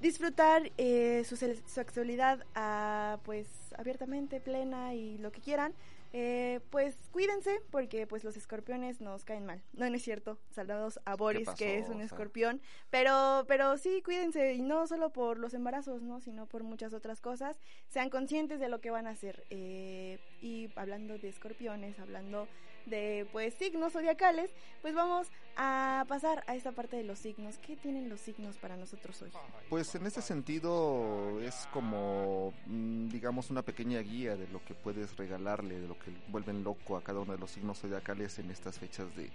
disfrutar 0.00 0.70
eh, 0.78 1.22
su 1.24 1.36
sexualidad 1.36 2.44
a, 2.54 3.18
pues 3.24 3.46
abiertamente, 3.78 4.40
plena 4.40 4.94
y 4.94 5.18
lo 5.18 5.30
que 5.30 5.40
quieran, 5.40 5.72
eh, 6.12 6.60
pues 6.70 6.96
cuídense 7.10 7.60
porque 7.70 8.06
pues 8.06 8.22
los 8.22 8.36
escorpiones 8.36 9.00
nos 9.00 9.24
caen 9.24 9.46
mal. 9.46 9.62
No, 9.72 9.88
no 9.88 9.96
es 9.96 10.02
cierto. 10.02 10.38
Saludos 10.50 11.00
a 11.04 11.16
Boris 11.16 11.48
que 11.50 11.78
es 11.78 11.88
un 11.88 12.00
escorpión, 12.00 12.60
pero 12.90 13.44
pero 13.48 13.78
sí 13.78 14.02
cuídense 14.02 14.54
y 14.54 14.60
no 14.60 14.86
solo 14.86 15.10
por 15.10 15.38
los 15.38 15.54
embarazos, 15.54 16.02
no, 16.02 16.20
sino 16.20 16.46
por 16.46 16.64
muchas 16.64 16.92
otras 16.92 17.20
cosas. 17.20 17.58
Sean 17.88 18.10
conscientes 18.10 18.60
de 18.60 18.68
lo 18.68 18.80
que 18.80 18.90
van 18.90 19.06
a 19.06 19.10
hacer. 19.10 19.44
Eh, 19.50 20.18
y 20.42 20.70
hablando 20.76 21.18
de 21.18 21.28
escorpiones, 21.28 21.98
hablando 21.98 22.46
de 22.86 23.26
pues 23.32 23.54
signos 23.54 23.92
zodiacales, 23.92 24.50
pues 24.80 24.94
vamos 24.94 25.28
a 25.56 26.04
pasar 26.08 26.44
a 26.46 26.54
esta 26.54 26.72
parte 26.72 26.96
de 26.96 27.04
los 27.04 27.18
signos. 27.18 27.58
¿Qué 27.58 27.76
tienen 27.76 28.08
los 28.08 28.20
signos 28.20 28.56
para 28.58 28.76
nosotros 28.76 29.20
hoy? 29.22 29.30
Pues 29.68 29.94
en 29.94 30.06
ese 30.06 30.22
sentido 30.22 31.40
es 31.40 31.68
como 31.72 32.54
mm, 32.66 33.08
digamos 33.08 33.50
una 33.50 33.62
pequeña 33.62 34.00
guía 34.00 34.36
de 34.36 34.48
lo 34.48 34.64
que 34.64 34.74
puedes 34.74 35.16
regalarle, 35.16 35.80
de 35.80 35.88
lo 35.88 35.98
que 35.98 36.10
vuelven 36.28 36.64
loco 36.64 36.96
a 36.96 37.02
cada 37.02 37.20
uno 37.20 37.32
de 37.32 37.38
los 37.38 37.50
signos 37.50 37.78
zodiacales 37.78 38.38
en 38.38 38.50
estas 38.50 38.78
fechas 38.78 39.14
de 39.16 39.30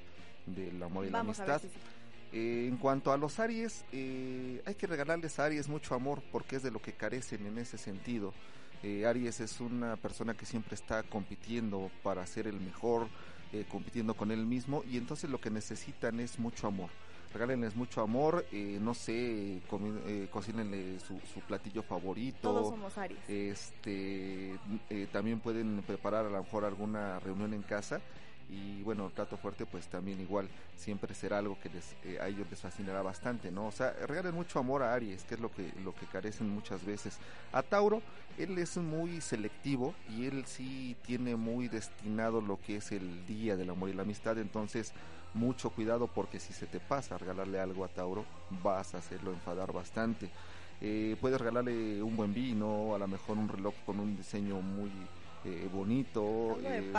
del 0.48 0.82
amor 0.82 1.06
y 1.06 1.10
la 1.10 1.20
amistad. 1.20 1.62
Eh, 2.34 2.66
en 2.68 2.78
cuanto 2.78 3.12
a 3.12 3.18
los 3.18 3.40
Aries, 3.40 3.86
eh, 3.92 4.62
hay 4.66 4.76
que 4.76 4.88
regalarles 4.88 5.40
a 5.40 5.46
Aries 5.46 5.70
mucho 5.70 5.96
amor 5.96 6.22
porque 6.32 6.58
es 6.58 6.64
de 6.64 6.72
lo 6.72 6.82
que 6.82 6.94
carecen 6.94 7.46
en 7.46 7.58
ese 7.58 7.78
sentido. 7.78 8.34
Eh, 8.84 9.06
Aries 9.06 9.40
es 9.40 9.60
una 9.60 9.96
persona 9.96 10.34
que 10.34 10.46
siempre 10.46 10.76
está 10.76 11.04
compitiendo 11.04 11.90
para 12.04 12.26
ser 12.28 12.48
el 12.48 12.60
mejor, 12.60 13.08
eh, 13.54 13.66
compitiendo 13.70 14.14
con 14.14 14.32
él 14.32 14.46
mismo 14.46 14.84
y 14.90 14.98
entonces 14.98 15.30
lo 15.30 15.40
que 15.40 15.50
necesitan 15.50 16.20
es 16.20 16.40
mucho 16.40 16.68
amor. 16.68 16.90
Regálenles 17.34 17.76
mucho 17.76 18.02
amor, 18.02 18.46
eh, 18.52 18.80
no 18.82 18.94
sé, 18.94 19.58
eh, 19.58 20.28
cocínenle 20.32 21.00
su, 21.00 21.20
su, 21.34 21.42
platillo 21.42 21.84
favorito. 21.84 22.40
Todos 22.42 22.70
somos 22.70 22.98
Aries. 22.98 23.20
Este, 23.28 24.56
eh, 24.90 25.08
también 25.12 25.40
pueden 25.40 25.84
preparar 25.86 26.26
a 26.26 26.30
lo 26.30 26.42
mejor 26.42 26.66
alguna 26.66 27.20
reunión 27.20 27.54
en 27.54 27.62
casa 27.64 28.02
y 28.50 28.82
bueno, 28.84 29.12
trato 29.14 29.38
fuerte 29.38 29.66
pues 29.66 29.88
también 29.88 30.22
igual 30.22 30.48
siempre 30.76 31.14
será 31.14 31.40
algo 31.40 31.60
que 31.60 31.70
les, 31.70 31.96
eh, 32.04 32.18
a 32.22 32.28
ellos 32.28 32.48
les 32.50 32.62
fascinará 32.62 33.02
bastante, 33.02 33.52
¿no? 33.52 33.68
O 33.68 33.72
sea, 33.72 33.92
regalen 34.08 34.34
mucho 34.34 34.60
amor 34.60 34.84
a 34.84 34.94
Aries, 34.94 35.24
que 35.24 35.36
es 35.36 35.42
lo 35.42 35.52
que, 35.52 35.74
lo 35.84 35.94
que 35.94 36.06
carecen 36.06 36.50
muchas 36.50 36.86
veces. 36.86 37.18
A 37.52 37.62
Tauro, 37.62 38.02
él 38.38 38.58
es 38.58 38.78
muy 38.78 39.20
selectivo 39.22 39.94
y 40.10 40.26
él 40.26 40.46
sí 40.46 40.96
tiene 41.06 41.36
muy 41.36 41.68
destinado 41.68 42.42
lo 42.42 42.60
que 42.62 42.78
es 42.78 42.92
el 42.92 43.26
día 43.26 43.58
del 43.58 43.70
amor 43.70 43.90
y 43.90 43.94
la 43.94 44.04
amistad, 44.04 44.38
entonces 44.38 44.94
mucho 45.34 45.70
cuidado 45.70 46.08
porque 46.08 46.40
si 46.40 46.54
se 46.54 46.66
te 46.66 46.80
pasa 46.80 47.18
regalarle 47.18 47.60
algo 47.60 47.84
a 47.84 47.90
Tauro, 47.90 48.26
vas 48.64 48.96
a 48.96 49.00
hacerlo 49.00 49.32
enfadar 49.32 49.74
bastante. 49.74 50.30
Eh, 50.80 51.16
puedes 51.20 51.40
regalarle 51.40 52.02
un 52.04 52.16
buen 52.16 52.34
vino, 52.34 52.94
a 52.96 53.00
lo 53.00 53.08
mejor 53.08 53.38
un 53.38 53.50
reloj 53.50 53.74
con 53.86 54.00
un 54.00 54.16
diseño 54.16 54.62
muy 54.62 54.92
eh, 55.44 55.68
bonito. 55.72 56.58
Eh, 56.64 56.94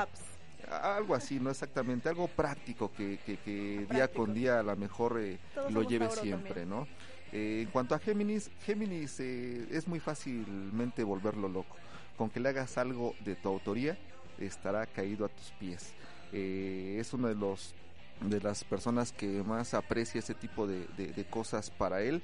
algo 0.71 1.15
así, 1.15 1.41
no 1.41 1.51
exactamente, 1.51 2.09
algo 2.09 2.29
práctico 2.29 2.91
que, 2.93 3.19
que, 3.25 3.87
día 3.91 4.09
con 4.09 4.35
día 4.35 4.61
a 4.61 4.63
lo 4.63 4.77
mejor 4.77 5.21
eh, 5.21 5.39
lo 5.71 5.83
lleve 5.83 6.11
siempre, 6.11 6.67
¿no? 6.67 6.87
Eh, 7.33 7.63
en 7.63 7.71
cuanto 7.71 7.95
a 7.95 7.99
Géminis, 7.99 8.51
Géminis 8.65 9.21
eh, 9.21 9.67
es 9.71 9.87
muy 9.87 10.01
fácilmente 10.01 11.05
volverlo 11.05 11.49
loco. 11.49 11.77
Con 12.17 12.31
que 12.31 12.41
le 12.41 12.49
hagas 12.49 12.79
algo 12.79 13.15
de 13.25 13.37
tu 13.37 13.49
autoría, 13.49 13.97
estará 14.39 14.87
caído 14.87 15.25
a 15.25 15.29
tus 15.29 15.53
pies. 15.53 15.93
es 16.33 17.13
uno 17.13 17.29
de 17.29 17.35
los 17.35 17.75
de 18.21 18.41
las 18.41 18.65
personas 18.65 19.13
que 19.13 19.45
más 19.45 19.75
aprecia 19.75 20.19
ese 20.19 20.35
tipo 20.35 20.67
de, 20.67 20.87
de, 20.97 21.25
cosas 21.27 21.71
para 21.71 22.03
él. 22.03 22.21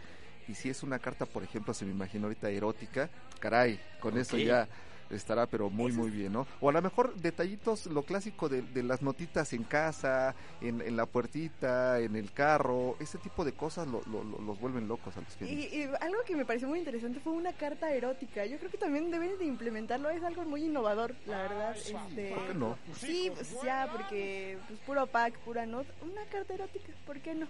Y 0.49 0.55
si 0.55 0.68
es 0.68 0.82
una 0.82 0.99
carta, 0.99 1.24
por 1.24 1.45
ejemplo, 1.45 1.72
se 1.72 1.85
me 1.85 1.93
imagino 1.93 2.24
ahorita 2.24 2.51
erótica, 2.51 3.09
caray, 3.39 3.80
con 4.01 4.18
eso 4.18 4.37
ya 4.37 4.68
estará 5.11 5.47
pero 5.47 5.71
muy 5.71 5.93
muy 5.93 6.11
bien, 6.11 6.33
¿no? 6.33 6.47
O 6.61 6.69
a 6.69 6.73
lo 6.73 6.83
mejor 6.83 7.15
detallitos, 7.17 7.87
lo 7.87 8.03
clásico 8.03 8.49
de, 8.49 8.83
las 8.83 9.03
notitas 9.03 9.53
en 9.53 9.65
casa, 9.65 10.35
en, 10.61 10.97
la 10.97 11.07
puertita, 11.07 12.01
en 12.01 12.17
el 12.17 12.33
carro, 12.33 12.97
ese 13.01 13.19
tipo 13.19 13.45
de 13.45 13.53
cosas 13.53 13.87
lo, 13.87 14.03
los 14.07 14.61
vuelven 14.61 14.89
locos 14.89 15.17
a 15.17 15.21
los 15.21 15.35
que... 15.37 15.47
Y, 15.47 15.83
algo 16.01 16.19
que 16.27 16.37
me 16.37 16.45
pareció 16.45 16.69
muy 16.69 16.79
interesante 16.79 17.21
fue 17.21 17.33
una 17.33 17.53
carta 17.53 17.93
erótica, 17.93 18.45
yo 18.47 18.59
creo 18.59 18.71
que 18.71 18.79
también 18.79 19.11
deben 19.11 19.39
de 19.39 19.45
implementarlo, 19.45 20.11
es 20.11 20.23
algo 20.23 20.45
muy 20.45 20.65
innovador, 20.65 21.15
la 21.27 21.43
verdad. 21.43 21.77
Este... 21.77 22.35
¿Por 22.35 22.47
qué 22.47 22.55
no? 22.55 22.79
Sí, 22.99 23.31
pues 23.35 23.57
ya, 23.63 23.89
porque 23.91 24.59
pues 24.69 24.79
puro 24.81 25.07
pack, 25.07 25.39
pura 25.41 25.67
not, 25.67 25.87
una 26.03 26.25
carta 26.27 26.55
erótica, 26.55 26.93
¿por 27.07 27.21
qué 27.21 27.35
no? 27.35 27.47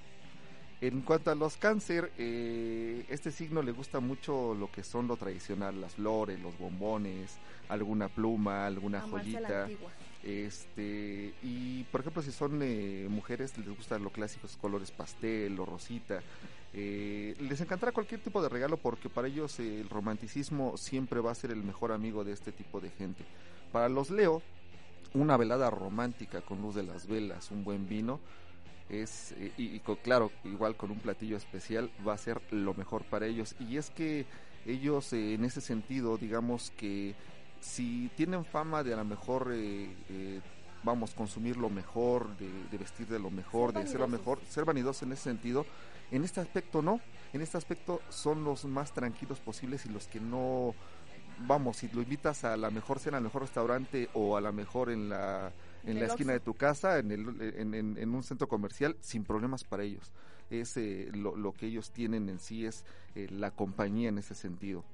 En 0.84 1.00
cuanto 1.00 1.30
a 1.30 1.34
los 1.34 1.56
cáncer, 1.56 2.12
eh, 2.18 3.06
este 3.08 3.30
signo 3.30 3.62
le 3.62 3.72
gusta 3.72 4.00
mucho 4.00 4.54
lo 4.54 4.70
que 4.70 4.82
son 4.82 5.08
lo 5.08 5.16
tradicional, 5.16 5.80
las 5.80 5.94
flores, 5.94 6.38
los 6.38 6.58
bombones, 6.58 7.38
alguna 7.70 8.10
pluma, 8.10 8.66
alguna 8.66 9.00
joyita. 9.00 9.66
Este, 10.22 11.32
y 11.42 11.84
por 11.84 12.02
ejemplo, 12.02 12.20
si 12.20 12.32
son 12.32 12.60
eh, 12.62 13.06
mujeres, 13.08 13.56
les 13.56 13.74
gustan 13.74 14.04
los 14.04 14.12
clásicos 14.12 14.58
colores 14.58 14.90
pastel 14.90 15.58
o 15.58 15.64
rosita. 15.64 16.20
Eh, 16.74 17.34
les 17.40 17.62
encantará 17.62 17.90
cualquier 17.92 18.20
tipo 18.20 18.42
de 18.42 18.50
regalo 18.50 18.76
porque 18.76 19.08
para 19.08 19.28
ellos 19.28 19.58
el 19.60 19.88
romanticismo 19.88 20.76
siempre 20.76 21.20
va 21.20 21.30
a 21.30 21.34
ser 21.34 21.50
el 21.50 21.62
mejor 21.62 21.92
amigo 21.92 22.24
de 22.24 22.32
este 22.32 22.52
tipo 22.52 22.82
de 22.82 22.90
gente. 22.90 23.24
Para 23.72 23.88
los 23.88 24.10
Leo, 24.10 24.42
una 25.14 25.38
velada 25.38 25.70
romántica 25.70 26.42
con 26.42 26.60
luz 26.60 26.74
de 26.74 26.82
las 26.82 27.06
velas, 27.06 27.50
un 27.50 27.64
buen 27.64 27.88
vino, 27.88 28.20
es 28.88 29.32
eh, 29.38 29.52
y, 29.56 29.80
claro 30.02 30.30
igual 30.44 30.76
con 30.76 30.90
un 30.90 30.98
platillo 30.98 31.36
especial 31.36 31.90
va 32.06 32.14
a 32.14 32.18
ser 32.18 32.40
lo 32.50 32.74
mejor 32.74 33.04
para 33.04 33.26
ellos. 33.26 33.54
Y 33.58 33.76
es 33.76 33.90
que 33.90 34.26
ellos 34.66 35.12
eh, 35.12 35.34
en 35.34 35.44
ese 35.44 35.60
sentido 35.60 36.16
digamos 36.16 36.70
que 36.76 37.14
si 37.60 38.10
tienen 38.16 38.44
fama 38.44 38.82
de 38.82 38.92
a 38.92 38.96
lo 38.96 39.04
mejor 39.04 39.50
eh, 39.52 40.40
vamos 40.82 41.14
consumir 41.14 41.56
lo 41.56 41.70
mejor 41.70 42.36
de, 42.36 42.78
vestir 42.78 43.06
de 43.06 43.18
lo 43.18 43.30
mejor 43.30 43.72
de 43.72 43.86
ser 43.86 44.00
lo 44.00 44.08
mejor 44.08 44.38
ser 44.48 44.64
vanidosos 44.64 45.04
en 45.04 45.12
ese 45.12 45.22
sentido 45.22 45.64
en 46.10 46.24
este 46.24 46.40
aspecto 46.40 46.82
no. 46.82 47.00
En 47.32 47.40
este 47.40 47.58
aspecto 47.58 48.00
son 48.08 48.44
los 48.44 48.64
más 48.64 48.92
tranquilos 48.92 49.40
posibles 49.40 49.86
y 49.86 49.88
los 49.88 50.06
que 50.06 50.20
no 50.20 50.74
vamos 51.40 51.78
si 51.78 51.88
lo 51.88 52.02
invitas 52.02 52.44
a 52.44 52.56
la 52.56 52.70
mejor 52.70 53.00
cena 53.00 53.16
al 53.16 53.24
mejor 53.24 53.42
restaurante 53.42 54.08
o 54.14 54.36
a 54.36 54.40
la 54.40 54.52
mejor 54.52 54.90
en 54.90 55.08
la 55.08 55.52
en, 55.86 56.00
la 56.00 56.06
esquina 56.06 56.32
de 56.32 56.40
tu 56.40 56.54
casa, 56.54 56.98
en, 56.98 57.10
el, 57.10 57.96
en, 57.98 58.14
un 58.14 58.22
centro 58.22 58.48
comercial, 58.48 58.96
sin 59.00 59.24
problemas 59.24 59.64
para 59.64 59.82
ellos. 59.82 60.12
Es, 60.50 60.76
eh, 60.76 61.10
lo, 61.12 61.52
que 61.52 61.66
ellos 61.66 61.90
tienen 61.90 62.28
en 62.28 62.38
sí 62.38 62.66
es 62.66 62.84
eh, 63.14 63.28
la 63.30 63.50
compañía 63.50 64.08
en 64.08 64.18
ese 64.18 64.34
sentido. 64.34 64.84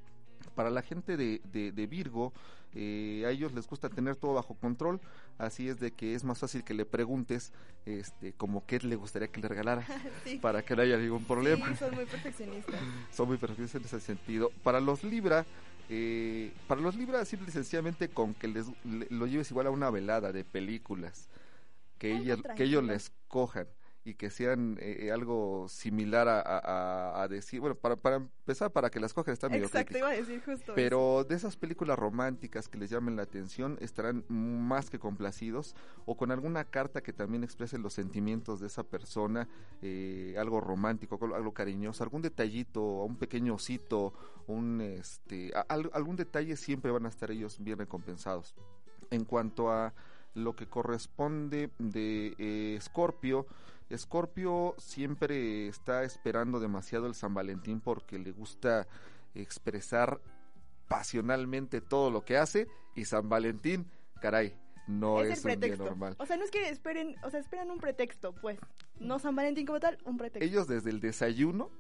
Para 0.55 0.71
la 0.71 0.83
gente 0.83 1.17
de, 1.17 1.41
de, 1.53 1.87
Virgo, 1.87 2.33
eh, 2.75 3.25
a 3.27 3.31
ellos 3.31 3.53
les 3.53 3.67
gusta 3.67 3.89
tener 3.89 4.17
todo 4.17 4.35
bajo 4.35 4.55
control, 4.55 5.01
así 5.39 5.69
es 5.69 5.79
de 5.81 5.93
que 5.93 6.15
es 6.15 6.25
más 6.25 6.39
fácil 6.39 6.65
que 6.65 6.75
le 6.75 6.85
preguntes 6.85 7.53
este, 7.87 8.33
como 8.33 8.65
qué 8.67 8.79
le 8.79 8.97
gustaría 8.97 9.29
que 9.29 9.41
le 9.41 9.49
regalara 9.49 9.85
para 10.41 10.63
que 10.63 10.77
no 10.77 10.83
haya 10.83 10.97
ningún 10.97 11.25
problema. 11.25 11.75
son 11.77 11.95
muy 11.95 12.05
perfeccionistas. 12.05 12.81
son 13.13 13.29
muy 13.29 13.37
perfeccionistas 13.37 13.81
en 13.81 13.87
ese 13.87 14.01
sentido. 14.01 14.51
Para 14.63 14.81
los 14.81 15.05
Libra, 15.05 15.47
eh, 15.93 16.53
para 16.69 16.81
los 16.81 16.95
libros, 16.95 17.27
simple 17.27 17.49
y 17.49 17.53
sencillamente 17.53 18.09
con 18.09 18.33
que 18.35 18.47
les, 18.47 18.67
lo 18.85 19.27
lleves 19.27 19.51
igual 19.51 19.67
a 19.67 19.71
una 19.71 19.91
velada 19.91 20.33
de 20.33 20.45
películas, 20.45 21.29
que, 21.99 22.17
ellas, 22.17 22.39
que 22.57 22.63
ellos 22.63 22.85
les 22.85 23.11
cojan 23.27 23.67
y 24.05 24.15
que 24.15 24.31
sean 24.31 24.79
eh, 24.81 25.07
eh, 25.07 25.13
algo 25.13 25.67
similar 25.69 26.27
a, 26.29 27.23
a, 27.23 27.29
decir, 27.29 27.61
bueno, 27.61 27.75
para, 27.75 27.97
para 27.97 28.17
empezar, 28.17 28.73
para 28.73 28.91
que 28.91 28.99
las 28.99 29.13
cojas 29.13 29.35
están 29.35 29.53
medio 29.53 29.67
Exacto, 29.67 29.99
iba 29.99 30.09
a 30.09 30.13
decir 30.13 30.43
justo 30.43 30.73
Pero 30.75 31.25
de 31.25 31.35
esas 31.35 31.57
películas 31.57 31.99
románticas 31.99 32.69
que 32.69 32.79
les 32.79 32.89
llamen 32.89 33.17
la 33.17 33.23
atención, 33.23 33.77
estarán 33.81 34.25
más 34.29 34.89
que 34.89 34.99
complacidos, 34.99 35.77
o 36.07 36.17
con 36.17 36.31
alguna 36.31 36.65
carta 36.65 37.03
que 37.03 37.13
también 37.13 37.45
exprese 37.45 37.77
los 37.79 37.93
sentimientos 37.93 38.61
de 38.61 38.69
esa 38.69 38.85
persona, 38.85 39.49
eh, 39.83 40.35
algo 40.39 40.61
romántico, 40.61 41.19
algo 41.35 41.53
cariñoso, 41.53 42.03
algún 42.03 42.23
detallito, 42.23 42.83
un 43.05 43.17
pequeño 43.17 43.55
osito, 43.55 44.15
un, 44.47 44.81
este, 44.81 45.53
algún 45.69 46.17
detalle 46.17 46.57
siempre 46.57 46.91
van 46.91 47.05
a 47.05 47.11
estar 47.11 47.31
ellos 47.31 47.59
bien 47.63 47.79
recompensados. 47.79 48.55
En 49.11 49.25
cuanto 49.25 49.71
a 49.71 49.93
lo 50.35 50.55
que 50.55 50.67
corresponde 50.67 51.71
de 51.79 52.77
Escorpio, 52.77 53.47
Escorpio 53.91 54.75
siempre 54.79 55.67
está 55.67 56.05
esperando 56.05 56.61
demasiado 56.61 57.07
el 57.07 57.15
San 57.15 57.35
Valentín 57.35 57.81
porque 57.81 58.19
le 58.19 58.31
gusta 58.31 58.87
expresar 59.35 60.21
pasionalmente 60.89 61.81
todo 61.81 62.11
lo 62.11 62.25
que 62.25 62.37
hace 62.37 62.69
y 62.95 63.05
San 63.05 63.29
Valentín, 63.29 63.91
caray, 64.21 64.57
no 64.87 65.23
es, 65.23 65.45
un 65.45 65.59
día 65.61 65.77
normal. 65.77 66.15
O 66.19 66.27
sea, 66.27 66.37
no 66.37 66.45
es 66.45 66.51
que 66.51 66.69
esperen, 66.69 67.17
o 67.23 67.31
sea, 67.31 67.41
esperan 67.41 67.71
un 67.71 67.79
pretexto, 67.79 68.33
pues. 68.33 68.59
No 68.99 69.19
San 69.19 69.35
Valentín 69.35 69.67
como 69.67 69.81
tal, 69.81 69.99
un 70.05 70.17
pretexto. 70.17 70.45
Ellos 70.45 70.69
desde 70.69 70.91
el 70.91 71.01
desayuno 71.01 71.71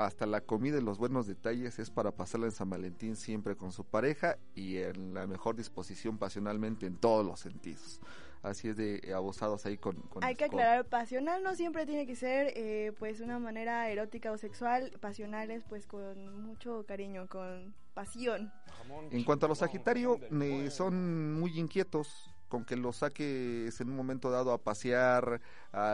hasta 0.00 0.24
la 0.24 0.40
comida 0.40 0.78
y 0.78 0.80
los 0.80 0.96
buenos 0.96 1.26
detalles 1.26 1.78
es 1.78 1.90
para 1.90 2.10
pasarla 2.10 2.46
en 2.46 2.52
San 2.52 2.70
Valentín 2.70 3.16
siempre 3.16 3.54
con 3.54 3.70
su 3.70 3.84
pareja 3.84 4.38
y 4.54 4.78
en 4.78 5.12
la 5.12 5.26
mejor 5.26 5.56
disposición 5.56 6.16
pasionalmente 6.16 6.86
en 6.86 6.96
todos 6.96 7.24
los 7.24 7.38
sentidos. 7.38 8.00
Así 8.42 8.68
es 8.68 8.76
de 8.78 9.12
abusados 9.14 9.66
ahí 9.66 9.76
con... 9.76 10.02
Hay 10.22 10.36
que 10.36 10.44
aclarar, 10.46 10.86
pasional 10.86 11.42
no 11.42 11.54
siempre 11.54 11.84
tiene 11.84 12.06
que 12.06 12.16
ser 12.16 12.54
eh, 12.56 12.92
pues 12.98 13.20
una 13.20 13.38
manera 13.38 13.90
erótica 13.90 14.32
o 14.32 14.38
sexual, 14.38 14.90
pasionales 15.00 15.64
pues 15.68 15.86
con 15.86 16.44
mucho 16.46 16.86
cariño, 16.86 17.26
con 17.28 17.74
pasión. 17.92 18.50
En 19.10 19.22
cuanto 19.24 19.44
a 19.44 19.50
los 19.50 19.58
Sagitario, 19.58 20.18
eh, 20.30 20.70
son 20.70 21.34
muy 21.38 21.58
inquietos, 21.58 22.30
con 22.50 22.66
que 22.66 22.76
los 22.76 22.96
saques 22.96 23.80
en 23.80 23.88
un 23.88 23.96
momento 23.96 24.30
dado 24.30 24.52
a 24.52 24.58
pasear, 24.58 25.40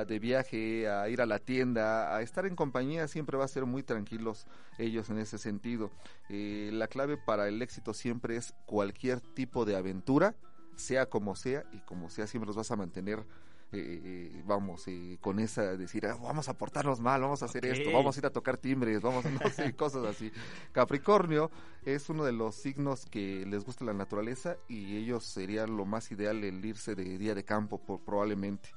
de 0.08 0.18
viaje, 0.18 0.88
a 0.88 1.08
ir 1.08 1.20
a 1.20 1.26
la 1.26 1.38
tienda, 1.38 2.16
a 2.16 2.22
estar 2.22 2.46
en 2.46 2.56
compañía, 2.56 3.06
siempre 3.06 3.36
va 3.36 3.44
a 3.44 3.48
ser 3.48 3.66
muy 3.66 3.82
tranquilos 3.82 4.46
ellos 4.78 5.10
en 5.10 5.18
ese 5.18 5.38
sentido. 5.38 5.92
Eh, 6.30 6.70
la 6.72 6.88
clave 6.88 7.18
para 7.18 7.46
el 7.46 7.60
éxito 7.62 7.92
siempre 7.94 8.36
es 8.36 8.54
cualquier 8.64 9.20
tipo 9.20 9.64
de 9.66 9.76
aventura, 9.76 10.34
sea 10.76 11.06
como 11.06 11.36
sea, 11.36 11.64
y 11.72 11.78
como 11.80 12.08
sea 12.08 12.26
siempre 12.26 12.46
los 12.46 12.56
vas 12.56 12.70
a 12.70 12.76
mantener 12.76 13.24
eh, 13.72 14.00
eh, 14.04 14.42
vamos, 14.46 14.86
eh, 14.86 15.18
con 15.20 15.40
esa, 15.40 15.76
decir, 15.76 16.06
ah, 16.06 16.16
vamos 16.22 16.48
a 16.48 16.56
portarnos 16.56 17.00
mal, 17.00 17.20
vamos 17.20 17.42
a 17.42 17.46
hacer 17.46 17.66
esto, 17.66 17.90
vamos 17.90 18.16
a 18.16 18.20
ir 18.20 18.26
a 18.26 18.30
tocar 18.30 18.56
timbres, 18.56 19.02
vamos 19.02 19.26
a 19.26 19.30
no 19.30 19.50
sé, 19.50 19.74
cosas 19.76 20.04
así. 20.04 20.30
Capricornio 20.70 21.50
es 21.84 22.08
uno 22.08 22.24
de 22.24 22.32
los 22.32 22.54
signos 22.54 23.06
que 23.06 23.44
les 23.44 23.64
gusta 23.64 23.84
la 23.84 23.92
naturaleza 23.92 24.56
y 24.68 24.96
ellos 24.96 25.24
serían 25.24 25.76
lo 25.76 25.84
más 25.84 26.12
ideal 26.12 26.44
el 26.44 26.64
irse 26.64 26.94
de 26.94 27.18
día 27.18 27.34
de 27.34 27.44
campo, 27.44 27.78
por, 27.78 28.00
probablemente. 28.00 28.70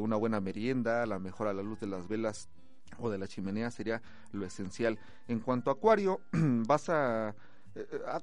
una 0.00 0.16
buena 0.16 0.40
merienda, 0.40 1.06
la 1.06 1.20
mejor 1.20 1.46
a 1.46 1.54
la 1.54 1.62
luz 1.62 1.78
de 1.78 1.86
las 1.86 2.08
velas 2.08 2.48
o 2.98 3.10
de 3.10 3.18
la 3.18 3.28
chimenea 3.28 3.70
sería 3.70 4.02
lo 4.32 4.44
esencial. 4.44 4.98
En 5.28 5.38
cuanto 5.38 5.70
a 5.70 5.74
Acuario, 5.74 6.20
vas 6.32 6.88
a 6.88 7.36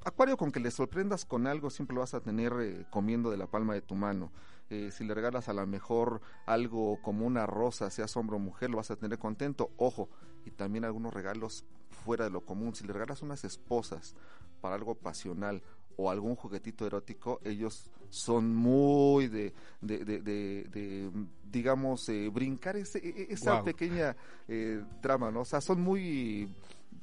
Acuario, 0.04 0.36
con 0.36 0.52
que 0.52 0.60
le 0.60 0.72
sorprendas 0.72 1.24
con 1.24 1.48
algo, 1.48 1.70
siempre 1.70 1.96
lo 1.96 2.02
vas 2.02 2.14
a 2.14 2.20
tener 2.20 2.86
comiendo 2.89 3.32
de 3.32 3.38
la 3.38 3.48
palma 3.48 3.74
de 3.74 3.82
tu 3.82 3.96
mano. 3.96 4.30
Eh, 4.70 4.89
si 4.91 5.03
le 5.03 5.13
regalas 5.13 5.47
a 5.49 5.53
lo 5.53 5.66
mejor 5.68 6.22
algo 6.45 6.99
como 7.01 7.26
una 7.26 7.45
rosa, 7.45 7.89
sea 7.89 8.05
hombre 8.16 8.36
o 8.36 8.39
mujer, 8.39 8.70
lo 8.70 8.78
vas 8.78 8.91
a 8.91 8.95
tener 8.95 9.20
contento. 9.20 9.72
Ojo, 9.78 10.09
y 10.45 10.51
también 10.51 10.86
algunos 10.86 11.13
regalos 11.13 11.66
fuera 12.03 12.26
de 12.26 12.32
lo 12.32 12.41
común. 12.41 12.76
Si 12.76 12.86
le 12.86 12.93
regalas 12.93 13.22
unas 13.22 13.43
esposas 13.43 14.16
para 14.61 14.76
algo 14.76 14.95
pasional 14.95 15.61
o 15.97 16.09
algún 16.09 16.36
juguetito 16.36 16.86
erótico, 16.86 17.39
ellos 17.43 17.89
son 18.09 18.55
muy 18.55 19.28
de, 19.28 19.53
de, 19.82 20.03
de, 20.05 21.11
digamos, 21.51 22.07
eh, 22.09 22.30
brincar 22.30 22.76
ese, 22.76 22.99
e, 22.99 23.09
e, 23.09 23.34
esa 23.34 23.63
pequeña 23.63 24.16
eh, 24.47 24.84
trama, 25.01 25.32
¿no? 25.32 25.41
O 25.41 25.45
sea, 25.45 25.61
son 25.61 25.82
muy 25.82 26.49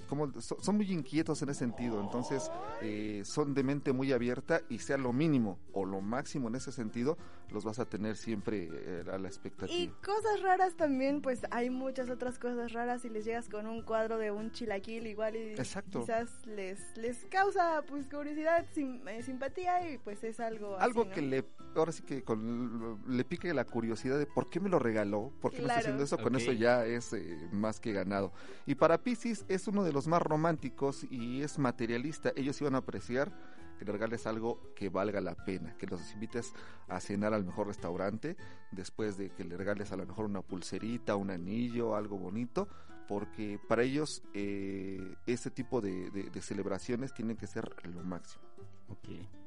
como 0.08 0.30
son 0.40 0.76
muy 0.76 0.92
inquietos 0.92 1.40
en 1.40 1.48
ese 1.48 1.60
sentido, 1.60 1.98
entonces 1.98 2.50
eh, 2.82 3.22
son 3.24 3.54
de 3.54 3.62
mente 3.62 3.94
muy 3.94 4.12
abierta 4.12 4.60
y 4.68 4.80
sea 4.80 4.98
lo 4.98 5.14
mínimo 5.14 5.58
o 5.72 5.86
lo 5.86 6.02
máximo 6.02 6.48
en 6.48 6.56
ese 6.56 6.70
sentido, 6.70 7.16
los 7.52 7.64
vas 7.64 7.78
a 7.78 7.84
tener 7.84 8.16
siempre 8.16 8.68
eh, 8.70 9.04
a 9.10 9.18
la 9.18 9.28
expectativa. 9.28 9.76
Y 9.76 9.88
cosas 10.04 10.40
raras 10.42 10.76
también, 10.76 11.22
pues 11.22 11.40
hay 11.50 11.70
muchas 11.70 12.10
otras 12.10 12.38
cosas 12.38 12.72
raras. 12.72 13.02
Si 13.02 13.08
les 13.08 13.24
llegas 13.24 13.48
con 13.48 13.66
un 13.66 13.82
cuadro 13.82 14.18
de 14.18 14.30
un 14.30 14.52
chilaquil 14.52 15.06
igual 15.06 15.36
y 15.36 15.54
quizás 15.90 16.46
les 16.46 16.96
les 16.96 17.24
causa 17.26 17.82
pues 17.88 18.06
curiosidad, 18.06 18.66
eh, 18.76 19.22
simpatía 19.22 19.90
y 19.90 19.98
pues 19.98 20.24
es 20.24 20.40
algo 20.40 20.76
algo 20.78 21.10
que 21.10 21.22
le 21.22 21.44
ahora 21.74 21.92
sí 21.92 22.02
que 22.02 22.22
le 23.08 23.24
pique 23.24 23.52
la 23.54 23.64
curiosidad 23.64 24.18
de 24.18 24.26
por 24.26 24.50
qué 24.50 24.60
me 24.60 24.68
lo 24.68 24.78
regaló, 24.78 25.32
por 25.40 25.52
qué 25.52 25.58
me 25.58 25.68
está 25.68 25.78
haciendo 25.78 26.04
eso, 26.04 26.18
con 26.18 26.36
eso 26.36 26.52
ya 26.52 26.84
es 26.84 27.14
más 27.52 27.80
que 27.80 27.92
ganado. 27.92 28.32
Y 28.66 28.74
para 28.74 28.98
Pisces 28.98 29.44
es 29.48 29.66
uno 29.68 29.84
de 29.84 29.92
los 29.92 30.06
más 30.06 30.22
románticos 30.22 31.06
y 31.10 31.42
es 31.42 31.58
materialista, 31.58 32.32
ellos 32.36 32.60
iban 32.60 32.74
a 32.74 32.78
apreciar 32.78 33.32
que 33.82 33.86
le 33.86 33.92
regales 33.92 34.26
algo 34.28 34.72
que 34.76 34.88
valga 34.88 35.20
la 35.20 35.34
pena, 35.34 35.76
que 35.76 35.88
los 35.88 36.12
invites 36.12 36.52
a 36.88 37.00
cenar 37.00 37.34
al 37.34 37.44
mejor 37.44 37.66
restaurante, 37.66 38.36
después 38.70 39.16
de 39.16 39.30
que 39.30 39.44
le 39.44 39.56
regales 39.56 39.90
a 39.90 39.96
lo 39.96 40.06
mejor 40.06 40.26
una 40.26 40.42
pulserita, 40.42 41.16
un 41.16 41.30
anillo, 41.30 41.96
algo 41.96 42.16
bonito, 42.16 42.68
porque 43.08 43.58
para 43.68 43.82
ellos 43.82 44.22
eh, 44.34 45.16
este 45.26 45.50
tipo 45.50 45.80
de, 45.80 46.10
de 46.10 46.42
celebraciones 46.42 47.12
tienen 47.12 47.36
que 47.36 47.48
ser 47.48 47.74
lo 47.92 48.04
máximo. 48.04 48.51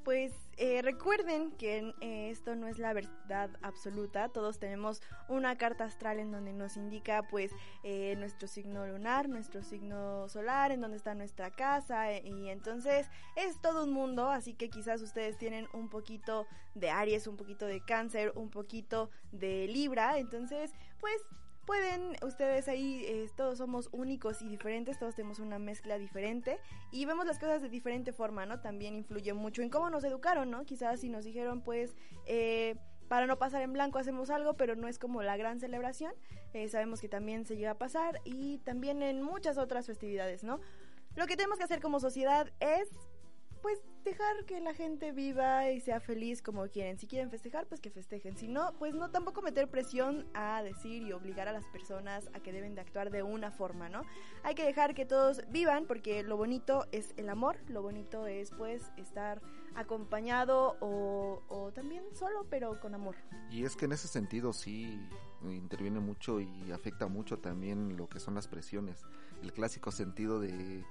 Pues 0.06 0.34
eh, 0.58 0.84
recuerden 0.84 1.52
que 1.54 1.92
eh, 2.00 2.30
esto 2.30 2.56
no 2.56 2.68
es 2.68 2.78
la 2.78 2.94
verdad 2.94 3.50
absoluta, 3.64 4.30
todos 4.30 4.60
tenemos 4.60 5.02
una 5.28 5.58
carta 5.58 5.86
astral 5.86 6.20
en 6.20 6.32
donde 6.32 6.54
nos 6.54 6.78
indica 6.78 7.24
pues 7.24 7.52
eh, 7.84 8.16
nuestro 8.20 8.48
signo 8.48 8.86
lunar, 8.86 9.28
nuestro 9.28 9.64
signo 9.64 10.30
solar, 10.30 10.72
en 10.72 10.82
donde 10.82 10.98
está 10.98 11.16
nuestra 11.16 11.50
casa 11.50 12.14
y 12.20 12.50
entonces 12.50 13.10
es 13.36 13.60
todo 13.62 13.86
un 13.86 13.94
mundo, 13.94 14.30
así 14.30 14.54
que 14.54 14.70
quizás 14.70 15.02
ustedes 15.02 15.40
tienen 15.40 15.68
un 15.74 15.90
poquito 15.90 16.46
de 16.76 16.92
Aries, 16.92 17.26
un 17.26 17.36
poquito 17.36 17.66
de 17.66 17.84
Cáncer, 17.84 18.32
un 18.36 18.52
poquito 18.52 19.10
de 19.32 19.68
Libra, 19.68 20.20
entonces 20.20 20.72
pues 21.00 21.20
pueden 21.66 22.16
ustedes 22.22 22.68
ahí, 22.68 23.04
eh, 23.06 23.30
todos 23.36 23.58
somos 23.58 23.90
únicos 23.92 24.42
y 24.42 24.48
diferentes, 24.48 25.00
todos 25.00 25.16
tenemos 25.16 25.40
una 25.40 25.60
mezcla 25.60 25.98
diferente 25.98 26.60
y 26.92 27.06
vemos 27.06 27.26
las 27.26 27.40
cosas 27.40 27.62
de 27.62 27.70
diferente 27.70 28.14
forma, 28.14 28.46
¿no? 28.46 28.62
También 28.62 28.96
influye 28.96 29.34
mucho 29.34 29.62
en 29.62 29.70
cómo 29.70 29.90
nos 29.90 30.04
educaron, 30.04 30.52
¿no? 30.52 30.66
Quizás 30.66 31.00
si 31.00 31.10
nos 31.10 31.26
dijeron, 31.26 31.62
pues, 31.62 31.96
eh, 32.26 32.76
para 33.08 33.28
no 33.28 33.38
pasar 33.38 33.62
en 33.62 33.74
blanco 33.74 34.00
hacemos 34.00 34.30
algo, 34.30 34.56
pero 34.56 34.76
no 34.76 34.88
es 34.88 35.00
como 35.00 35.22
la 35.22 35.38
gran 35.38 35.60
celebración, 35.60 36.14
eh, 36.54 36.68
sabemos 36.70 37.02
que 37.02 37.10
también 37.10 37.46
se 37.46 37.56
llega 37.56 37.72
a 37.72 37.78
pasar 37.78 38.22
y 38.24 38.60
también 38.60 39.02
en 39.04 39.22
muchas 39.22 39.58
otras 39.58 39.86
festividades, 39.86 40.44
¿no? 40.44 40.60
Lo 41.16 41.28
que 41.28 41.38
tenemos 41.38 41.58
que 41.58 41.64
hacer 41.64 41.82
como 41.82 42.00
sociedad 42.00 42.52
es 42.60 42.90
pues 43.66 43.82
dejar 44.04 44.46
que 44.46 44.62
la 44.62 44.76
gente 44.76 45.12
viva 45.12 45.72
y 45.72 45.80
sea 45.80 46.00
feliz 46.00 46.44
como 46.44 46.68
quieren. 46.68 47.00
Si 47.00 47.08
quieren 47.08 47.32
festejar, 47.32 47.66
pues 47.66 47.82
que 47.82 47.90
festejen. 47.90 48.38
Si 48.38 48.48
no, 48.48 48.76
pues 48.78 48.94
no 48.94 49.10
tampoco 49.10 49.42
meter 49.42 49.68
presión 49.68 50.28
a 50.36 50.62
decir 50.62 51.02
y 51.02 51.12
obligar 51.14 51.48
a 51.48 51.52
las 51.52 51.66
personas 51.70 52.30
a 52.36 52.42
que 52.42 52.52
deben 52.52 52.76
de 52.76 52.82
actuar 52.82 53.10
de 53.10 53.24
una 53.24 53.50
forma, 53.50 53.90
¿no? 53.90 54.04
Hay 54.44 54.54
que 54.54 54.64
dejar 54.64 54.94
que 54.94 55.08
todos 55.08 55.42
vivan 55.50 55.88
porque 55.88 56.22
lo 56.22 56.38
bonito 56.38 56.86
es 56.92 57.16
el 57.18 57.28
amor, 57.28 57.58
lo 57.68 57.82
bonito 57.82 58.28
es 58.28 58.52
pues 58.52 58.92
estar 58.98 59.42
acompañado 59.74 60.78
o, 60.80 61.72
también 61.74 62.04
solo, 62.14 62.46
pero 62.48 62.80
con 62.80 62.94
amor. 62.94 63.16
Y 63.50 63.64
es 63.66 63.76
que 63.76 63.86
en 63.86 63.94
ese 63.94 64.08
sentido 64.08 64.54
sí 64.54 65.00
interviene 65.42 66.00
mucho 66.00 66.40
y 66.40 66.72
afecta 66.72 67.08
mucho 67.08 67.40
también 67.40 67.98
lo 67.98 68.08
que 68.10 68.20
son 68.20 68.36
las 68.36 68.48
presiones. 68.48 69.02
El 69.42 69.54
clásico 69.54 69.92
sentido 69.92 70.40
de 70.40 70.86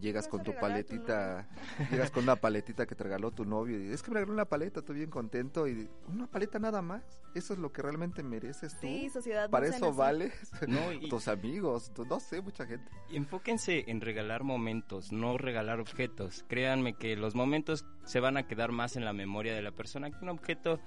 llegas 0.00 0.28
con 0.28 0.42
tu 0.42 0.54
paletita, 0.54 1.48
llegas 1.90 2.10
con 2.10 2.24
una 2.24 2.36
paletita 2.36 2.86
que 2.86 2.94
te 2.94 3.04
regaló 3.04 3.30
tu 3.30 3.44
novio 3.44 3.78
y 3.80 3.92
es 3.92 4.02
que 4.02 4.10
me 4.10 4.16
regaló 4.16 4.34
una 4.34 4.44
paleta, 4.44 4.80
estoy 4.80 4.96
bien 4.96 5.10
contento 5.10 5.66
y 5.66 5.88
una 6.08 6.26
paleta 6.26 6.58
nada 6.58 6.82
más, 6.82 7.02
eso 7.34 7.54
es 7.54 7.58
lo 7.58 7.72
que 7.72 7.82
realmente 7.82 8.22
mereces 8.22 8.74
tú. 8.74 8.86
Sí, 8.86 9.08
sociedad. 9.10 9.50
Para 9.50 9.66
eso 9.66 9.92
vales, 9.92 10.32
no, 10.68 10.92
y, 10.92 11.08
tus 11.10 11.28
amigos, 11.28 11.92
no 12.08 12.20
sé, 12.20 12.40
mucha 12.40 12.66
gente. 12.66 12.90
Enfóquense 13.10 13.84
en 13.88 14.00
regalar 14.00 14.44
momentos, 14.44 15.12
no 15.12 15.38
regalar 15.38 15.80
objetos. 15.80 16.44
Créanme 16.48 16.94
que 16.94 17.16
los 17.16 17.34
momentos 17.34 17.84
se 18.04 18.20
van 18.20 18.36
a 18.36 18.46
quedar 18.46 18.72
más 18.72 18.96
en 18.96 19.04
la 19.04 19.12
memoria 19.12 19.54
de 19.54 19.62
la 19.62 19.72
persona 19.72 20.10
que 20.10 20.18
un 20.22 20.28
objeto 20.28 20.80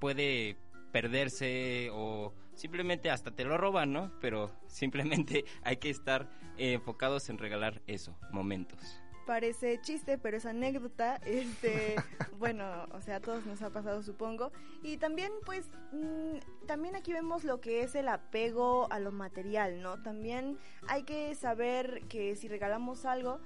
puede 0.00 0.56
perderse 0.92 1.90
o 1.92 2.32
simplemente 2.56 3.10
hasta 3.10 3.30
te 3.30 3.44
lo 3.44 3.56
roban, 3.56 3.92
¿no? 3.92 4.10
Pero 4.20 4.50
simplemente 4.66 5.44
hay 5.62 5.76
que 5.76 5.90
estar 5.90 6.28
enfocados 6.58 7.28
en 7.28 7.38
regalar 7.38 7.82
eso, 7.86 8.16
momentos. 8.32 9.00
parece 9.26 9.80
chiste, 9.82 10.18
pero 10.18 10.36
es 10.36 10.46
anécdota. 10.46 11.20
Este, 11.26 11.96
bueno, 12.38 12.64
o 12.92 13.00
sea, 13.00 13.16
a 13.16 13.20
todos 13.20 13.44
nos 13.44 13.60
ha 13.62 13.70
pasado, 13.70 14.02
supongo. 14.02 14.52
Y 14.82 14.96
también, 14.96 15.32
pues, 15.44 15.68
mm, 15.92 16.66
también 16.66 16.96
aquí 16.96 17.12
vemos 17.12 17.44
lo 17.44 17.60
que 17.60 17.82
es 17.82 17.94
el 17.94 18.08
apego 18.08 18.86
a 18.90 18.98
lo 19.00 19.12
material, 19.12 19.82
¿no? 19.82 20.02
También 20.02 20.58
hay 20.88 21.02
que 21.02 21.34
saber 21.34 22.02
que 22.08 22.36
si 22.36 22.48
regalamos 22.48 23.04
algo, 23.04 23.40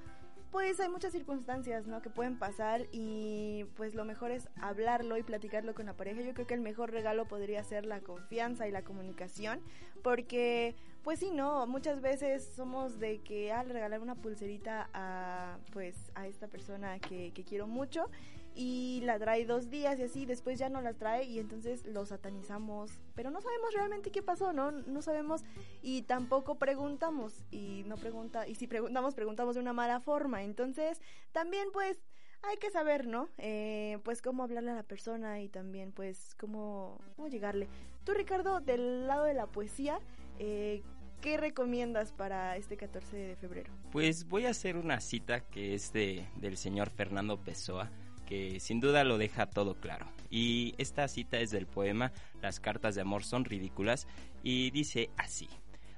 pues 0.51 0.81
hay 0.81 0.89
muchas 0.89 1.13
circunstancias, 1.13 1.87
¿no? 1.87 2.03
Que 2.03 2.11
pueden 2.11 2.39
pasar 2.39 2.87
y 2.91 3.65
pues 3.77 3.95
lo 3.95 4.05
mejor 4.05 4.31
es 4.33 4.49
hablarlo 4.61 5.17
y 5.17 5.23
platicarlo 5.23 5.75
con 5.75 5.87
la 5.87 5.97
pareja. 5.97 6.23
Yo 6.23 6.35
creo 6.35 6.47
que 6.47 6.55
el 6.55 6.61
mejor 6.61 6.91
regalo 6.91 7.27
podría 7.27 7.63
ser 7.63 7.87
la 7.87 8.01
confianza 8.01 8.67
y 8.67 8.73
la 8.73 8.83
comunicación, 8.83 9.61
porque 10.03 10.75
pues 11.05 11.21
sí, 11.21 11.31
no, 11.31 11.67
muchas 11.67 12.01
veces 12.01 12.45
somos 12.55 12.99
de 12.99 13.19
que 13.19 13.53
al 13.53 13.71
regalar 13.71 14.01
una 14.01 14.17
pulserita 14.17 14.91
a 14.93 15.59
pues 15.73 16.11
a 16.15 16.27
esta 16.27 16.49
persona 16.49 16.99
que, 16.99 17.33
que 17.33 17.45
quiero 17.45 17.67
mucho 17.67 18.11
y 18.55 19.01
la 19.05 19.19
trae 19.19 19.45
dos 19.45 19.71
días 19.71 19.99
y 19.99 20.03
así, 20.03 20.27
después 20.27 20.59
ya 20.59 20.69
no 20.69 20.81
la 20.81 20.95
trae 20.95 21.25
y 21.25 21.39
entonces 21.39 21.87
lo 21.87 22.05
satanizamos, 22.05 22.99
pero 23.15 23.31
no 23.31 23.41
sabemos 23.41 23.73
realmente 23.75 24.11
qué 24.11 24.23
pasó, 24.23 24.53
¿no? 24.53 24.71
No 24.73 25.03
sabemos 25.03 25.43
y 25.83 26.03
tampoco 26.03 26.57
preguntamos 26.57 27.45
y 27.51 27.85
no 27.87 27.97
pregunta, 27.97 28.47
y 28.49 28.55
si 28.55 28.67
preguntamos, 28.67 29.15
preguntamos 29.15 29.55
de 29.55 29.61
una 29.61 29.73
mala 29.73 30.01
forma, 30.01 30.43
entonces 30.43 31.01
también 31.33 31.69
pues 31.73 31.99
hay 32.43 32.57
que 32.57 32.71
saber, 32.71 33.07
¿no? 33.07 33.29
Eh, 33.39 33.99
pues 34.05 34.23
cómo 34.23 34.43
hablarle 34.43 34.71
a 34.71 34.75
la 34.75 34.83
persona 34.83 35.41
y 35.41 35.49
también 35.49 35.93
pues 35.93 36.35
cómo, 36.37 36.99
cómo 37.17 37.29
llegarle. 37.29 37.69
Tú 38.05 38.13
Ricardo, 38.15 38.61
del 38.61 39.07
lado 39.07 39.25
de 39.25 39.35
la 39.35 39.47
poesía, 39.47 39.99
eh, 40.39 40.83
¿qué 41.21 41.37
recomiendas 41.37 42.13
para 42.13 42.57
este 42.57 42.77
14 42.77 43.17
de 43.17 43.37
febrero? 43.37 43.73
Pues 43.93 44.27
voy 44.27 44.47
a 44.47 44.51
hacer 44.51 44.77
una 44.77 45.01
cita 45.01 45.41
que 45.41 45.75
es 45.75 45.93
de, 45.93 46.27
del 46.37 46.57
señor 46.57 46.89
Fernando 46.89 47.39
Pessoa 47.39 47.91
que 48.31 48.61
sin 48.61 48.79
duda 48.79 49.03
lo 49.03 49.19
deja 49.19 49.47
todo 49.47 49.75
claro. 49.75 50.07
Y 50.31 50.75
esta 50.79 51.09
cita 51.09 51.41
es 51.41 51.51
del 51.51 51.67
poema 51.67 52.13
Las 52.41 52.61
cartas 52.61 52.95
de 52.95 53.01
amor 53.01 53.25
son 53.25 53.45
ridículas 53.45 54.07
y 54.45 54.71
dice 54.71 55.11
así. 55.17 55.49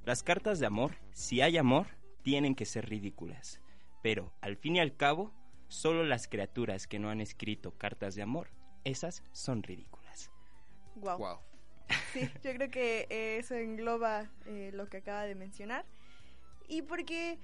Las 0.06 0.22
cartas 0.22 0.58
de 0.58 0.66
amor, 0.66 0.96
si 1.12 1.42
hay 1.42 1.58
amor, 1.58 1.86
tienen 2.22 2.54
que 2.54 2.64
ser 2.64 2.88
ridículas. 2.88 3.60
Pero, 4.02 4.32
al 4.40 4.56
fin 4.56 4.76
y 4.76 4.80
al 4.80 4.96
cabo, 4.96 5.30
solo 5.68 6.04
las 6.04 6.26
criaturas 6.26 6.86
que 6.86 6.98
no 6.98 7.10
han 7.10 7.20
escrito 7.20 7.76
cartas 7.76 8.14
de 8.14 8.22
amor, 8.22 8.48
esas 8.84 9.22
son 9.32 9.62
ridículas. 9.62 10.30
Wow. 10.96 11.38
Sí, 12.12 12.28
yo 12.42 12.54
creo 12.54 12.70
que 12.70 13.06
eso 13.38 13.54
engloba 13.54 14.30
eh, 14.46 14.70
lo 14.72 14.88
que 14.88 14.96
acaba 14.96 15.24
de 15.24 15.34
mencionar. 15.34 15.84
Y 16.66 16.82
porque 16.82 17.38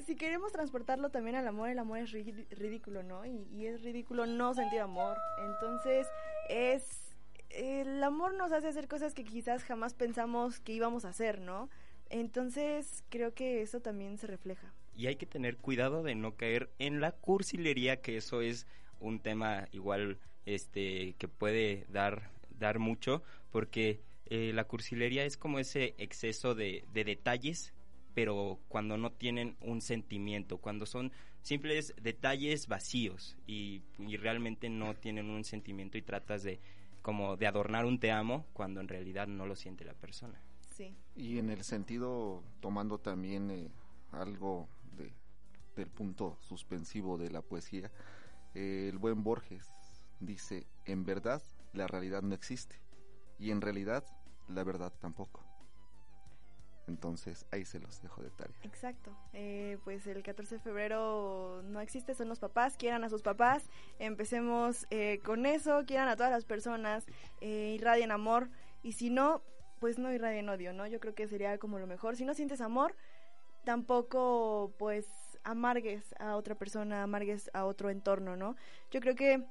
si 0.00 0.16
queremos 0.16 0.52
transportarlo 0.52 1.10
también 1.10 1.36
al 1.36 1.46
amor, 1.46 1.68
el 1.68 1.78
amor 1.78 1.98
es 1.98 2.12
ridículo, 2.12 3.02
¿no? 3.02 3.24
Y, 3.26 3.66
es 3.66 3.82
ridículo 3.82 4.26
no 4.26 4.54
sentir 4.54 4.80
amor. 4.80 5.16
Entonces, 5.44 6.06
es. 6.48 7.14
El 7.50 8.02
amor 8.02 8.32
nos 8.34 8.50
hace 8.50 8.68
hacer 8.68 8.88
cosas 8.88 9.12
que 9.12 9.24
quizás 9.24 9.62
jamás 9.64 9.92
pensamos 9.92 10.58
que 10.60 10.72
íbamos 10.72 11.04
a 11.04 11.10
hacer, 11.10 11.40
¿no? 11.40 11.68
Entonces, 12.08 13.04
creo 13.10 13.34
que 13.34 13.60
eso 13.60 13.80
también 13.80 14.16
se 14.16 14.26
refleja. 14.26 14.72
Y 14.96 15.06
hay 15.06 15.16
que 15.16 15.26
tener 15.26 15.58
cuidado 15.58 16.02
de 16.02 16.14
no 16.14 16.34
caer 16.36 16.70
en 16.78 17.00
la 17.00 17.12
cursilería, 17.12 18.00
que 18.00 18.16
eso 18.16 18.40
es 18.40 18.66
un 19.00 19.20
tema 19.20 19.68
igual 19.72 20.18
este 20.46 21.14
que 21.18 21.28
puede 21.28 21.86
dar 21.88 22.30
dar 22.62 22.78
mucho 22.78 23.22
porque 23.50 24.00
eh, 24.26 24.52
la 24.54 24.64
cursilería 24.64 25.24
es 25.24 25.36
como 25.36 25.58
ese 25.58 25.94
exceso 25.98 26.54
de, 26.54 26.84
de 26.94 27.04
detalles 27.04 27.74
pero 28.14 28.58
cuando 28.68 28.96
no 28.96 29.12
tienen 29.12 29.56
un 29.60 29.80
sentimiento, 29.80 30.58
cuando 30.58 30.86
son 30.86 31.12
simples 31.42 31.94
detalles 32.00 32.68
vacíos 32.68 33.36
y, 33.46 33.82
realmente 33.98 34.68
no 34.68 34.94
tienen 34.94 35.30
un 35.30 35.44
sentimiento 35.44 35.98
y 35.98 36.02
tratas 36.02 36.42
de 36.42 36.60
como 37.02 37.36
de 37.36 37.46
adornar 37.46 37.84
un 37.84 37.98
te 37.98 38.12
amo 38.12 38.46
cuando 38.52 38.80
en 38.80 38.88
realidad 38.88 39.26
no 39.26 39.46
lo 39.46 39.56
siente 39.56 39.84
la 39.84 39.94
persona. 39.94 40.40
Sí. 40.70 40.94
Y 41.16 41.38
en 41.38 41.50
el 41.50 41.64
sentido, 41.64 42.44
tomando 42.60 42.98
también 42.98 43.50
eh, 43.50 43.68
algo 44.12 44.68
de, 44.96 45.12
del 45.76 45.88
punto 45.90 46.38
suspensivo 46.42 47.18
de 47.18 47.30
la 47.30 47.42
poesía, 47.42 47.90
eh, 48.54 48.88
el 48.90 48.98
buen 48.98 49.24
Borges 49.24 49.68
dice, 50.20 50.66
en 50.84 51.04
verdad 51.04 51.42
la 51.72 51.88
realidad 51.88 52.22
no 52.22 52.34
existe 52.34 52.76
y 53.38 53.50
en 53.50 53.60
realidad 53.60 54.04
la 54.48 54.62
verdad 54.62 54.92
tampoco. 55.00 55.51
Entonces 56.92 57.46
ahí 57.50 57.64
se 57.64 57.80
los 57.80 58.02
dejo 58.02 58.22
de 58.22 58.28
tarea. 58.30 58.54
Exacto. 58.62 59.16
Eh, 59.32 59.78
pues 59.82 60.06
el 60.06 60.22
14 60.22 60.56
de 60.56 60.60
febrero 60.60 61.62
no 61.64 61.80
existe, 61.80 62.14
son 62.14 62.28
los 62.28 62.38
papás, 62.38 62.76
quieran 62.76 63.02
a 63.02 63.08
sus 63.08 63.22
papás. 63.22 63.64
Empecemos 63.98 64.86
eh, 64.90 65.20
con 65.24 65.46
eso, 65.46 65.84
quieran 65.86 66.08
a 66.08 66.16
todas 66.16 66.30
las 66.30 66.44
personas, 66.44 67.06
eh, 67.40 67.74
irradien 67.78 68.12
amor. 68.12 68.50
Y 68.82 68.92
si 68.92 69.08
no, 69.08 69.42
pues 69.80 69.98
no 69.98 70.12
irradien 70.12 70.50
odio, 70.50 70.74
¿no? 70.74 70.86
Yo 70.86 71.00
creo 71.00 71.14
que 71.14 71.26
sería 71.28 71.56
como 71.56 71.78
lo 71.78 71.86
mejor. 71.86 72.14
Si 72.14 72.26
no 72.26 72.34
sientes 72.34 72.60
amor, 72.60 72.94
tampoco 73.64 74.74
pues 74.78 75.06
amargues 75.42 76.14
a 76.20 76.36
otra 76.36 76.56
persona, 76.56 77.02
amargues 77.02 77.50
a 77.54 77.64
otro 77.64 77.88
entorno, 77.88 78.36
¿no? 78.36 78.54
Yo 78.90 79.00
creo 79.00 79.14
que 79.14 79.42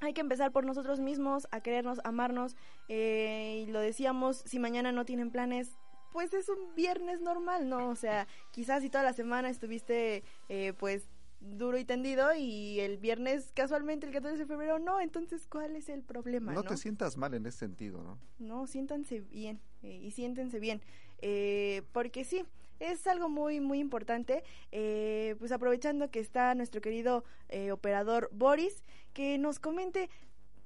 hay 0.00 0.14
que 0.14 0.22
empezar 0.22 0.52
por 0.52 0.64
nosotros 0.64 1.00
mismos, 1.00 1.46
a 1.50 1.60
querernos, 1.60 2.00
amarnos. 2.04 2.56
y 2.88 3.66
lo 3.66 3.80
decíamos, 3.80 4.38
si 4.46 4.58
mañana 4.58 4.90
no 4.90 5.04
tienen 5.04 5.30
planes, 5.30 5.77
pues 6.12 6.32
es 6.34 6.48
un 6.48 6.74
viernes 6.74 7.20
normal, 7.20 7.68
¿no? 7.68 7.88
O 7.88 7.96
sea, 7.96 8.26
quizás 8.50 8.82
si 8.82 8.90
toda 8.90 9.04
la 9.04 9.12
semana 9.12 9.50
estuviste, 9.50 10.24
eh, 10.48 10.72
pues, 10.78 11.08
duro 11.40 11.78
y 11.78 11.84
tendido 11.84 12.34
y 12.34 12.80
el 12.80 12.98
viernes 12.98 13.52
casualmente 13.54 14.06
el 14.06 14.12
14 14.12 14.38
de 14.38 14.46
febrero 14.46 14.80
no, 14.80 15.00
entonces 15.00 15.46
¿cuál 15.46 15.76
es 15.76 15.88
el 15.88 16.02
problema? 16.02 16.52
No, 16.52 16.64
te 16.64 16.76
sientas 16.76 17.16
mal 17.16 17.32
en 17.32 17.46
ese 17.46 17.58
sentido, 17.58 18.02
¿no? 18.02 18.18
No, 18.40 18.66
siéntanse 18.66 19.20
bien 19.20 19.60
eh, 19.82 20.00
y 20.02 20.10
siéntense 20.10 20.58
bien, 20.58 20.82
eh, 21.22 21.82
porque 21.92 22.24
sí, 22.24 22.44
es 22.80 23.06
algo 23.06 23.28
muy, 23.28 23.60
muy 23.60 23.78
importante, 23.78 24.42
pues 24.70 25.52
aprovechando 25.52 26.10
que 26.10 26.20
está 26.20 26.54
nuestro 26.54 26.80
querido 26.80 27.24
operador 27.72 28.30
Boris, 28.32 28.84
que 29.12 29.36
nos 29.36 29.58
comente 29.58 30.10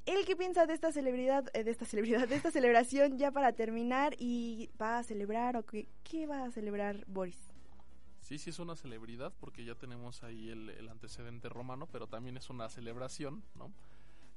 ¿El 0.05 0.24
qué 0.26 0.34
piensa 0.34 0.66
de 0.66 0.74
esta 0.74 0.90
celebridad, 0.90 1.44
eh, 1.55 1.62
de 1.62 1.70
esta 1.70 1.84
celebridad, 1.84 2.26
de 2.28 2.34
esta 2.34 2.50
celebración 2.50 3.18
ya 3.18 3.30
para 3.30 3.53
terminar 3.53 4.16
y 4.18 4.68
va 4.80 4.98
a 4.98 5.05
celebrar 5.05 5.57
o 5.57 5.64
qué, 5.64 6.26
va 6.26 6.44
a 6.44 6.50
celebrar 6.50 7.05
Boris? 7.07 7.38
Sí, 8.20 8.38
sí 8.38 8.50
es 8.50 8.59
una 8.59 8.74
celebridad 8.74 9.32
porque 9.38 9.64
ya 9.64 9.76
tenemos 9.76 10.24
ahí 10.24 10.50
el, 10.50 10.88
antecedente 10.88 11.48
romano, 11.48 11.86
pero 11.90 12.09
también 12.09 12.36
es 12.36 12.50
una 12.50 12.68
celebración, 12.68 13.44
¿no? 13.55 13.72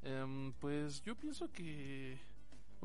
Em, 0.03 0.53
pues 0.53 1.01
yo 1.01 1.15
pienso 1.15 1.51
que, 1.51 2.19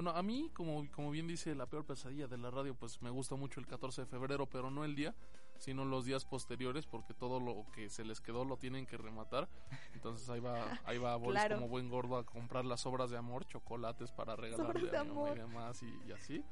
bueno, 0.03 0.17
a 0.17 0.23
mí, 0.23 0.51
como, 0.55 0.91
como 0.93 1.11
bien 1.11 1.27
dice 1.27 1.55
la 1.55 1.67
peor 1.67 1.85
pesadilla 1.85 2.27
de 2.27 2.39
la 2.39 2.51
radio, 2.51 2.75
pues 2.75 3.03
me 3.03 3.11
gusta 3.11 3.35
mucho 3.35 3.61
el 3.61 3.67
14 3.67 4.01
de 4.01 4.07
febrero, 4.07 4.47
pero 4.47 4.71
no 4.71 4.83
el 4.83 4.95
día, 4.95 5.15
sino 5.59 5.85
los 5.85 6.07
días 6.07 6.25
posteriores, 6.25 6.87
porque 6.87 7.13
todo 7.13 7.39
lo 7.39 7.67
que 7.75 7.91
se 7.91 8.03
les 8.03 8.19
quedó 8.23 8.47
lo 8.47 8.57
tienen 8.57 8.87
que 8.87 8.97
rematar. 8.97 9.47
Entonces 9.93 10.27
ahí 10.31 10.41
va, 10.41 10.81
ahí 10.87 10.97
va 10.97 11.15
Boris 11.17 11.43
como 11.55 11.69
buen 11.69 11.91
gordo 11.91 12.17
a 12.17 12.25
comprar 12.25 12.65
las 12.65 12.87
obras 12.87 13.11
de 13.11 13.19
amor, 13.19 13.45
chocolates 13.47 14.11
para 14.11 14.37
regalarle 14.37 14.97
a 14.97 15.05
mi 15.05 15.31
y 15.33 15.35
demás 15.35 15.83
y, 15.83 16.13
así. 16.13 16.43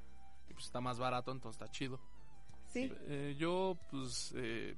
Y 0.51 0.53
pues 0.53 0.67
está 0.67 0.83
más 0.83 0.99
barato, 0.99 1.33
entonces 1.33 1.59
está 1.59 1.73
chido. 1.73 1.99
Sí. 2.67 2.93
Eh, 3.07 3.35
yo, 3.39 3.79
pues, 3.91 4.35
eh, 4.37 4.77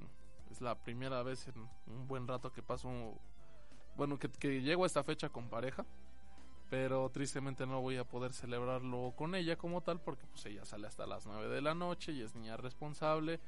es 0.49 0.61
la 0.61 0.81
primera 0.81 1.23
vez 1.23 1.45
en 1.49 1.67
un 1.87 2.07
buen 2.07 2.25
rato 2.25 2.53
que 2.53 2.63
paso, 2.63 3.19
bueno, 3.97 4.17
que, 4.17 4.29
que 4.29 4.61
llego 4.61 4.85
a 4.85 4.87
esta 4.87 5.03
fecha 5.03 5.27
con 5.27 5.49
pareja 5.49 5.85
pero 6.71 7.09
tristemente 7.09 7.67
no 7.67 7.81
voy 7.81 7.97
a 7.97 8.05
poder 8.05 8.31
celebrarlo 8.31 9.13
con 9.17 9.35
ella 9.35 9.57
como 9.57 9.81
tal 9.81 9.99
porque 9.99 10.25
pues 10.25 10.45
ella 10.45 10.63
sale 10.63 10.87
hasta 10.87 11.05
las 11.05 11.27
9 11.27 11.49
de 11.49 11.59
la 11.61 11.75
noche 11.75 12.13
y 12.13 12.21
es 12.21 12.33
niña 12.33 12.55
responsable 12.55 13.41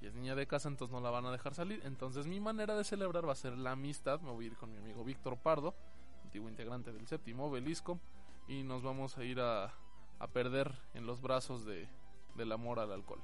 y 0.00 0.06
es 0.06 0.14
niña 0.14 0.36
de 0.36 0.46
casa, 0.46 0.68
entonces 0.68 0.92
no 0.92 1.00
la 1.00 1.10
van 1.10 1.26
a 1.26 1.32
dejar 1.32 1.54
salir. 1.54 1.80
Entonces 1.84 2.28
mi 2.28 2.38
manera 2.38 2.76
de 2.76 2.84
celebrar 2.84 3.26
va 3.26 3.32
a 3.32 3.34
ser 3.34 3.58
la 3.58 3.72
amistad. 3.72 4.20
Me 4.20 4.30
voy 4.30 4.44
a 4.44 4.46
ir 4.46 4.56
con 4.56 4.70
mi 4.70 4.78
amigo 4.78 5.02
Víctor 5.02 5.38
Pardo, 5.38 5.74
antiguo 6.22 6.48
integrante 6.48 6.92
del 6.92 7.08
séptimo 7.08 7.46
obelisco, 7.46 7.98
y 8.46 8.62
nos 8.62 8.84
vamos 8.84 9.18
a 9.18 9.24
ir 9.24 9.40
a, 9.40 9.74
a 10.20 10.26
perder 10.28 10.72
en 10.94 11.04
los 11.04 11.20
brazos 11.20 11.64
de, 11.64 11.88
del 12.36 12.52
amor 12.52 12.78
al 12.78 12.92
alcohol. 12.92 13.20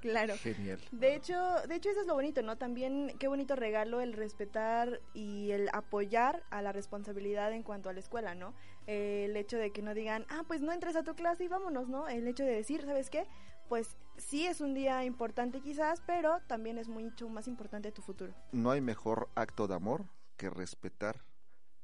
Claro. 0.00 0.34
Genial. 0.36 0.80
De 0.92 1.14
hecho, 1.14 1.36
de 1.68 1.74
hecho 1.74 1.90
eso 1.90 2.00
es 2.00 2.06
lo 2.06 2.14
bonito, 2.14 2.42
¿no? 2.42 2.56
También 2.56 3.14
qué 3.18 3.28
bonito 3.28 3.56
regalo 3.56 4.00
el 4.00 4.12
respetar 4.12 5.00
y 5.14 5.50
el 5.50 5.68
apoyar 5.72 6.44
a 6.50 6.62
la 6.62 6.72
responsabilidad 6.72 7.52
en 7.52 7.62
cuanto 7.62 7.88
a 7.88 7.92
la 7.92 8.00
escuela, 8.00 8.34
¿no? 8.34 8.54
el 8.88 9.36
hecho 9.36 9.58
de 9.58 9.70
que 9.70 9.82
no 9.82 9.92
digan, 9.92 10.24
ah, 10.30 10.44
pues 10.48 10.62
no 10.62 10.72
entres 10.72 10.96
a 10.96 11.02
tu 11.02 11.14
clase 11.14 11.44
y 11.44 11.48
vámonos, 11.48 11.88
¿no? 11.90 12.08
El 12.08 12.26
hecho 12.26 12.42
de 12.42 12.52
decir, 12.52 12.82
¿sabes 12.86 13.10
qué? 13.10 13.26
Pues 13.68 13.98
sí 14.16 14.46
es 14.46 14.62
un 14.62 14.72
día 14.72 15.04
importante 15.04 15.60
quizás, 15.60 16.02
pero 16.06 16.40
también 16.46 16.78
es 16.78 16.88
mucho 16.88 17.28
más 17.28 17.48
importante 17.48 17.92
tu 17.92 18.00
futuro. 18.00 18.32
No 18.50 18.70
hay 18.70 18.80
mejor 18.80 19.28
acto 19.34 19.68
de 19.68 19.74
amor 19.74 20.06
que 20.38 20.48
respetar 20.48 21.22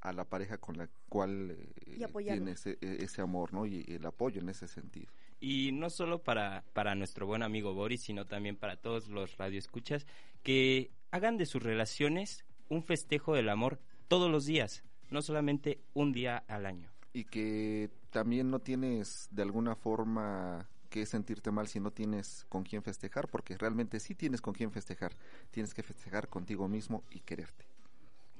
a 0.00 0.14
la 0.14 0.24
pareja 0.24 0.56
con 0.56 0.78
la 0.78 0.88
cual 1.10 1.50
eh, 1.50 2.06
tiene 2.16 2.52
ese, 2.52 2.78
e, 2.80 3.04
ese, 3.04 3.20
amor, 3.20 3.52
¿no? 3.52 3.66
Y 3.66 3.84
el 3.86 4.06
apoyo 4.06 4.40
en 4.40 4.48
ese 4.48 4.66
sentido. 4.66 5.12
Y 5.46 5.72
no 5.72 5.90
solo 5.90 6.22
para, 6.22 6.64
para 6.72 6.94
nuestro 6.94 7.26
buen 7.26 7.42
amigo 7.42 7.74
Boris, 7.74 8.00
sino 8.00 8.24
también 8.24 8.56
para 8.56 8.78
todos 8.78 9.08
los 9.08 9.36
radioescuchas, 9.36 10.06
que 10.42 10.90
hagan 11.10 11.36
de 11.36 11.44
sus 11.44 11.62
relaciones 11.62 12.46
un 12.70 12.82
festejo 12.82 13.34
del 13.34 13.50
amor 13.50 13.78
todos 14.08 14.30
los 14.30 14.46
días, 14.46 14.84
no 15.10 15.20
solamente 15.20 15.82
un 15.92 16.12
día 16.12 16.38
al 16.48 16.64
año. 16.64 16.90
Y 17.12 17.24
que 17.24 17.90
también 18.08 18.50
no 18.50 18.60
tienes 18.60 19.28
de 19.32 19.42
alguna 19.42 19.74
forma 19.74 20.66
que 20.88 21.04
sentirte 21.04 21.50
mal 21.50 21.68
si 21.68 21.78
no 21.78 21.90
tienes 21.90 22.46
con 22.48 22.62
quién 22.62 22.82
festejar, 22.82 23.28
porque 23.28 23.58
realmente 23.58 24.00
sí 24.00 24.14
tienes 24.14 24.40
con 24.40 24.54
quién 24.54 24.72
festejar. 24.72 25.14
Tienes 25.50 25.74
que 25.74 25.82
festejar 25.82 26.30
contigo 26.30 26.68
mismo 26.68 27.04
y 27.10 27.20
quererte. 27.20 27.66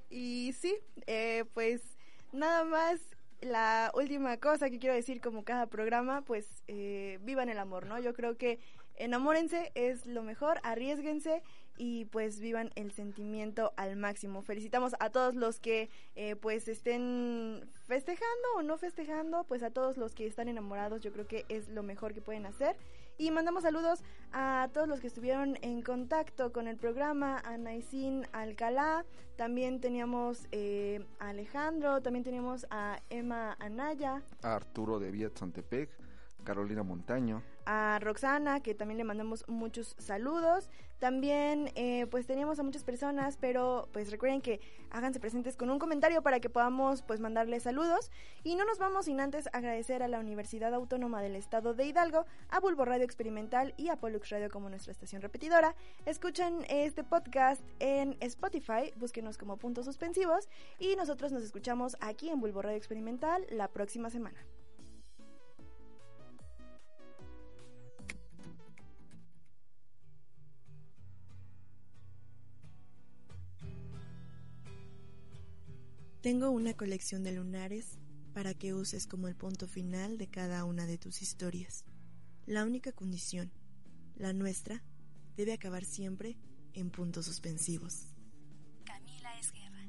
Y 0.08 0.54
sí, 0.54 0.74
eh, 1.06 1.44
pues 1.52 1.82
nada 2.32 2.64
más 2.64 3.13
la 3.44 3.92
última 3.94 4.36
cosa 4.38 4.70
que 4.70 4.78
quiero 4.78 4.94
decir 4.94 5.20
como 5.20 5.44
cada 5.44 5.66
programa, 5.66 6.22
pues 6.22 6.62
eh, 6.66 7.18
vivan 7.22 7.48
el 7.48 7.58
amor, 7.58 7.86
¿no? 7.86 7.98
Yo 7.98 8.14
creo 8.14 8.36
que 8.36 8.58
enamórense 8.96 9.70
es 9.74 10.06
lo 10.06 10.22
mejor, 10.22 10.60
arriesguense 10.62 11.42
y 11.76 12.06
pues 12.06 12.40
vivan 12.40 12.70
el 12.76 12.92
sentimiento 12.92 13.72
al 13.76 13.96
máximo. 13.96 14.42
Felicitamos 14.42 14.94
a 15.00 15.10
todos 15.10 15.34
los 15.34 15.60
que 15.60 15.90
eh, 16.14 16.36
pues 16.36 16.68
estén 16.68 17.68
festejando 17.86 18.48
o 18.56 18.62
no 18.62 18.78
festejando, 18.78 19.44
pues 19.44 19.62
a 19.62 19.70
todos 19.70 19.96
los 19.96 20.14
que 20.14 20.26
están 20.26 20.48
enamorados 20.48 21.02
yo 21.02 21.12
creo 21.12 21.26
que 21.26 21.44
es 21.48 21.68
lo 21.68 21.82
mejor 21.82 22.14
que 22.14 22.22
pueden 22.22 22.46
hacer. 22.46 22.76
Y 23.16 23.30
mandamos 23.30 23.62
saludos 23.62 24.02
a 24.32 24.68
todos 24.72 24.88
los 24.88 25.00
que 25.00 25.06
estuvieron 25.06 25.56
en 25.62 25.82
contacto 25.82 26.52
con 26.52 26.66
el 26.66 26.76
programa, 26.76 27.38
a 27.44 27.56
Naisin 27.56 28.26
Alcalá, 28.32 29.04
también 29.36 29.80
teníamos 29.80 30.48
eh, 30.50 31.06
a 31.20 31.28
Alejandro, 31.28 32.02
también 32.02 32.24
teníamos 32.24 32.66
a 32.70 33.00
Emma 33.10 33.56
Anaya. 33.60 34.20
A 34.42 34.56
Arturo 34.56 34.98
de 34.98 35.12
Viet 35.12 35.38
Santepec, 35.38 35.90
Carolina 36.44 36.82
Montaño 36.82 37.42
a 37.66 37.98
Roxana, 38.00 38.60
que 38.60 38.74
también 38.74 38.98
le 38.98 39.04
mandamos 39.04 39.44
muchos 39.48 39.96
saludos. 39.98 40.70
También, 40.98 41.70
eh, 41.74 42.06
pues 42.10 42.26
teníamos 42.26 42.58
a 42.58 42.62
muchas 42.62 42.84
personas, 42.84 43.36
pero 43.38 43.88
pues 43.92 44.10
recuerden 44.10 44.40
que 44.40 44.60
háganse 44.90 45.20
presentes 45.20 45.56
con 45.56 45.68
un 45.70 45.78
comentario 45.78 46.22
para 46.22 46.40
que 46.40 46.48
podamos 46.48 47.02
pues 47.02 47.20
mandarles 47.20 47.64
saludos. 47.64 48.10
Y 48.42 48.56
no 48.56 48.64
nos 48.64 48.78
vamos 48.78 49.06
sin 49.06 49.20
antes 49.20 49.48
agradecer 49.52 50.02
a 50.02 50.08
la 50.08 50.18
Universidad 50.18 50.72
Autónoma 50.72 51.20
del 51.20 51.36
Estado 51.36 51.74
de 51.74 51.84
Hidalgo, 51.84 52.26
a 52.48 52.60
Bulbo 52.60 52.84
Radio 52.84 53.04
Experimental 53.04 53.74
y 53.76 53.88
a 53.88 53.96
Pollux 53.96 54.30
Radio 54.30 54.50
como 54.50 54.70
nuestra 54.70 54.92
estación 54.92 55.20
repetidora. 55.20 55.74
Escuchen 56.06 56.64
este 56.68 57.04
podcast 57.04 57.62
en 57.80 58.16
Spotify, 58.20 58.92
búsquenos 58.96 59.36
como 59.36 59.56
puntos 59.56 59.84
suspensivos 59.84 60.48
y 60.78 60.96
nosotros 60.96 61.32
nos 61.32 61.42
escuchamos 61.42 61.96
aquí 62.00 62.30
en 62.30 62.40
Bulbo 62.40 62.62
Radio 62.62 62.76
Experimental 62.76 63.44
la 63.50 63.68
próxima 63.68 64.10
semana. 64.10 64.38
Tengo 76.24 76.48
una 76.48 76.72
colección 76.72 77.22
de 77.22 77.32
lunares 77.32 77.98
para 78.32 78.54
que 78.54 78.72
uses 78.72 79.06
como 79.06 79.28
el 79.28 79.36
punto 79.36 79.68
final 79.68 80.16
de 80.16 80.26
cada 80.26 80.64
una 80.64 80.86
de 80.86 80.96
tus 80.96 81.20
historias. 81.20 81.84
La 82.46 82.64
única 82.64 82.92
condición, 82.92 83.52
la 84.16 84.32
nuestra, 84.32 84.82
debe 85.36 85.52
acabar 85.52 85.84
siempre 85.84 86.38
en 86.72 86.88
puntos 86.88 87.26
suspensivos. 87.26 88.06
Camila 88.86 89.38
Esguerra. 89.38 89.86